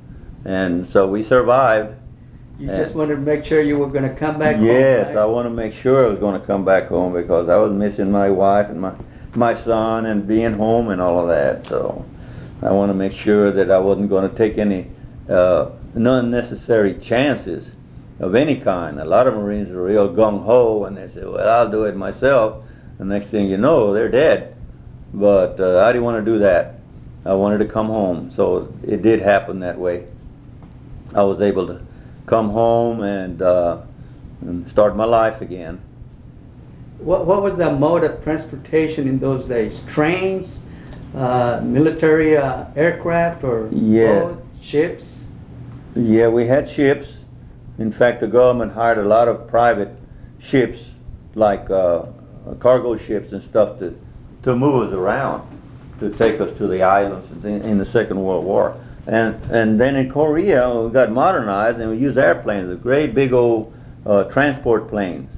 and 0.45 0.87
so 0.89 1.07
we 1.07 1.23
survived. 1.23 1.95
You 2.59 2.67
just 2.67 2.95
wanted 2.95 3.17
to 3.17 3.21
make 3.21 3.45
sure 3.45 3.63
you 3.63 3.79
were 3.79 3.87
gonna 3.87 4.15
come 4.15 4.39
back 4.39 4.57
home, 4.57 4.67
Yes, 4.67 5.09
right? 5.09 5.19
I 5.19 5.25
want 5.27 5.47
to 5.47 5.51
make 5.51 5.73
sure 5.73 6.07
I 6.07 6.09
was 6.09 6.19
going 6.19 6.41
to 6.41 6.45
come 6.45 6.65
back 6.65 6.89
home 6.89 7.13
because 7.13 7.49
I 7.49 7.57
was 7.57 7.73
missing 7.73 8.11
my 8.11 8.31
wife 8.31 8.69
and 8.69 8.81
my 8.81 8.95
my 9.35 9.55
son 9.63 10.07
and 10.07 10.27
being 10.27 10.55
home 10.55 10.89
and 10.89 11.01
all 11.01 11.21
of 11.21 11.29
that. 11.29 11.69
So 11.69 12.05
I 12.63 12.73
want 12.73 12.91
to 12.91 12.95
make 12.95 13.13
sure 13.13 13.53
that 13.53 13.71
I 13.71 13.79
wasn't 13.79 14.09
going 14.09 14.29
to 14.29 14.37
take 14.37 14.59
any 14.59 14.91
uh, 15.29 15.71
unnecessary 15.95 16.95
chances 16.95 17.71
of 18.19 18.35
any 18.35 18.57
kind. 18.57 18.99
A 18.99 19.05
lot 19.05 19.29
of 19.29 19.35
Marines 19.35 19.71
are 19.71 19.83
real 19.83 20.09
gung 20.13 20.45
ho 20.45 20.85
and 20.85 20.97
they 20.97 21.09
say, 21.09 21.25
"Well, 21.25 21.49
I'll 21.49 21.71
do 21.71 21.85
it 21.85 21.95
myself." 21.95 22.65
The 22.99 23.05
next 23.05 23.29
thing 23.29 23.47
you 23.47 23.57
know, 23.57 23.95
they're 23.95 24.09
dead. 24.09 24.57
But 25.15 25.61
uh, 25.61 25.85
I 25.85 25.93
didn't 25.93 26.05
want 26.05 26.25
to 26.25 26.33
do 26.33 26.39
that. 26.41 26.75
I 27.25 27.35
wanted 27.35 27.59
to 27.59 27.67
come 27.67 27.87
home, 27.87 28.31
so 28.35 28.73
it 28.83 29.03
did 29.03 29.21
happen 29.21 29.61
that 29.61 29.79
way. 29.79 30.07
I 31.15 31.23
was 31.23 31.41
able 31.41 31.67
to 31.67 31.81
come 32.27 32.51
home 32.51 33.03
and, 33.03 33.41
uh, 33.41 33.79
and 34.43 34.69
start 34.69 34.97
my 34.97 35.05
life 35.05 35.41
again. 35.41 35.81
What, 36.99 37.27
what 37.27 37.43
was 37.43 37.57
the 37.57 37.71
mode 37.73 38.05
of 38.05 38.23
transportation 38.23 39.09
in 39.09 39.19
those 39.19 39.47
days? 39.47 39.83
Trains, 39.87 40.61
uh, 41.15 41.61
military 41.63 42.37
uh, 42.37 42.65
aircraft, 42.77 43.45
or 43.45 43.69
Yeah. 43.73 44.21
boats, 44.21 44.43
ships? 44.61 45.17
Yeah, 45.95 46.29
we 46.29 46.47
had 46.47 46.69
ships. 46.69 47.09
In 47.79 47.93
fact, 47.93 48.21
the 48.21 48.27
government 48.27 48.73
hired 48.73 48.99
a 48.99 49.05
lot 49.05 49.29
of 49.29 49.47
private 49.49 49.91
ships, 50.41 50.81
like 51.35 51.71
uh, 51.71 52.03
cargo 52.59 52.97
ships 52.97 53.33
and 53.33 53.43
stuff, 53.43 53.79
to, 53.79 53.97
to 54.43 54.57
move 54.57 54.89
us 54.89 54.93
around, 54.93 55.43
to 56.01 56.11
take 56.11 56.41
us 56.41 56.51
to 56.59 56.67
the 56.67 56.83
islands 56.83 57.45
in, 57.45 57.63
in 57.63 57.79
the 57.79 57.87
Second 57.87 58.23
World 58.23 58.45
War. 58.45 58.77
And, 59.09 59.43
and 59.51 59.81
then 59.81 59.97
in 59.97 60.11
Korea, 60.11 60.69
we 60.79 60.91
got 60.91 61.11
modernized 61.11 61.81
and 61.81 61.91
we 61.91 61.97
used 61.97 62.19
airplanes, 62.19 62.69
the 62.69 62.77
great 62.77 63.15
big 63.15 63.33
old 63.33 63.73
uh, 64.05 64.25
transport 64.25 64.91
planes. 64.91 65.31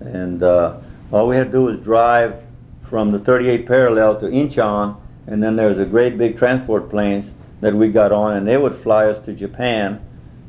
And 0.00 0.44
uh, 0.44 0.78
all 1.10 1.26
we 1.26 1.34
had 1.34 1.48
to 1.48 1.52
do 1.52 1.62
was 1.64 1.80
drive 1.80 2.40
from 2.88 3.10
the 3.10 3.18
38 3.18 3.66
parallel 3.66 4.20
to 4.20 4.26
Incheon, 4.26 4.96
and 5.26 5.42
then 5.42 5.56
there 5.56 5.68
was 5.68 5.80
a 5.80 5.84
great 5.84 6.16
big 6.16 6.38
transport 6.38 6.88
planes 6.88 7.28
that 7.60 7.74
we 7.74 7.88
got 7.88 8.12
on, 8.12 8.36
and 8.36 8.46
they 8.46 8.56
would 8.56 8.80
fly 8.82 9.06
us 9.06 9.24
to 9.26 9.32
Japan, 9.32 10.00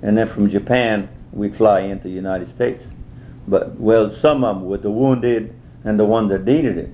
and 0.03 0.15
then 0.15 0.27
from 0.27 0.47
Japan 0.47 1.09
we'd 1.31 1.55
fly 1.55 1.79
into 1.79 2.03
the 2.03 2.13
United 2.13 2.47
States. 2.49 2.83
But 3.47 3.79
well, 3.79 4.13
some 4.13 4.43
of 4.43 4.57
them 4.57 4.69
with 4.69 4.83
the 4.83 4.91
wounded 4.91 5.55
and 5.83 5.99
the 5.99 6.05
ones 6.05 6.29
that 6.29 6.43
needed 6.43 6.77
it. 6.77 6.91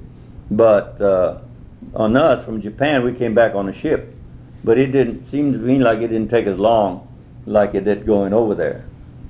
But 0.50 1.02
uh, 1.02 1.42
on 1.94 2.16
us 2.16 2.46
from 2.46 2.62
Japan, 2.62 3.04
we 3.04 3.12
came 3.12 3.34
back 3.34 3.54
on 3.54 3.68
a 3.68 3.74
ship, 3.74 4.13
but 4.64 4.78
it 4.78 4.88
didn't 4.88 5.30
seem 5.30 5.52
to 5.54 5.60
me 5.60 5.80
like 5.80 6.00
it 6.00 6.08
didn't 6.08 6.30
take 6.30 6.48
as 6.48 6.58
long 6.58 7.08
like 7.46 7.76
it 7.76 7.84
did 7.84 8.06
going 8.06 8.34
over 8.34 8.56
there. 8.56 8.86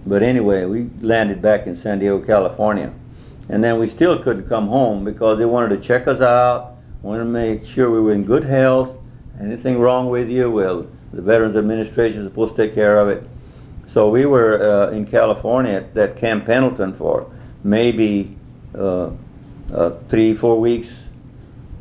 But 0.05 0.21
anyway, 0.21 0.65
we 0.65 0.89
landed 1.01 1.41
back 1.41 1.65
in 1.65 1.75
San 1.75 1.99
Diego, 1.99 2.19
California. 2.19 2.93
And 3.49 3.63
then 3.63 3.79
we 3.79 3.89
still 3.89 4.21
couldn't 4.21 4.47
come 4.47 4.67
home 4.67 5.03
because 5.03 5.37
they 5.37 5.45
wanted 5.45 5.69
to 5.69 5.87
check 5.87 6.07
us 6.07 6.21
out, 6.21 6.75
wanted 7.01 7.23
to 7.23 7.29
make 7.29 7.65
sure 7.65 7.89
we 7.89 8.01
were 8.01 8.13
in 8.13 8.23
good 8.23 8.43
health. 8.43 8.97
Anything 9.41 9.79
wrong 9.79 10.09
with 10.09 10.29
you? 10.29 10.49
Well, 10.51 10.87
the 11.11 11.21
Veterans 11.21 11.55
Administration 11.55 12.21
is 12.21 12.27
supposed 12.27 12.55
to 12.55 12.65
take 12.65 12.75
care 12.75 12.99
of 12.99 13.09
it. 13.09 13.23
So 13.91 14.09
we 14.09 14.25
were 14.25 14.87
uh, 14.87 14.91
in 14.91 15.05
California 15.05 15.73
at 15.73 15.93
that 15.95 16.17
Camp 16.17 16.45
Pendleton 16.45 16.93
for 16.93 17.31
maybe 17.63 18.35
uh, 18.77 19.11
uh, 19.73 19.91
three, 20.09 20.35
four 20.35 20.59
weeks 20.59 20.89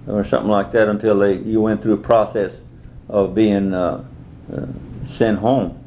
or 0.07 0.24
something 0.24 0.50
like 0.50 0.72
that 0.72 0.88
until 0.88 1.18
they 1.18 1.34
you 1.34 1.61
went 1.61 1.80
through 1.80 1.94
a 1.94 1.98
process 1.98 2.53
of 3.12 3.34
being 3.34 3.74
uh, 3.74 4.04
uh, 4.52 4.66
sent 5.16 5.38
home. 5.38 5.78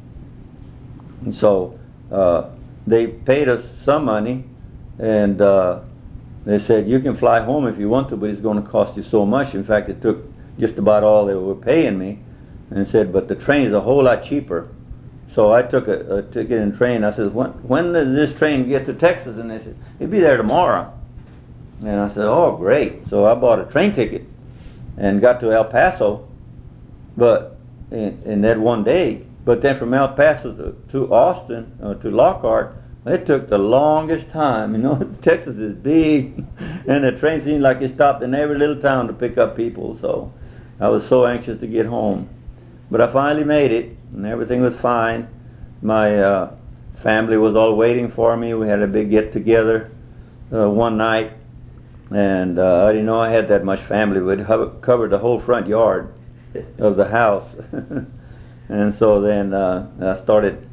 And 1.24 1.34
so 1.34 1.78
uh, 2.10 2.50
they 2.86 3.08
paid 3.08 3.48
us 3.48 3.66
some 3.84 4.04
money, 4.04 4.44
and 4.98 5.40
uh, 5.42 5.80
they 6.44 6.60
said 6.60 6.88
you 6.88 7.00
can 7.00 7.16
fly 7.16 7.44
home 7.44 7.66
if 7.66 7.78
you 7.78 7.88
want 7.88 8.08
to, 8.10 8.16
but 8.16 8.30
it's 8.30 8.40
going 8.40 8.62
to 8.62 8.68
cost 8.68 8.96
you 8.96 9.02
so 9.02 9.26
much. 9.26 9.54
In 9.54 9.64
fact, 9.64 9.88
it 9.88 10.00
took 10.00 10.24
just 10.58 10.78
about 10.78 11.02
all 11.02 11.26
they 11.26 11.34
were 11.34 11.56
paying 11.56 11.98
me, 11.98 12.20
and 12.70 12.88
said, 12.88 13.12
but 13.12 13.28
the 13.28 13.34
train 13.34 13.66
is 13.66 13.72
a 13.72 13.80
whole 13.80 14.04
lot 14.04 14.22
cheaper. 14.22 14.68
So 15.34 15.52
I 15.52 15.62
took 15.62 15.88
a, 15.88 16.18
a 16.18 16.22
ticket 16.22 16.60
and 16.62 16.76
train. 16.76 17.02
I 17.02 17.10
said, 17.10 17.34
when, 17.34 17.50
when 17.66 17.92
does 17.92 18.14
this 18.14 18.38
train 18.38 18.68
get 18.68 18.86
to 18.86 18.94
Texas? 18.94 19.36
And 19.36 19.50
they 19.50 19.58
said, 19.58 19.76
it'll 19.98 20.10
be 20.10 20.20
there 20.20 20.36
tomorrow. 20.36 20.92
And 21.80 22.00
I 22.00 22.08
said, 22.08 22.24
oh, 22.24 22.56
great. 22.56 23.08
So 23.08 23.26
I 23.26 23.34
bought 23.34 23.58
a 23.58 23.64
train 23.70 23.92
ticket 23.92 24.24
and 24.96 25.20
got 25.20 25.40
to 25.40 25.52
El 25.52 25.64
Paso, 25.64 26.26
but 27.16 27.56
in, 27.90 28.20
in 28.24 28.40
that 28.42 28.58
one 28.58 28.84
day. 28.84 29.22
But 29.44 29.62
then 29.62 29.78
from 29.78 29.94
El 29.94 30.08
Paso 30.08 30.52
to, 30.54 30.92
to 30.92 31.12
Austin, 31.12 31.78
uh, 31.82 31.94
to 31.94 32.10
Lockhart, 32.10 32.74
it 33.06 33.26
took 33.26 33.48
the 33.48 33.58
longest 33.58 34.28
time. 34.30 34.74
You 34.76 34.82
know, 34.82 35.16
Texas 35.22 35.56
is 35.56 35.74
big, 35.74 36.44
and 36.58 37.04
the 37.04 37.12
train 37.18 37.42
seemed 37.42 37.62
like 37.62 37.80
it 37.80 37.94
stopped 37.94 38.22
in 38.22 38.34
every 38.34 38.58
little 38.58 38.80
town 38.80 39.06
to 39.06 39.12
pick 39.12 39.38
up 39.38 39.56
people. 39.56 39.96
So 39.98 40.32
I 40.80 40.88
was 40.88 41.06
so 41.06 41.26
anxious 41.26 41.60
to 41.60 41.66
get 41.66 41.86
home. 41.86 42.28
But 42.90 43.00
I 43.00 43.12
finally 43.12 43.44
made 43.44 43.72
it, 43.72 43.96
and 44.12 44.26
everything 44.26 44.60
was 44.62 44.76
fine. 44.76 45.28
My 45.82 46.18
uh, 46.18 46.54
family 47.02 47.36
was 47.36 47.54
all 47.56 47.76
waiting 47.76 48.10
for 48.10 48.36
me. 48.36 48.54
We 48.54 48.68
had 48.68 48.82
a 48.82 48.86
big 48.86 49.10
get 49.10 49.32
together 49.32 49.90
uh, 50.52 50.68
one 50.70 50.96
night, 50.96 51.32
and 52.12 52.58
uh, 52.58 52.86
I 52.86 52.92
didn't 52.92 53.06
know 53.06 53.20
I 53.20 53.30
had 53.30 53.48
that 53.48 53.64
much 53.64 53.80
family. 53.82 54.20
We'd 54.20 54.46
covered 54.46 55.10
the 55.10 55.18
whole 55.18 55.40
front 55.40 55.66
yard 55.66 56.12
of 56.78 56.96
the 56.96 57.06
house. 57.06 57.54
and 58.68 58.94
so 58.94 59.20
then 59.20 59.52
uh, 59.52 59.88
I 60.00 60.22
started 60.22 60.66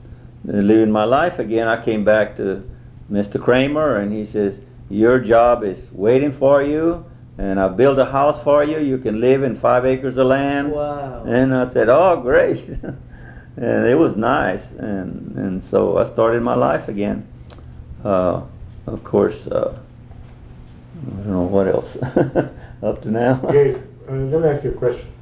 living 0.43 0.91
my 0.91 1.03
life 1.03 1.39
again. 1.39 1.67
I 1.67 1.83
came 1.83 2.03
back 2.03 2.35
to 2.37 2.63
Mr. 3.11 3.41
Kramer, 3.41 3.97
and 3.97 4.11
he 4.11 4.25
says, 4.25 4.55
Your 4.89 5.19
job 5.19 5.63
is 5.63 5.79
waiting 5.91 6.31
for 6.37 6.63
you, 6.63 7.05
and 7.37 7.59
I 7.59 7.67
built 7.69 7.99
a 7.99 8.05
house 8.05 8.43
for 8.43 8.63
you. 8.63 8.79
You 8.79 8.97
can 8.97 9.19
live 9.19 9.43
in 9.43 9.59
five 9.59 9.85
acres 9.85 10.17
of 10.17 10.27
land. 10.27 10.71
Wow. 10.71 11.23
And 11.25 11.55
I 11.55 11.71
said, 11.71 11.89
Oh, 11.89 12.21
great. 12.21 12.59
and 13.57 13.85
it 13.87 13.97
was 13.97 14.15
nice. 14.15 14.63
And, 14.71 15.35
and 15.37 15.63
so 15.63 15.97
I 15.97 16.11
started 16.11 16.41
my 16.41 16.55
life 16.55 16.87
again. 16.87 17.27
Uh, 18.03 18.43
of 18.85 19.03
course, 19.03 19.47
uh, 19.47 19.79
I 20.95 21.09
don't 21.09 21.27
know 21.27 21.43
what 21.43 21.67
else 21.67 21.95
up 22.83 23.01
to 23.03 23.11
now. 23.11 23.41
Okay, 23.43 23.81
uh, 24.09 24.13
let 24.13 24.41
me 24.41 24.47
ask 24.49 24.63
you 24.63 24.71
a 24.71 24.73
question. 24.73 25.12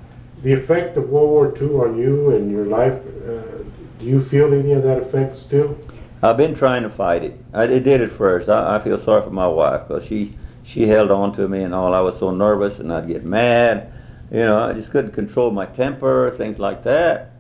The 0.43 0.53
effect 0.53 0.97
of 0.97 1.09
World 1.09 1.29
War 1.29 1.55
II 1.55 1.75
on 1.75 1.97
you 1.97 2.31
and 2.31 2.51
your 2.51 2.65
life, 2.65 2.93
uh, 3.27 3.63
do 3.99 4.05
you 4.05 4.23
feel 4.23 4.51
any 4.53 4.71
of 4.73 4.81
that 4.83 4.97
effect 5.03 5.37
still? 5.37 5.77
I've 6.23 6.37
been 6.37 6.55
trying 6.55 6.81
to 6.81 6.89
fight 6.89 7.23
it. 7.23 7.37
I 7.53 7.65
it 7.65 7.81
did 7.81 8.01
at 8.01 8.11
first. 8.11 8.49
I, 8.49 8.77
I 8.77 8.83
feel 8.83 8.97
sorry 8.97 9.23
for 9.23 9.29
my 9.29 9.47
wife 9.47 9.87
because 9.87 10.05
she 10.05 10.35
she 10.63 10.87
held 10.87 11.11
on 11.11 11.33
to 11.35 11.47
me 11.47 11.63
and 11.63 11.75
all. 11.75 11.93
I 11.93 11.99
was 11.99 12.17
so 12.17 12.31
nervous 12.31 12.79
and 12.79 12.91
I'd 12.91 13.07
get 13.07 13.23
mad. 13.23 13.93
You 14.31 14.39
know, 14.39 14.57
I 14.57 14.73
just 14.73 14.91
couldn't 14.91 15.11
control 15.11 15.51
my 15.51 15.65
temper, 15.67 16.33
things 16.37 16.57
like 16.57 16.83
that. 16.83 17.31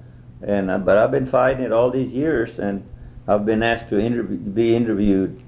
And 0.43 0.69
uh, 0.69 0.77
but 0.77 0.97
I've 0.97 1.11
been 1.11 1.27
fighting 1.27 1.63
it 1.63 1.71
all 1.71 1.89
these 1.89 2.11
years, 2.11 2.59
and 2.59 2.83
I've 3.27 3.45
been 3.45 3.63
asked 3.63 3.89
to 3.89 3.99
interview, 3.99 4.37
be 4.37 4.75
interviewed, 4.75 5.41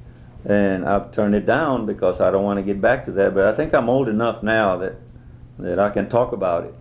and 0.45 0.85
I've 0.85 1.11
turned 1.11 1.35
it 1.35 1.45
down 1.45 1.85
because 1.85 2.21
I 2.21 2.31
don't 2.31 2.43
want 2.43 2.57
to 2.57 2.63
get 2.63 2.81
back 2.81 3.05
to 3.05 3.11
that. 3.11 3.33
But 3.35 3.45
I 3.45 3.55
think 3.55 3.73
I'm 3.73 3.89
old 3.89 4.09
enough 4.09 4.41
now 4.41 4.77
that 4.77 4.95
that 5.59 5.79
I 5.79 5.89
can 5.89 6.09
talk 6.09 6.31
about 6.31 6.65
it. 6.65 6.75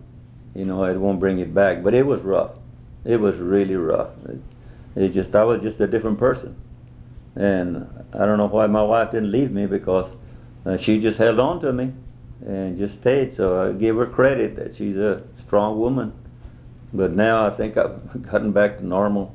You 0.55 0.65
know, 0.65 0.83
it 0.83 0.97
won't 0.97 1.19
bring 1.19 1.39
it 1.39 1.53
back. 1.53 1.83
But 1.83 1.93
it 1.93 2.05
was 2.05 2.21
rough. 2.21 2.51
It 3.05 3.17
was 3.17 3.37
really 3.37 3.75
rough. 3.75 4.11
It, 4.25 4.39
it 4.95 5.09
just 5.09 5.35
I 5.35 5.43
was 5.43 5.61
just 5.61 5.79
a 5.79 5.87
different 5.87 6.19
person, 6.19 6.55
and 7.35 7.87
I 8.13 8.25
don't 8.25 8.37
know 8.37 8.47
why 8.47 8.67
my 8.67 8.83
wife 8.83 9.11
didn't 9.11 9.31
leave 9.31 9.51
me 9.51 9.65
because 9.65 10.11
uh, 10.65 10.77
she 10.77 10.99
just 10.99 11.17
held 11.17 11.39
on 11.39 11.59
to 11.61 11.73
me 11.73 11.91
and 12.45 12.77
just 12.77 12.95
stayed. 12.95 13.35
So 13.35 13.69
I 13.69 13.71
give 13.73 13.95
her 13.95 14.05
credit 14.05 14.55
that 14.57 14.75
she's 14.75 14.97
a 14.97 15.23
strong 15.45 15.79
woman. 15.79 16.13
But 16.93 17.11
now 17.11 17.47
I 17.47 17.49
think 17.49 17.77
I've 17.77 18.21
gotten 18.31 18.51
back 18.51 18.77
to 18.77 18.85
normal. 18.85 19.33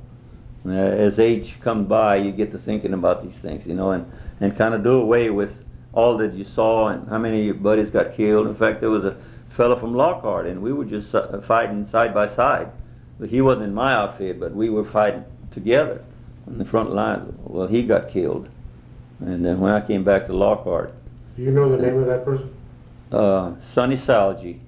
Uh, 0.66 0.72
as 0.72 1.18
age 1.18 1.58
comes 1.60 1.88
by, 1.88 2.16
you 2.16 2.32
get 2.32 2.50
to 2.52 2.58
thinking 2.58 2.92
about 2.92 3.22
these 3.22 3.36
things, 3.38 3.66
you 3.66 3.74
know, 3.74 3.92
and, 3.92 4.10
and 4.40 4.56
kind 4.56 4.74
of 4.74 4.82
do 4.82 4.92
away 4.92 5.30
with 5.30 5.52
all 5.92 6.16
that 6.18 6.34
you 6.34 6.44
saw 6.44 6.88
and 6.88 7.08
how 7.08 7.18
many 7.18 7.40
of 7.40 7.44
your 7.46 7.54
buddies 7.54 7.90
got 7.90 8.14
killed. 8.14 8.46
In 8.46 8.54
fact, 8.54 8.80
there 8.80 8.90
was 8.90 9.04
a 9.04 9.16
fellow 9.50 9.76
from 9.78 9.94
Lockhart, 9.94 10.46
and 10.46 10.62
we 10.62 10.72
were 10.72 10.84
just 10.84 11.14
uh, 11.14 11.40
fighting 11.42 11.86
side 11.86 12.14
by 12.14 12.28
side. 12.34 12.70
But 13.18 13.28
he 13.30 13.40
wasn't 13.40 13.66
in 13.66 13.74
my 13.74 13.92
outfit, 13.94 14.38
but 14.38 14.54
we 14.54 14.70
were 14.70 14.84
fighting 14.84 15.24
together 15.50 16.04
on 16.46 16.58
the 16.58 16.64
front 16.64 16.94
line. 16.94 17.34
Well, 17.44 17.66
he 17.66 17.82
got 17.82 18.08
killed. 18.08 18.48
And 19.20 19.44
then 19.44 19.58
when 19.60 19.72
I 19.72 19.84
came 19.84 20.04
back 20.04 20.26
to 20.26 20.32
Lockhart, 20.32 20.94
Do 21.36 21.42
you 21.42 21.50
know 21.50 21.68
the 21.74 21.82
name 21.82 21.98
of 21.98 22.06
that 22.06 22.24
person? 22.24 22.54
uh, 23.10 23.54
Sonny 23.72 23.96
Salgi. 23.96 24.60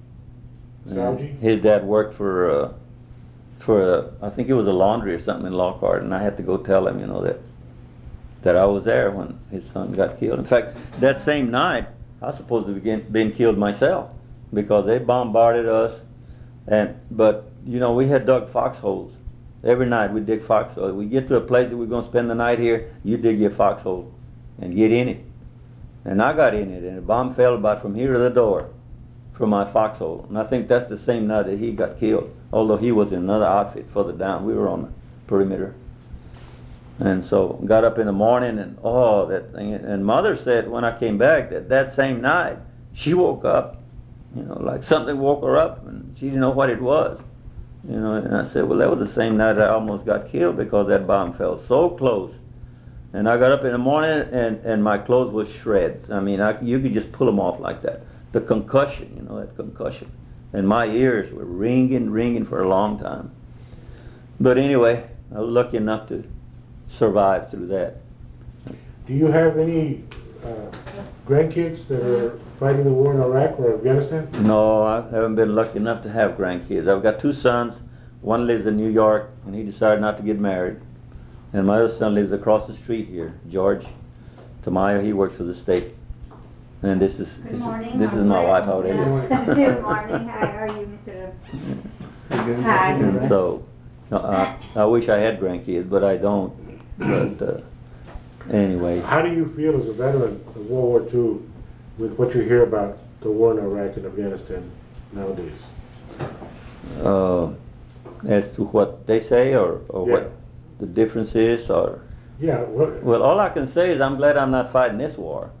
Salgi? 0.87 1.39
His 1.39 1.61
dad 1.61 1.85
worked 1.85 2.17
for, 2.17 2.49
uh, 2.49 2.73
for, 3.59 3.81
uh, 4.21 4.25
I 4.25 4.29
think 4.29 4.49
it 4.49 4.53
was 4.53 4.67
a 4.67 4.71
laundry 4.73 5.13
or 5.13 5.21
something 5.21 5.47
in 5.47 5.53
Lockhart, 5.53 6.03
and 6.03 6.13
I 6.13 6.21
had 6.21 6.35
to 6.37 6.43
go 6.43 6.57
tell 6.57 6.87
him, 6.87 6.99
you 6.99 7.07
know, 7.07 7.21
that, 7.23 7.39
that 8.41 8.57
I 8.57 8.65
was 8.65 8.83
there 8.83 9.11
when 9.11 9.39
his 9.51 9.63
son 9.71 9.93
got 9.93 10.19
killed. 10.19 10.39
In 10.39 10.45
fact, 10.45 10.75
that 10.99 11.21
same 11.23 11.51
night, 11.51 11.87
I 12.21 12.27
was 12.27 12.37
supposed 12.37 12.67
to 12.67 12.73
begin, 12.73 13.05
been 13.11 13.31
killed 13.31 13.57
myself, 13.57 14.09
because 14.53 14.85
they 14.85 14.99
bombarded 14.99 15.67
us, 15.67 15.99
and, 16.67 16.95
but, 17.09 17.51
you 17.65 17.79
know, 17.79 17.93
we 17.93 18.07
had 18.07 18.25
dug 18.25 18.51
foxholes. 18.51 19.13
Every 19.63 19.85
night 19.85 20.11
we 20.11 20.21
dig 20.21 20.43
foxholes. 20.45 20.93
We 20.93 21.05
get 21.05 21.27
to 21.27 21.35
a 21.35 21.41
place 21.41 21.69
that 21.69 21.77
we're 21.77 21.85
gonna 21.85 22.07
spend 22.07 22.29
the 22.29 22.35
night 22.35 22.59
here, 22.59 22.93
you 23.03 23.17
dig 23.17 23.39
your 23.39 23.51
foxhole 23.51 24.11
and 24.59 24.75
get 24.75 24.91
in 24.91 25.07
it. 25.07 25.23
And 26.05 26.21
I 26.21 26.33
got 26.33 26.55
in 26.55 26.71
it, 26.71 26.83
and 26.83 26.97
a 26.97 27.01
bomb 27.01 27.35
fell 27.35 27.55
about 27.55 27.81
from 27.81 27.93
here 27.93 28.13
to 28.13 28.19
the 28.19 28.29
door, 28.29 28.69
from 29.33 29.51
my 29.51 29.71
foxhole. 29.71 30.25
And 30.29 30.37
I 30.37 30.45
think 30.45 30.67
that's 30.67 30.89
the 30.89 30.97
same 30.97 31.27
night 31.27 31.43
that 31.43 31.59
he 31.59 31.71
got 31.71 31.99
killed, 31.99 32.35
although 32.51 32.77
he 32.77 32.91
was 32.91 33.11
in 33.11 33.19
another 33.19 33.45
outfit 33.45 33.85
further 33.93 34.13
down. 34.13 34.45
We 34.45 34.53
were 34.53 34.67
on 34.67 34.83
the 34.83 34.89
perimeter. 35.27 35.75
And 36.99 37.25
so 37.25 37.59
got 37.65 37.83
up 37.83 37.97
in 37.97 38.05
the 38.05 38.11
morning, 38.11 38.59
and 38.59 38.77
oh, 38.83 39.25
that 39.27 39.53
thing. 39.53 39.73
And 39.73 40.05
mother 40.05 40.35
said 40.35 40.69
when 40.69 40.83
I 40.83 40.97
came 40.97 41.17
back 41.17 41.49
that 41.49 41.69
that 41.69 41.93
same 41.93 42.21
night 42.21 42.57
she 42.93 43.13
woke 43.13 43.45
up, 43.45 43.80
you 44.35 44.43
know, 44.43 44.57
like 44.59 44.83
something 44.83 45.17
woke 45.17 45.43
her 45.43 45.57
up, 45.57 45.85
and 45.87 46.15
she 46.17 46.25
didn't 46.25 46.39
know 46.39 46.51
what 46.51 46.69
it 46.69 46.81
was. 46.81 47.19
You 47.87 47.95
know, 47.95 48.13
and 48.13 48.35
I 48.35 48.47
said, 48.47 48.67
well, 48.67 48.77
that 48.77 48.95
was 48.95 49.07
the 49.07 49.13
same 49.13 49.37
night 49.37 49.57
I 49.57 49.69
almost 49.69 50.05
got 50.05 50.31
killed 50.31 50.57
because 50.57 50.87
that 50.89 51.07
bomb 51.07 51.33
fell 51.33 51.63
so 51.67 51.89
close. 51.89 52.33
And 53.13 53.27
I 53.27 53.37
got 53.37 53.51
up 53.51 53.65
in 53.65 53.71
the 53.71 53.77
morning 53.77 54.29
and, 54.31 54.63
and 54.63 54.83
my 54.83 54.97
clothes 54.97 55.31
was 55.31 55.49
shreds. 55.49 56.09
I 56.11 56.19
mean, 56.19 56.39
I, 56.39 56.61
you 56.61 56.79
could 56.79 56.93
just 56.93 57.11
pull 57.11 57.25
them 57.25 57.39
off 57.39 57.59
like 57.59 57.81
that. 57.81 58.03
The 58.31 58.39
concussion, 58.39 59.13
you 59.17 59.23
know, 59.23 59.39
that 59.39 59.55
concussion. 59.55 60.11
And 60.53 60.67
my 60.67 60.85
ears 60.85 61.33
were 61.33 61.43
ringing, 61.43 62.09
ringing 62.11 62.45
for 62.45 62.61
a 62.61 62.67
long 62.67 62.99
time. 62.99 63.31
But 64.39 64.57
anyway, 64.57 65.09
I 65.35 65.39
was 65.39 65.49
lucky 65.49 65.77
enough 65.77 66.07
to 66.09 66.23
survive 66.97 67.49
through 67.49 67.67
that. 67.67 67.97
Do 69.07 69.13
you 69.13 69.25
have 69.27 69.57
any 69.57 70.03
uh, 70.45 70.71
grandkids 71.31 71.87
that 71.87 72.01
are 72.03 72.39
fighting 72.59 72.83
the 72.83 72.91
war 72.91 73.13
in 73.13 73.21
Iraq 73.21 73.57
or 73.57 73.75
Afghanistan? 73.75 74.27
No, 74.45 74.83
I 74.83 74.95
haven't 75.09 75.35
been 75.35 75.55
lucky 75.55 75.77
enough 75.77 76.03
to 76.03 76.11
have 76.11 76.31
grandkids. 76.31 76.89
I've 76.89 77.01
got 77.01 77.21
two 77.21 77.31
sons. 77.31 77.75
One 78.21 78.45
lives 78.45 78.65
in 78.65 78.75
New 78.75 78.89
York, 78.89 79.29
and 79.45 79.55
he 79.55 79.63
decided 79.63 80.01
not 80.01 80.17
to 80.17 80.23
get 80.23 80.39
married. 80.39 80.77
And 81.53 81.65
my 81.65 81.79
other 81.81 81.97
son 81.97 82.15
lives 82.15 82.33
across 82.33 82.67
the 82.67 82.75
street 82.75 83.07
here, 83.07 83.33
George 83.49 83.85
Tamayo. 84.63 85.03
He 85.03 85.13
works 85.13 85.37
for 85.37 85.43
the 85.43 85.55
state. 85.55 85.93
And 86.83 87.01
this 87.01 87.13
is 87.13 87.19
this, 87.19 87.29
Good 87.43 87.53
is, 87.53 87.59
morning. 87.59 87.97
this 87.97 88.11
is 88.11 88.23
my 88.25 88.43
wife 88.43 88.67
out 88.67 88.81
Good 88.83 88.95
there. 88.97 89.05
morning. 89.05 89.45
Good 89.45 89.81
morning, 89.81 90.27
how 90.27 90.47
are 90.47 90.67
you, 90.67 90.99
Mr. 91.07 91.33
Hi. 92.63 92.97
good, 92.97 93.19
good. 93.19 93.29
So, 93.29 93.63
uh, 94.11 94.57
I 94.75 94.85
wish 94.85 95.07
I 95.07 95.19
had 95.19 95.39
grandkids, 95.39 95.89
but 95.89 96.03
I 96.03 96.17
don't. 96.17 96.53
But 96.97 97.41
uh, 97.41 97.61
anyway, 98.49 98.99
How 99.01 99.21
do 99.21 99.31
you 99.31 99.51
feel 99.55 99.79
as 99.81 99.87
a 99.87 99.93
veteran 99.93 100.41
of 100.47 100.65
World 100.69 100.69
War 100.69 101.01
II 101.13 101.39
with 101.97 102.13
what 102.17 102.33
you 102.35 102.41
hear 102.41 102.63
about 102.63 102.97
the 103.21 103.29
war 103.29 103.51
in 103.51 103.59
Iraq 103.59 103.97
and 103.97 104.05
Afghanistan 104.05 104.69
nowadays? 105.13 105.59
uh, 107.03 107.49
as 108.27 108.51
to 108.51 108.65
what 108.65 109.05
they 109.07 109.19
say 109.19 109.55
or, 109.55 109.81
or 109.89 110.07
Yeah. 110.07 110.13
what 110.13 110.31
the 110.79 110.85
difference 110.87 111.35
is, 111.35 111.69
or 111.69 111.99
Yeah, 112.39 112.61
what, 112.63 113.03
Well, 113.03 113.21
all 113.21 113.39
I 113.39 113.49
can 113.49 113.67
say 113.71 113.91
is 113.91 114.01
I'm 114.01 114.17
glad 114.17 114.35
I'm 114.35 114.51
not 114.51 114.71
fighting 114.71 114.97
this 114.97 115.15
war. 115.17 115.51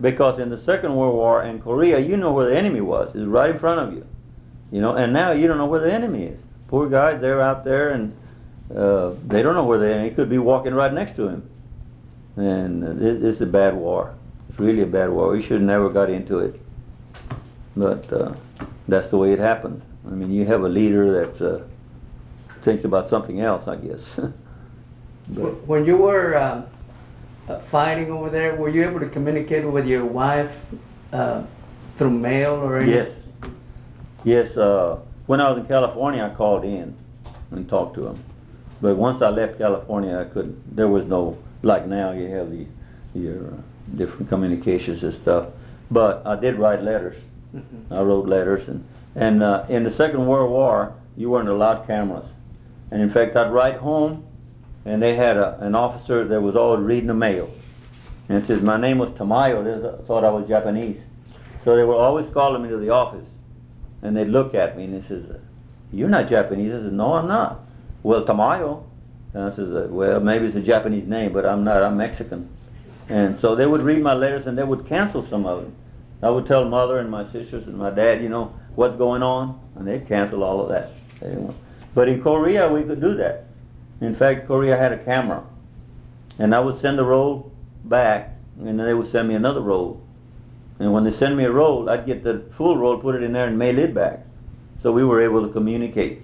Because 0.00 0.38
in 0.38 0.50
the 0.50 0.58
Second 0.58 0.94
World 0.94 1.14
War 1.14 1.42
in 1.44 1.58
Korea, 1.60 1.98
you 1.98 2.18
know 2.18 2.32
where 2.34 2.50
the 2.50 2.56
enemy 2.56 2.82
was. 2.82 3.14
It's 3.14 3.24
right 3.24 3.50
in 3.50 3.58
front 3.58 3.80
of 3.80 3.94
you. 3.94 4.04
You 4.70 4.82
know, 4.82 4.94
and 4.94 5.12
now 5.14 5.30
you 5.32 5.46
don't 5.48 5.56
know 5.56 5.66
where 5.66 5.80
the 5.80 5.92
enemy 5.92 6.24
is. 6.24 6.40
Poor 6.68 6.88
guys, 6.88 7.20
they're 7.22 7.40
out 7.40 7.64
there 7.64 7.90
and 7.90 8.14
uh, 8.76 9.12
they 9.26 9.42
don't 9.42 9.54
know 9.54 9.64
where 9.64 9.78
the 9.78 9.88
enemy 9.88 10.10
could 10.10 10.28
be 10.28 10.36
walking 10.38 10.74
right 10.74 10.92
next 10.92 11.16
to 11.16 11.28
him. 11.28 11.48
And 12.36 12.84
uh, 12.84 13.04
it, 13.04 13.24
it's 13.24 13.40
a 13.40 13.46
bad 13.46 13.74
war. 13.74 14.14
It's 14.48 14.58
really 14.58 14.82
a 14.82 14.86
bad 14.86 15.10
war. 15.10 15.30
We 15.30 15.42
should 15.42 15.52
have 15.52 15.62
never 15.62 15.88
got 15.88 16.10
into 16.10 16.38
it. 16.38 16.60
But 17.76 18.10
uh, 18.12 18.34
that's 18.88 19.08
the 19.08 19.16
way 19.16 19.32
it 19.32 19.38
happens. 19.38 19.82
I 20.06 20.10
mean, 20.10 20.30
you 20.30 20.46
have 20.46 20.62
a 20.62 20.68
leader 20.68 21.24
that 21.24 21.54
uh, 21.54 21.64
thinks 22.62 22.84
about 22.84 23.08
something 23.08 23.40
else, 23.40 23.66
I 23.66 23.76
guess. 23.76 24.16
but, 25.28 25.66
When 25.66 25.84
you 25.84 25.96
were 25.96 26.36
um, 26.36 26.66
uh, 27.48 27.60
fighting 27.70 28.10
over 28.10 28.30
there, 28.30 28.54
were 28.56 28.68
you 28.68 28.88
able 28.88 29.00
to 29.00 29.08
communicate 29.08 29.64
with 29.70 29.86
your 29.86 30.04
wife 30.04 30.54
uh, 31.12 31.44
through 31.98 32.10
mail 32.10 32.52
or 32.52 32.78
anything? 32.78 32.94
Yes. 32.94 33.10
Yes, 34.24 34.56
uh, 34.56 34.98
when 35.26 35.40
I 35.40 35.50
was 35.50 35.58
in 35.58 35.66
California, 35.66 36.24
I 36.24 36.34
called 36.34 36.64
in 36.64 36.96
and 37.52 37.68
talked 37.68 37.94
to 37.94 38.08
him. 38.08 38.24
But 38.80 38.96
once 38.96 39.22
I 39.22 39.28
left 39.28 39.58
California, 39.58 40.18
I 40.18 40.24
couldn't, 40.24 40.76
there 40.76 40.88
was 40.88 41.06
no, 41.06 41.38
like 41.66 41.86
now 41.86 42.12
you 42.12 42.28
have 42.28 42.50
the, 42.50 42.66
your 43.14 43.46
uh, 43.48 43.96
different 43.96 44.28
communications 44.28 45.02
and 45.02 45.12
stuff. 45.14 45.48
But 45.90 46.22
I 46.26 46.36
did 46.36 46.56
write 46.56 46.82
letters. 46.82 47.16
Mhm. 47.54 47.90
I 47.90 48.00
wrote 48.02 48.26
letters 48.26 48.68
and, 48.68 48.84
and, 49.14 49.42
uh, 49.42 49.64
in 49.68 49.84
the 49.84 49.92
Second 49.92 50.26
World 50.26 50.50
War, 50.50 50.92
you 51.16 51.30
weren't 51.30 51.48
allowed 51.48 51.86
cameras. 51.86 52.26
And 52.90 53.00
in 53.00 53.10
fact, 53.10 53.36
I'd 53.36 53.52
write 53.52 53.76
home 53.76 54.24
and 54.84 55.02
they 55.02 55.14
had 55.14 55.36
a, 55.36 55.58
an 55.60 55.74
officer 55.74 56.24
that 56.26 56.40
was 56.40 56.56
always 56.56 56.82
reading 56.84 57.08
the 57.08 57.14
mail. 57.14 57.50
And 58.28 58.42
it 58.42 58.46
says, 58.46 58.60
my 58.62 58.76
name 58.76 58.98
was 58.98 59.10
Tamayo, 59.10 59.62
they 59.64 60.06
thought 60.06 60.24
I 60.24 60.30
was 60.30 60.48
Japanese. 60.48 61.00
So 61.64 61.76
they 61.76 61.84
were 61.84 61.94
always 61.94 62.28
calling 62.30 62.62
me 62.62 62.68
to 62.68 62.76
the 62.76 62.90
office. 62.90 63.26
And 64.02 64.16
they'd 64.16 64.28
look 64.28 64.54
at 64.54 64.76
me 64.76 64.84
and 64.84 64.94
they 65.02 65.06
says, 65.08 65.24
you're 65.92 66.08
not 66.08 66.28
Japanese. 66.28 66.72
I 66.74 66.78
said, 66.78 66.92
no, 66.92 67.14
I'm 67.14 67.28
not. 67.28 67.60
Well, 68.02 68.24
Tamayo. 68.24 68.82
And 69.36 69.52
I 69.52 69.54
says, 69.54 69.70
uh, 69.70 69.86
well, 69.90 70.18
maybe 70.18 70.46
it's 70.46 70.56
a 70.56 70.62
Japanese 70.62 71.06
name, 71.06 71.34
but 71.34 71.44
I'm 71.44 71.62
not, 71.62 71.82
I'm 71.82 71.98
Mexican. 71.98 72.48
And 73.10 73.38
so 73.38 73.54
they 73.54 73.66
would 73.66 73.82
read 73.82 74.02
my 74.02 74.14
letters 74.14 74.46
and 74.46 74.56
they 74.56 74.64
would 74.64 74.86
cancel 74.86 75.22
some 75.22 75.44
of 75.44 75.60
them. 75.60 75.74
I 76.22 76.30
would 76.30 76.46
tell 76.46 76.64
mother 76.64 77.00
and 77.00 77.10
my 77.10 77.22
sisters 77.24 77.66
and 77.66 77.76
my 77.76 77.90
dad, 77.90 78.22
you 78.22 78.30
know, 78.30 78.58
what's 78.76 78.96
going 78.96 79.22
on, 79.22 79.60
and 79.74 79.86
they'd 79.86 80.08
cancel 80.08 80.42
all 80.42 80.62
of 80.62 80.70
that. 80.70 80.92
But 81.94 82.08
in 82.08 82.22
Korea, 82.22 82.72
we 82.72 82.82
could 82.82 83.02
do 83.02 83.14
that. 83.16 83.44
In 84.00 84.14
fact, 84.14 84.46
Korea 84.46 84.74
had 84.74 84.92
a 84.92 85.04
camera. 85.04 85.44
And 86.38 86.54
I 86.54 86.60
would 86.60 86.80
send 86.80 86.98
a 86.98 87.04
roll 87.04 87.52
back, 87.84 88.30
and 88.58 88.66
then 88.66 88.78
they 88.78 88.94
would 88.94 89.10
send 89.10 89.28
me 89.28 89.34
another 89.34 89.60
roll. 89.60 90.00
And 90.78 90.94
when 90.94 91.04
they 91.04 91.10
send 91.10 91.36
me 91.36 91.44
a 91.44 91.52
roll, 91.52 91.90
I'd 91.90 92.06
get 92.06 92.24
the 92.24 92.42
full 92.52 92.78
roll, 92.78 92.98
put 92.98 93.14
it 93.14 93.22
in 93.22 93.34
there, 93.34 93.48
and 93.48 93.58
mail 93.58 93.78
it 93.78 93.92
back. 93.92 94.20
So 94.80 94.92
we 94.92 95.04
were 95.04 95.20
able 95.20 95.46
to 95.46 95.52
communicate. 95.52 96.22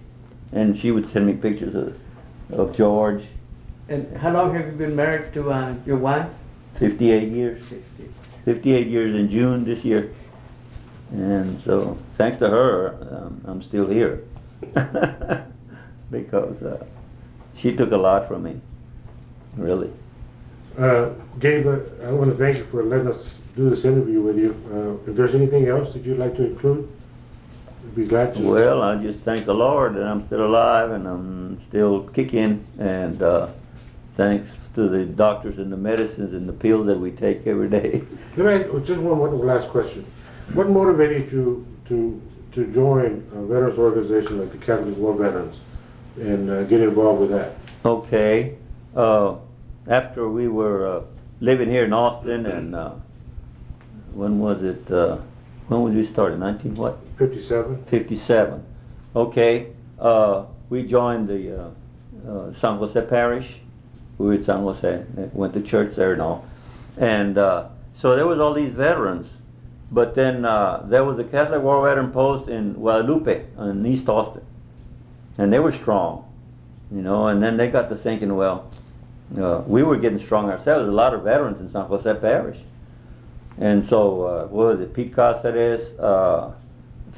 And 0.52 0.74
she 0.74 0.90
would 0.90 1.10
send 1.10 1.26
me 1.26 1.34
pictures 1.34 1.74
of, 1.74 1.94
of 2.50 2.74
George, 2.76 3.24
And 3.88 4.16
how 4.16 4.32
long 4.32 4.54
have 4.54 4.66
you 4.66 4.72
been 4.72 4.96
married 4.96 5.32
to 5.34 5.50
uh, 5.50 5.74
your 5.86 5.96
wife? 5.96 6.28
58 6.78 7.28
years. 7.28 7.62
58 8.44 8.86
years 8.86 9.14
in 9.14 9.28
June 9.28 9.64
this 9.64 9.84
year. 9.84 10.12
And 11.10 11.60
so, 11.62 11.98
thanks 12.16 12.38
to 12.38 12.48
her, 12.48 12.96
um, 13.10 13.40
I'm 13.44 13.62
still 13.62 13.86
here. 13.86 14.24
because 16.10 16.62
uh, 16.62 16.84
she 17.54 17.74
took 17.74 17.90
a 17.92 17.96
lot 17.96 18.28
from 18.28 18.44
me, 18.44 18.60
really. 19.56 19.90
Uh, 20.78 21.10
Gabe, 21.40 21.66
uh, 21.66 21.78
I 22.06 22.12
want 22.12 22.30
to 22.30 22.36
thank 22.38 22.56
you 22.56 22.66
for 22.70 22.82
letting 22.82 23.08
us 23.08 23.26
do 23.56 23.68
this 23.68 23.84
interview 23.84 24.20
with 24.22 24.38
you. 24.38 24.54
Uh, 24.72 25.10
if 25.10 25.16
there's 25.16 25.34
anything 25.34 25.68
else 25.68 25.92
that 25.92 26.04
you'd 26.04 26.18
like 26.18 26.34
to 26.36 26.44
include, 26.44 26.88
we'd 26.88 27.01
be 27.94 28.06
glad 28.06 28.34
to. 28.34 28.40
Well, 28.40 28.82
I 28.82 28.96
just 29.02 29.18
thank 29.20 29.46
the 29.46 29.54
Lord 29.54 29.94
that 29.94 30.04
I'm 30.04 30.24
still 30.26 30.46
alive 30.46 30.90
and 30.90 31.06
I'm 31.06 31.60
still 31.68 32.08
kicking. 32.08 32.66
And 32.78 33.22
uh, 33.22 33.48
thanks 34.16 34.50
to 34.74 34.88
the 34.88 35.04
doctors 35.04 35.58
and 35.58 35.72
the 35.72 35.76
medicines 35.76 36.32
and 36.32 36.48
the 36.48 36.52
pills 36.52 36.86
that 36.86 36.98
we 36.98 37.10
take 37.10 37.46
every 37.46 37.68
day. 37.68 38.02
Can 38.34 38.46
I, 38.46 38.62
just 38.80 39.00
one, 39.00 39.18
one 39.18 39.38
last 39.46 39.68
question. 39.68 40.10
What 40.54 40.68
motivated 40.70 41.30
you 41.32 41.66
to, 41.88 42.20
to 42.52 42.72
join 42.72 43.28
a 43.34 43.42
veterans 43.46 43.78
organization 43.78 44.38
like 44.38 44.52
the 44.52 44.58
Catholic 44.58 44.96
War 44.96 45.14
Veterans 45.14 45.58
and 46.16 46.50
uh, 46.50 46.64
get 46.64 46.80
involved 46.80 47.20
with 47.20 47.30
that? 47.30 47.56
Okay. 47.84 48.56
Uh, 48.94 49.36
after 49.88 50.28
we 50.28 50.48
were 50.48 50.98
uh, 50.98 51.02
living 51.40 51.68
here 51.68 51.84
in 51.84 51.92
Austin, 51.92 52.46
and 52.46 52.74
uh, 52.74 52.94
when 54.14 54.38
was 54.38 54.62
it? 54.62 54.90
When 55.68 55.82
was 55.82 55.94
we 55.94 56.04
started? 56.04 56.38
19 56.38 56.74
what? 56.74 56.98
Fifty-seven? 57.18 57.84
57. 57.86 58.64
Okay. 59.14 59.68
Uh, 59.98 60.44
we 60.68 60.82
joined 60.82 61.28
the 61.28 61.62
uh, 61.64 61.70
uh, 62.28 62.54
San 62.58 62.78
Jose 62.78 63.00
Parish. 63.02 63.56
We 64.18 64.26
were 64.26 64.34
at 64.34 64.44
San 64.44 64.62
Jose. 64.62 65.04
Went 65.32 65.54
to 65.54 65.62
church 65.62 65.94
there 65.96 66.12
and 66.12 66.22
all. 66.22 66.46
And 66.96 67.38
uh, 67.38 67.68
so 67.94 68.16
there 68.16 68.26
was 68.26 68.40
all 68.40 68.54
these 68.54 68.72
veterans. 68.72 69.28
But 69.92 70.14
then 70.14 70.46
uh, 70.46 70.86
there 70.88 71.04
was 71.04 71.18
a 71.18 71.24
Catholic 71.24 71.62
War 71.62 71.86
Veteran 71.86 72.12
post 72.12 72.48
in 72.48 72.72
Guadalupe 72.72 73.44
in 73.58 73.84
East 73.84 74.08
Austin, 74.08 74.42
and 75.36 75.52
they 75.52 75.58
were 75.58 75.72
strong, 75.72 76.24
you 76.90 77.02
know. 77.02 77.26
And 77.26 77.42
then 77.42 77.58
they 77.58 77.68
got 77.68 77.90
to 77.90 77.96
thinking, 77.96 78.34
well, 78.34 78.70
uh, 79.38 79.62
we 79.66 79.82
were 79.82 79.98
getting 79.98 80.18
strong 80.18 80.48
ourselves. 80.48 80.88
A 80.88 80.90
lot 80.90 81.12
of 81.12 81.24
veterans 81.24 81.60
in 81.60 81.70
San 81.70 81.84
Jose 81.84 82.14
Parish, 82.20 82.56
and 83.58 83.86
so 83.86 84.22
uh, 84.22 84.46
what 84.46 84.66
was 84.66 84.80
it? 84.80 84.94
Pete 84.94 85.14
Cáceres, 85.14 85.98
uh, 85.98 86.52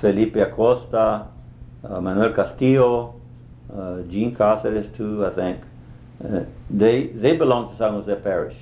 Felipe 0.01 0.37
Acosta, 0.37 1.28
uh, 1.85 2.01
Manuel 2.01 2.32
Castillo, 2.32 3.20
uh, 3.72 4.03
Gene 4.03 4.35
Cáceres 4.35 4.95
too, 4.97 5.24
I 5.26 5.30
think. 5.30 5.61
Uh, 6.24 6.45
they 6.70 7.09
they 7.09 7.37
belong 7.37 7.70
to 7.70 7.76
San 7.76 7.93
Jose 7.93 8.14
Parish. 8.22 8.57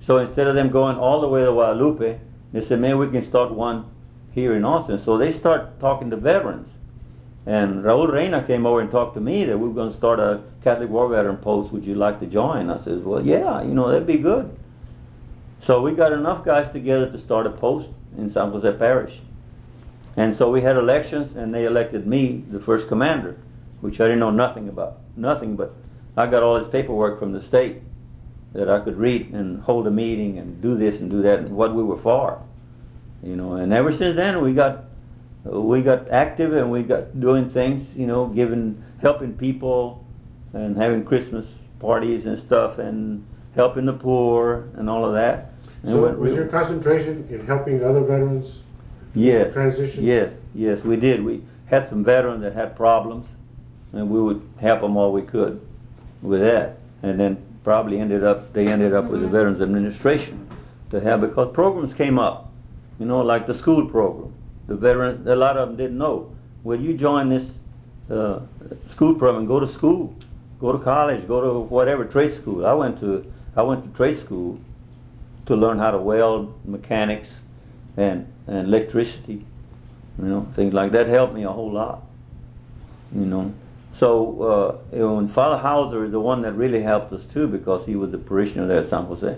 So 0.00 0.18
instead 0.18 0.46
of 0.46 0.54
them 0.54 0.70
going 0.70 0.96
all 0.96 1.20
the 1.20 1.28
way 1.28 1.44
to 1.44 1.52
Guadalupe, 1.52 2.18
they 2.52 2.60
said, 2.60 2.80
man, 2.80 2.98
we 2.98 3.10
can 3.10 3.24
start 3.24 3.52
one 3.52 3.84
here 4.32 4.56
in 4.56 4.64
Austin. 4.64 5.02
So 5.04 5.18
they 5.18 5.32
start 5.32 5.80
talking 5.80 6.10
to 6.10 6.16
veterans. 6.16 6.68
And 7.46 7.82
Raul 7.82 8.12
Reyna 8.12 8.42
came 8.46 8.66
over 8.66 8.80
and 8.80 8.90
talked 8.90 9.14
to 9.14 9.20
me 9.20 9.44
that 9.44 9.56
we 9.58 9.68
were 9.68 9.74
going 9.74 9.90
to 9.90 9.96
start 9.96 10.20
a 10.20 10.42
Catholic 10.62 10.90
War 10.90 11.08
Veteran 11.08 11.38
post. 11.38 11.72
Would 11.72 11.84
you 11.84 11.94
like 11.94 12.20
to 12.20 12.26
join? 12.26 12.70
I 12.70 12.82
said, 12.84 13.04
well, 13.04 13.24
yeah, 13.24 13.62
you 13.62 13.74
know, 13.74 13.88
that'd 13.88 14.06
be 14.06 14.18
good. 14.18 14.54
So 15.62 15.82
we 15.82 15.92
got 15.92 16.12
enough 16.12 16.44
guys 16.44 16.72
together 16.72 17.10
to 17.10 17.20
start 17.20 17.46
a 17.46 17.50
post 17.50 17.88
in 18.16 18.30
San 18.30 18.50
Jose 18.50 18.72
Parish. 18.78 19.18
And 20.16 20.36
so 20.36 20.50
we 20.50 20.62
had 20.62 20.76
elections, 20.76 21.36
and 21.36 21.54
they 21.54 21.64
elected 21.64 22.06
me 22.06 22.44
the 22.50 22.60
first 22.60 22.88
commander, 22.88 23.36
which 23.80 24.00
I 24.00 24.04
didn't 24.04 24.20
know 24.20 24.30
nothing 24.30 24.68
about. 24.68 24.98
Nothing, 25.16 25.56
but 25.56 25.74
I 26.16 26.26
got 26.26 26.42
all 26.42 26.58
this 26.58 26.68
paperwork 26.70 27.18
from 27.18 27.32
the 27.32 27.42
state 27.42 27.82
that 28.52 28.68
I 28.68 28.80
could 28.80 28.96
read 28.96 29.32
and 29.32 29.60
hold 29.62 29.86
a 29.86 29.90
meeting 29.90 30.38
and 30.38 30.60
do 30.62 30.76
this 30.76 31.00
and 31.00 31.10
do 31.10 31.22
that 31.22 31.40
and 31.40 31.50
what 31.50 31.74
we 31.74 31.82
were 31.82 32.00
for. 32.00 32.42
You 33.22 33.36
know, 33.36 33.54
and 33.54 33.72
ever 33.72 33.92
since 33.92 34.16
then 34.16 34.42
we 34.42 34.54
got 34.54 34.84
we 35.44 35.82
got 35.82 36.10
active 36.10 36.52
and 36.52 36.70
we 36.70 36.82
got 36.82 37.20
doing 37.20 37.50
things, 37.50 37.86
you 37.96 38.06
know, 38.06 38.26
giving 38.26 38.82
helping 39.00 39.34
people 39.34 40.04
and 40.52 40.76
having 40.76 41.04
Christmas 41.04 41.46
parties 41.78 42.26
and 42.26 42.38
stuff 42.38 42.78
and 42.78 43.24
helping 43.58 43.84
the 43.84 43.92
poor 43.92 44.68
and 44.76 44.88
all 44.88 45.04
of 45.04 45.14
that. 45.14 45.50
And 45.82 45.90
So 45.90 46.14
was 46.14 46.32
your 46.32 46.46
concentration 46.46 47.26
in 47.28 47.44
helping 47.44 47.82
other 47.82 48.00
veterans? 48.00 48.46
Yes. 49.14 49.52
transition? 49.52 50.04
Yes, 50.04 50.32
yes, 50.54 50.82
we 50.84 50.94
did. 50.94 51.24
We 51.24 51.42
had 51.66 51.88
some 51.88 52.04
veterans 52.04 52.42
that 52.42 52.52
had 52.52 52.76
problems, 52.76 53.26
and 53.92 54.08
we 54.08 54.22
would 54.22 54.40
help 54.60 54.80
them 54.80 54.96
all 54.96 55.12
we 55.12 55.22
could 55.22 55.60
with 56.22 56.40
that. 56.40 56.78
And 57.02 57.18
then 57.18 57.44
probably 57.64 57.98
ended 57.98 58.22
up, 58.22 58.52
they 58.52 58.68
ended 58.68 58.94
up 58.94 59.06
with 59.06 59.22
the 59.22 59.28
Veterans 59.28 59.60
Administration 59.60 60.48
to 60.90 61.00
have, 61.00 61.20
because 61.20 61.52
programs 61.52 61.92
came 61.94 62.18
up, 62.18 62.52
you 63.00 63.06
know, 63.06 63.22
like 63.22 63.46
the 63.46 63.54
school 63.54 63.86
program. 63.88 64.32
The 64.68 64.76
veterans, 64.76 65.26
a 65.26 65.34
lot 65.34 65.56
of 65.56 65.68
them 65.68 65.76
didn't 65.76 65.98
know. 65.98 66.32
Well, 66.62 66.78
you 66.78 66.94
join 66.94 67.28
this, 67.28 67.44
uh, 68.08 68.40
school 68.90 69.14
program, 69.16 69.46
go 69.46 69.58
to 69.58 69.68
school, 69.68 70.14
go 70.60 70.70
to 70.70 70.78
college, 70.78 71.26
go 71.26 71.40
to 71.40 71.58
whatever, 71.58 72.04
trade 72.04 72.34
school. 72.36 72.64
I 72.64 72.72
went 72.72 73.00
to, 73.00 73.24
I 73.56 73.62
went 73.62 73.84
to 73.84 73.96
trade 73.96 74.18
school 74.18 74.58
to 75.46 75.56
learn 75.56 75.78
how 75.78 75.90
to 75.90 75.98
weld, 75.98 76.54
mechanics, 76.66 77.28
and, 77.96 78.30
and 78.46 78.68
electricity, 78.68 79.44
you 80.18 80.24
know, 80.24 80.46
things 80.54 80.72
like 80.74 80.92
that 80.92 81.08
helped 81.08 81.34
me 81.34 81.44
a 81.44 81.50
whole 81.50 81.72
lot, 81.72 82.02
you 83.14 83.24
know. 83.24 83.52
So, 83.94 84.42
uh, 84.42 84.96
you 84.96 85.00
know, 85.00 85.18
and 85.18 85.32
Father 85.32 85.60
Hauser 85.60 86.04
is 86.04 86.12
the 86.12 86.20
one 86.20 86.42
that 86.42 86.52
really 86.52 86.82
helped 86.82 87.12
us 87.12 87.24
too 87.32 87.48
because 87.48 87.84
he 87.84 87.96
was 87.96 88.12
the 88.12 88.18
parishioner 88.18 88.66
there 88.66 88.78
at 88.78 88.88
San 88.88 89.06
Jose. 89.06 89.36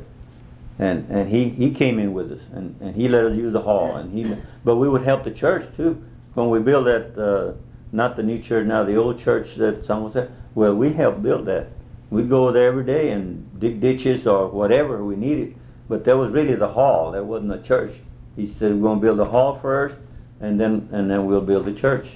And, 0.78 1.08
and 1.10 1.28
he, 1.28 1.48
he 1.48 1.70
came 1.70 1.98
in 1.98 2.12
with 2.12 2.32
us 2.32 2.40
and, 2.52 2.76
and 2.80 2.94
he 2.94 3.08
let 3.08 3.24
us 3.24 3.34
use 3.34 3.52
the 3.52 3.60
hall 3.60 3.96
and 3.96 4.12
he, 4.12 4.36
but 4.64 4.76
we 4.76 4.88
would 4.88 5.02
help 5.02 5.24
the 5.24 5.30
church 5.30 5.64
too. 5.76 6.02
When 6.34 6.50
we 6.50 6.58
built 6.58 6.84
that, 6.84 7.18
uh, 7.18 7.54
not 7.92 8.16
the 8.16 8.22
new 8.22 8.38
church 8.38 8.66
now, 8.66 8.84
the 8.84 8.96
old 8.96 9.18
church 9.18 9.56
that 9.56 9.84
San 9.84 10.00
Jose, 10.02 10.28
well, 10.54 10.74
we 10.74 10.92
helped 10.92 11.22
build 11.22 11.46
that. 11.46 11.68
We'd 12.10 12.28
go 12.28 12.50
there 12.50 12.68
every 12.68 12.84
day 12.84 13.10
and 13.10 13.58
dig 13.60 13.80
ditches 13.80 14.26
or 14.26 14.48
whatever 14.48 15.04
we 15.04 15.16
needed. 15.16 15.56
But 15.88 16.04
that 16.04 16.16
was 16.16 16.30
really 16.30 16.54
the 16.54 16.68
hall, 16.68 17.12
that 17.12 17.24
wasn't 17.24 17.52
a 17.52 17.62
church. 17.62 17.92
He 18.36 18.52
said, 18.58 18.74
we're 18.74 18.88
gonna 18.88 19.00
build 19.00 19.18
the 19.18 19.24
hall 19.24 19.58
first, 19.60 19.96
and 20.40 20.58
then, 20.58 20.88
and 20.92 21.10
then 21.10 21.26
we'll 21.26 21.40
build 21.40 21.66
the 21.66 21.72
church. 21.72 22.06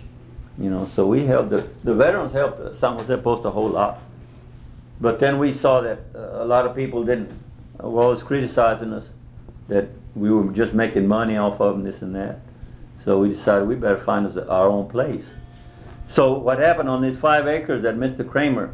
You 0.59 0.71
know, 0.71 0.89
so 0.95 1.07
we 1.07 1.27
helped, 1.27 1.51
the, 1.51 1.69
the 1.83 1.95
veterans 1.95 2.33
helped 2.33 2.79
San 2.79 2.97
Jose 2.97 3.17
Post 3.19 3.45
a 3.45 3.51
whole 3.51 3.69
lot. 3.69 4.01
But 5.01 5.19
then 5.19 5.39
we 5.39 5.53
saw 5.53 5.81
that 5.81 5.99
uh, 6.15 6.45
a 6.45 6.47
lot 6.47 6.67
of 6.67 6.77
people 6.77 7.03
didn't, 7.05 7.31
uh, 7.83 7.89
were 7.89 8.03
always 8.03 8.23
criticizing 8.23 8.93
us, 8.93 9.09
that 9.69 9.89
we 10.15 10.31
were 10.31 10.53
just 10.53 10.73
making 10.73 11.07
money 11.07 11.37
off 11.37 11.61
of 11.61 11.75
them, 11.75 11.85
this 11.85 12.03
and 12.03 12.15
that. 12.15 12.41
So 13.05 13.19
we 13.19 13.31
decided 13.31 13.67
we 13.67 13.75
better 13.75 14.03
find 14.05 14.27
us 14.27 14.37
our 14.37 14.69
own 14.69 14.89
place. 14.89 15.25
So 16.07 16.39
what 16.39 16.59
happened 16.59 16.89
on 16.89 17.03
these 17.03 17.19
five 17.19 17.47
acres 17.47 17.83
that 17.83 17.97
Mr. 17.97 18.29
Kramer 18.29 18.73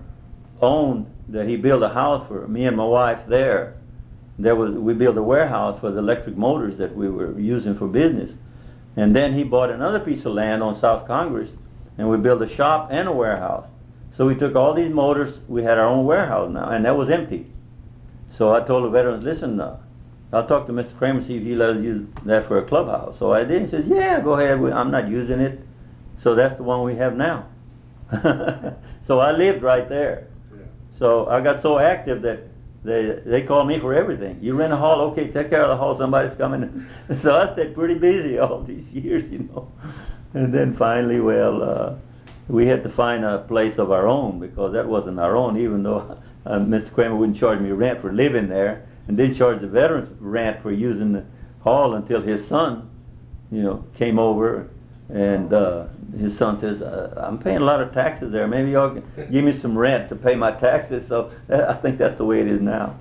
owned, 0.62 1.06
that 1.28 1.48
he 1.48 1.56
built 1.56 1.82
a 1.82 1.88
house 1.88 2.26
for 2.26 2.46
me 2.48 2.66
and 2.66 2.76
my 2.76 2.84
wife 2.84 3.20
there, 3.28 3.76
there 4.38 4.56
was, 4.56 4.72
we 4.72 4.94
built 4.94 5.16
a 5.16 5.22
warehouse 5.22 5.78
for 5.80 5.90
the 5.90 5.98
electric 5.98 6.36
motors 6.36 6.78
that 6.78 6.94
we 6.96 7.08
were 7.10 7.38
using 7.38 7.76
for 7.76 7.86
business. 7.86 8.30
And 8.96 9.14
then 9.14 9.34
he 9.34 9.44
bought 9.44 9.70
another 9.70 10.00
piece 10.00 10.24
of 10.24 10.32
land 10.32 10.62
on 10.62 10.78
South 10.78 11.06
Congress, 11.06 11.50
and 11.98 12.08
we 12.08 12.16
built 12.16 12.42
a 12.42 12.48
shop 12.48 12.88
and 12.90 13.06
a 13.08 13.12
warehouse. 13.12 13.66
So 14.16 14.26
we 14.26 14.34
took 14.34 14.56
all 14.56 14.74
these 14.74 14.92
motors, 14.92 15.38
we 15.48 15.62
had 15.62 15.78
our 15.78 15.86
own 15.86 16.06
warehouse 16.06 16.50
now, 16.50 16.68
and 16.70 16.84
that 16.84 16.96
was 16.96 17.10
empty. 17.10 17.46
So 18.36 18.54
I 18.54 18.60
told 18.60 18.84
the 18.84 18.90
veterans, 18.90 19.22
listen, 19.22 19.60
uh, 19.60 19.78
I'll 20.32 20.46
talk 20.46 20.66
to 20.66 20.72
Mr. 20.72 20.96
Kramer, 20.96 21.22
see 21.22 21.36
if 21.36 21.42
he 21.42 21.54
lets 21.54 21.78
us 21.78 21.84
use 21.84 22.08
that 22.24 22.48
for 22.48 22.58
a 22.58 22.64
clubhouse. 22.64 23.18
So 23.18 23.32
I 23.32 23.44
did, 23.44 23.62
he 23.62 23.68
said, 23.68 23.86
yeah, 23.86 24.20
go 24.20 24.34
ahead, 24.34 24.58
I'm 24.72 24.90
not 24.90 25.08
using 25.08 25.40
it. 25.40 25.60
So 26.18 26.34
that's 26.34 26.56
the 26.56 26.62
one 26.62 26.82
we 26.82 26.96
have 26.96 27.16
now. 27.16 27.46
So 29.10 29.18
I 29.18 29.32
lived 29.32 29.62
right 29.62 29.88
there. 29.88 30.28
So 31.00 31.26
I 31.28 31.40
got 31.40 31.62
so 31.62 31.78
active 31.78 32.20
that 32.22 32.40
they, 32.84 33.20
they 33.24 33.42
called 33.42 33.66
me 33.66 33.78
for 33.78 33.94
everything. 33.94 34.38
You 34.42 34.54
rent 34.54 34.70
a 34.70 34.76
hall, 34.76 35.00
okay, 35.10 35.28
take 35.28 35.48
care 35.48 35.62
of 35.62 35.70
the 35.70 35.76
hall, 35.76 35.96
somebody's 35.96 36.34
coming. 36.34 36.86
So 37.22 37.34
I 37.34 37.52
stayed 37.54 37.74
pretty 37.74 37.94
busy 37.94 38.38
all 38.38 38.62
these 38.62 38.86
years, 38.92 39.28
you 39.32 39.38
know. 39.50 39.72
And 40.34 40.54
then 40.54 40.76
finally, 40.76 41.18
well, 41.18 41.62
uh, 41.62 41.94
we 42.48 42.66
had 42.66 42.82
to 42.82 42.90
find 42.90 43.24
a 43.24 43.38
place 43.38 43.78
of 43.78 43.90
our 43.90 44.06
own 44.06 44.38
because 44.40 44.74
that 44.74 44.86
wasn't 44.86 45.18
our 45.18 45.36
own, 45.36 45.56
even 45.56 45.82
though 45.82 46.18
uh, 46.46 46.58
Mr. 46.58 46.92
Kramer 46.92 47.16
wouldn't 47.16 47.38
charge 47.38 47.60
me 47.60 47.70
rent 47.70 48.02
for 48.02 48.12
living 48.12 48.48
there 48.48 48.86
and 49.08 49.16
didn't 49.16 49.36
charge 49.36 49.62
the 49.62 49.68
veterans 49.68 50.14
rent 50.20 50.60
for 50.60 50.70
using 50.70 51.12
the 51.12 51.24
hall 51.60 51.94
until 51.94 52.20
his 52.20 52.46
son, 52.46 52.90
you 53.50 53.62
know, 53.62 53.84
came 53.94 54.18
over 54.18 54.68
and 55.12 55.52
uh, 55.52 55.86
his 56.18 56.36
son 56.36 56.58
says, 56.58 56.82
uh, 56.82 57.14
I'm 57.16 57.38
paying 57.38 57.58
a 57.58 57.64
lot 57.64 57.80
of 57.80 57.92
taxes 57.92 58.30
there. 58.30 58.46
Maybe 58.46 58.72
y'all 58.72 58.90
can 58.90 59.28
give 59.32 59.44
me 59.44 59.52
some 59.52 59.76
rent 59.76 60.08
to 60.10 60.16
pay 60.16 60.36
my 60.36 60.52
taxes. 60.52 61.06
So 61.08 61.32
I 61.48 61.74
think 61.74 61.98
that's 61.98 62.16
the 62.16 62.24
way 62.24 62.40
it 62.40 62.46
is 62.46 62.60
now. 62.60 62.96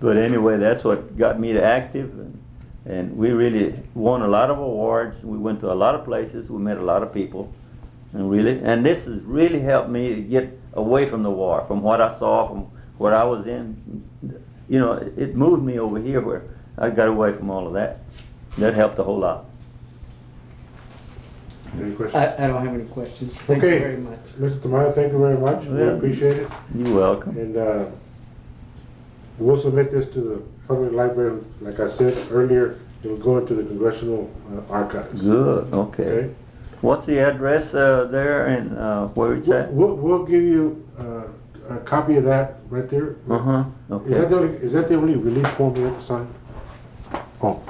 But 0.00 0.16
anyway, 0.16 0.56
that's 0.56 0.82
what 0.82 1.16
got 1.16 1.38
me 1.38 1.52
to 1.52 1.62
active. 1.62 2.10
And, 2.18 2.42
and 2.86 3.16
we 3.16 3.30
really 3.30 3.78
won 3.94 4.22
a 4.22 4.28
lot 4.28 4.50
of 4.50 4.58
awards. 4.58 5.22
We 5.22 5.36
went 5.36 5.60
to 5.60 5.72
a 5.72 5.74
lot 5.74 5.94
of 5.94 6.04
places. 6.04 6.50
We 6.50 6.58
met 6.58 6.78
a 6.78 6.82
lot 6.82 7.02
of 7.02 7.12
people. 7.12 7.52
And 8.14 8.30
really, 8.30 8.60
and 8.62 8.84
this 8.84 9.04
has 9.04 9.20
really 9.22 9.60
helped 9.60 9.90
me 9.90 10.14
to 10.14 10.20
get 10.22 10.58
away 10.72 11.08
from 11.08 11.22
the 11.22 11.30
war, 11.30 11.64
from 11.66 11.82
what 11.82 12.00
I 12.00 12.18
saw, 12.18 12.48
from 12.48 12.70
what 12.98 13.12
I 13.12 13.24
was 13.24 13.46
in. 13.46 14.02
You 14.68 14.78
know, 14.78 14.92
it 14.92 15.36
moved 15.36 15.62
me 15.62 15.78
over 15.78 15.98
here 15.98 16.20
where 16.20 16.44
I 16.78 16.90
got 16.90 17.08
away 17.08 17.32
from 17.34 17.50
all 17.50 17.66
of 17.66 17.74
that. 17.74 18.00
That 18.58 18.74
helped 18.74 18.98
a 18.98 19.04
whole 19.04 19.18
lot. 19.18 19.46
Any 21.80 21.92
questions? 21.94 22.14
I, 22.14 22.44
I 22.44 22.46
don't 22.48 22.64
have 22.66 22.74
any 22.74 22.84
questions. 22.88 23.36
Thank 23.46 23.62
Okay. 23.62 23.74
you 23.74 23.80
very 23.80 23.96
much. 23.96 24.18
Mr. 24.38 24.60
Tamayo, 24.60 24.94
thank 24.94 25.12
you 25.12 25.18
very 25.18 25.38
much. 25.38 25.64
We 25.66 25.78
Yeah. 25.78 25.84
appreciate 25.92 26.38
it. 26.38 26.48
You're 26.74 26.94
welcome. 26.94 27.36
And, 27.38 27.56
uh, 27.56 27.84
we'll 29.38 29.60
submit 29.60 29.90
this 29.92 30.06
to 30.14 30.20
the 30.20 30.42
public 30.68 30.92
library. 30.92 31.40
Like 31.60 31.80
I 31.80 31.88
said 31.90 32.16
earlier, 32.30 32.78
it 33.02 33.08
will 33.08 33.16
go 33.16 33.38
into 33.38 33.54
the 33.54 33.62
congressional 33.64 34.30
uh, 34.54 34.72
archives. 34.72 35.20
Good, 35.20 35.72
okay. 35.72 36.02
Okay? 36.02 36.30
What's 36.82 37.06
the 37.06 37.18
address 37.20 37.72
uh, 37.74 38.08
there 38.10 38.46
and 38.46 38.76
uh, 38.76 39.06
where 39.08 39.34
it's 39.34 39.48
at? 39.48 39.72
We'll, 39.72 39.94
we'll 39.96 40.24
give 40.24 40.42
you, 40.42 40.84
uh, 40.98 41.22
a 41.70 41.76
copy 41.78 42.16
of 42.16 42.24
that 42.24 42.56
right 42.68 42.90
there. 42.90 43.14
Uh-huh, 43.30 43.60
Is 43.60 43.64
that 43.88 43.94
okay. 43.94 44.28
the 44.28 44.36
only, 44.36 44.56
is 44.58 44.72
that 44.72 44.88
the 44.88 44.96
only 44.96 45.14
release 45.14 45.46
form 45.56 45.76
you 45.76 45.84
have 45.84 45.98
to 45.98 46.04
sign? 46.06 46.28
Oh, 47.40 47.62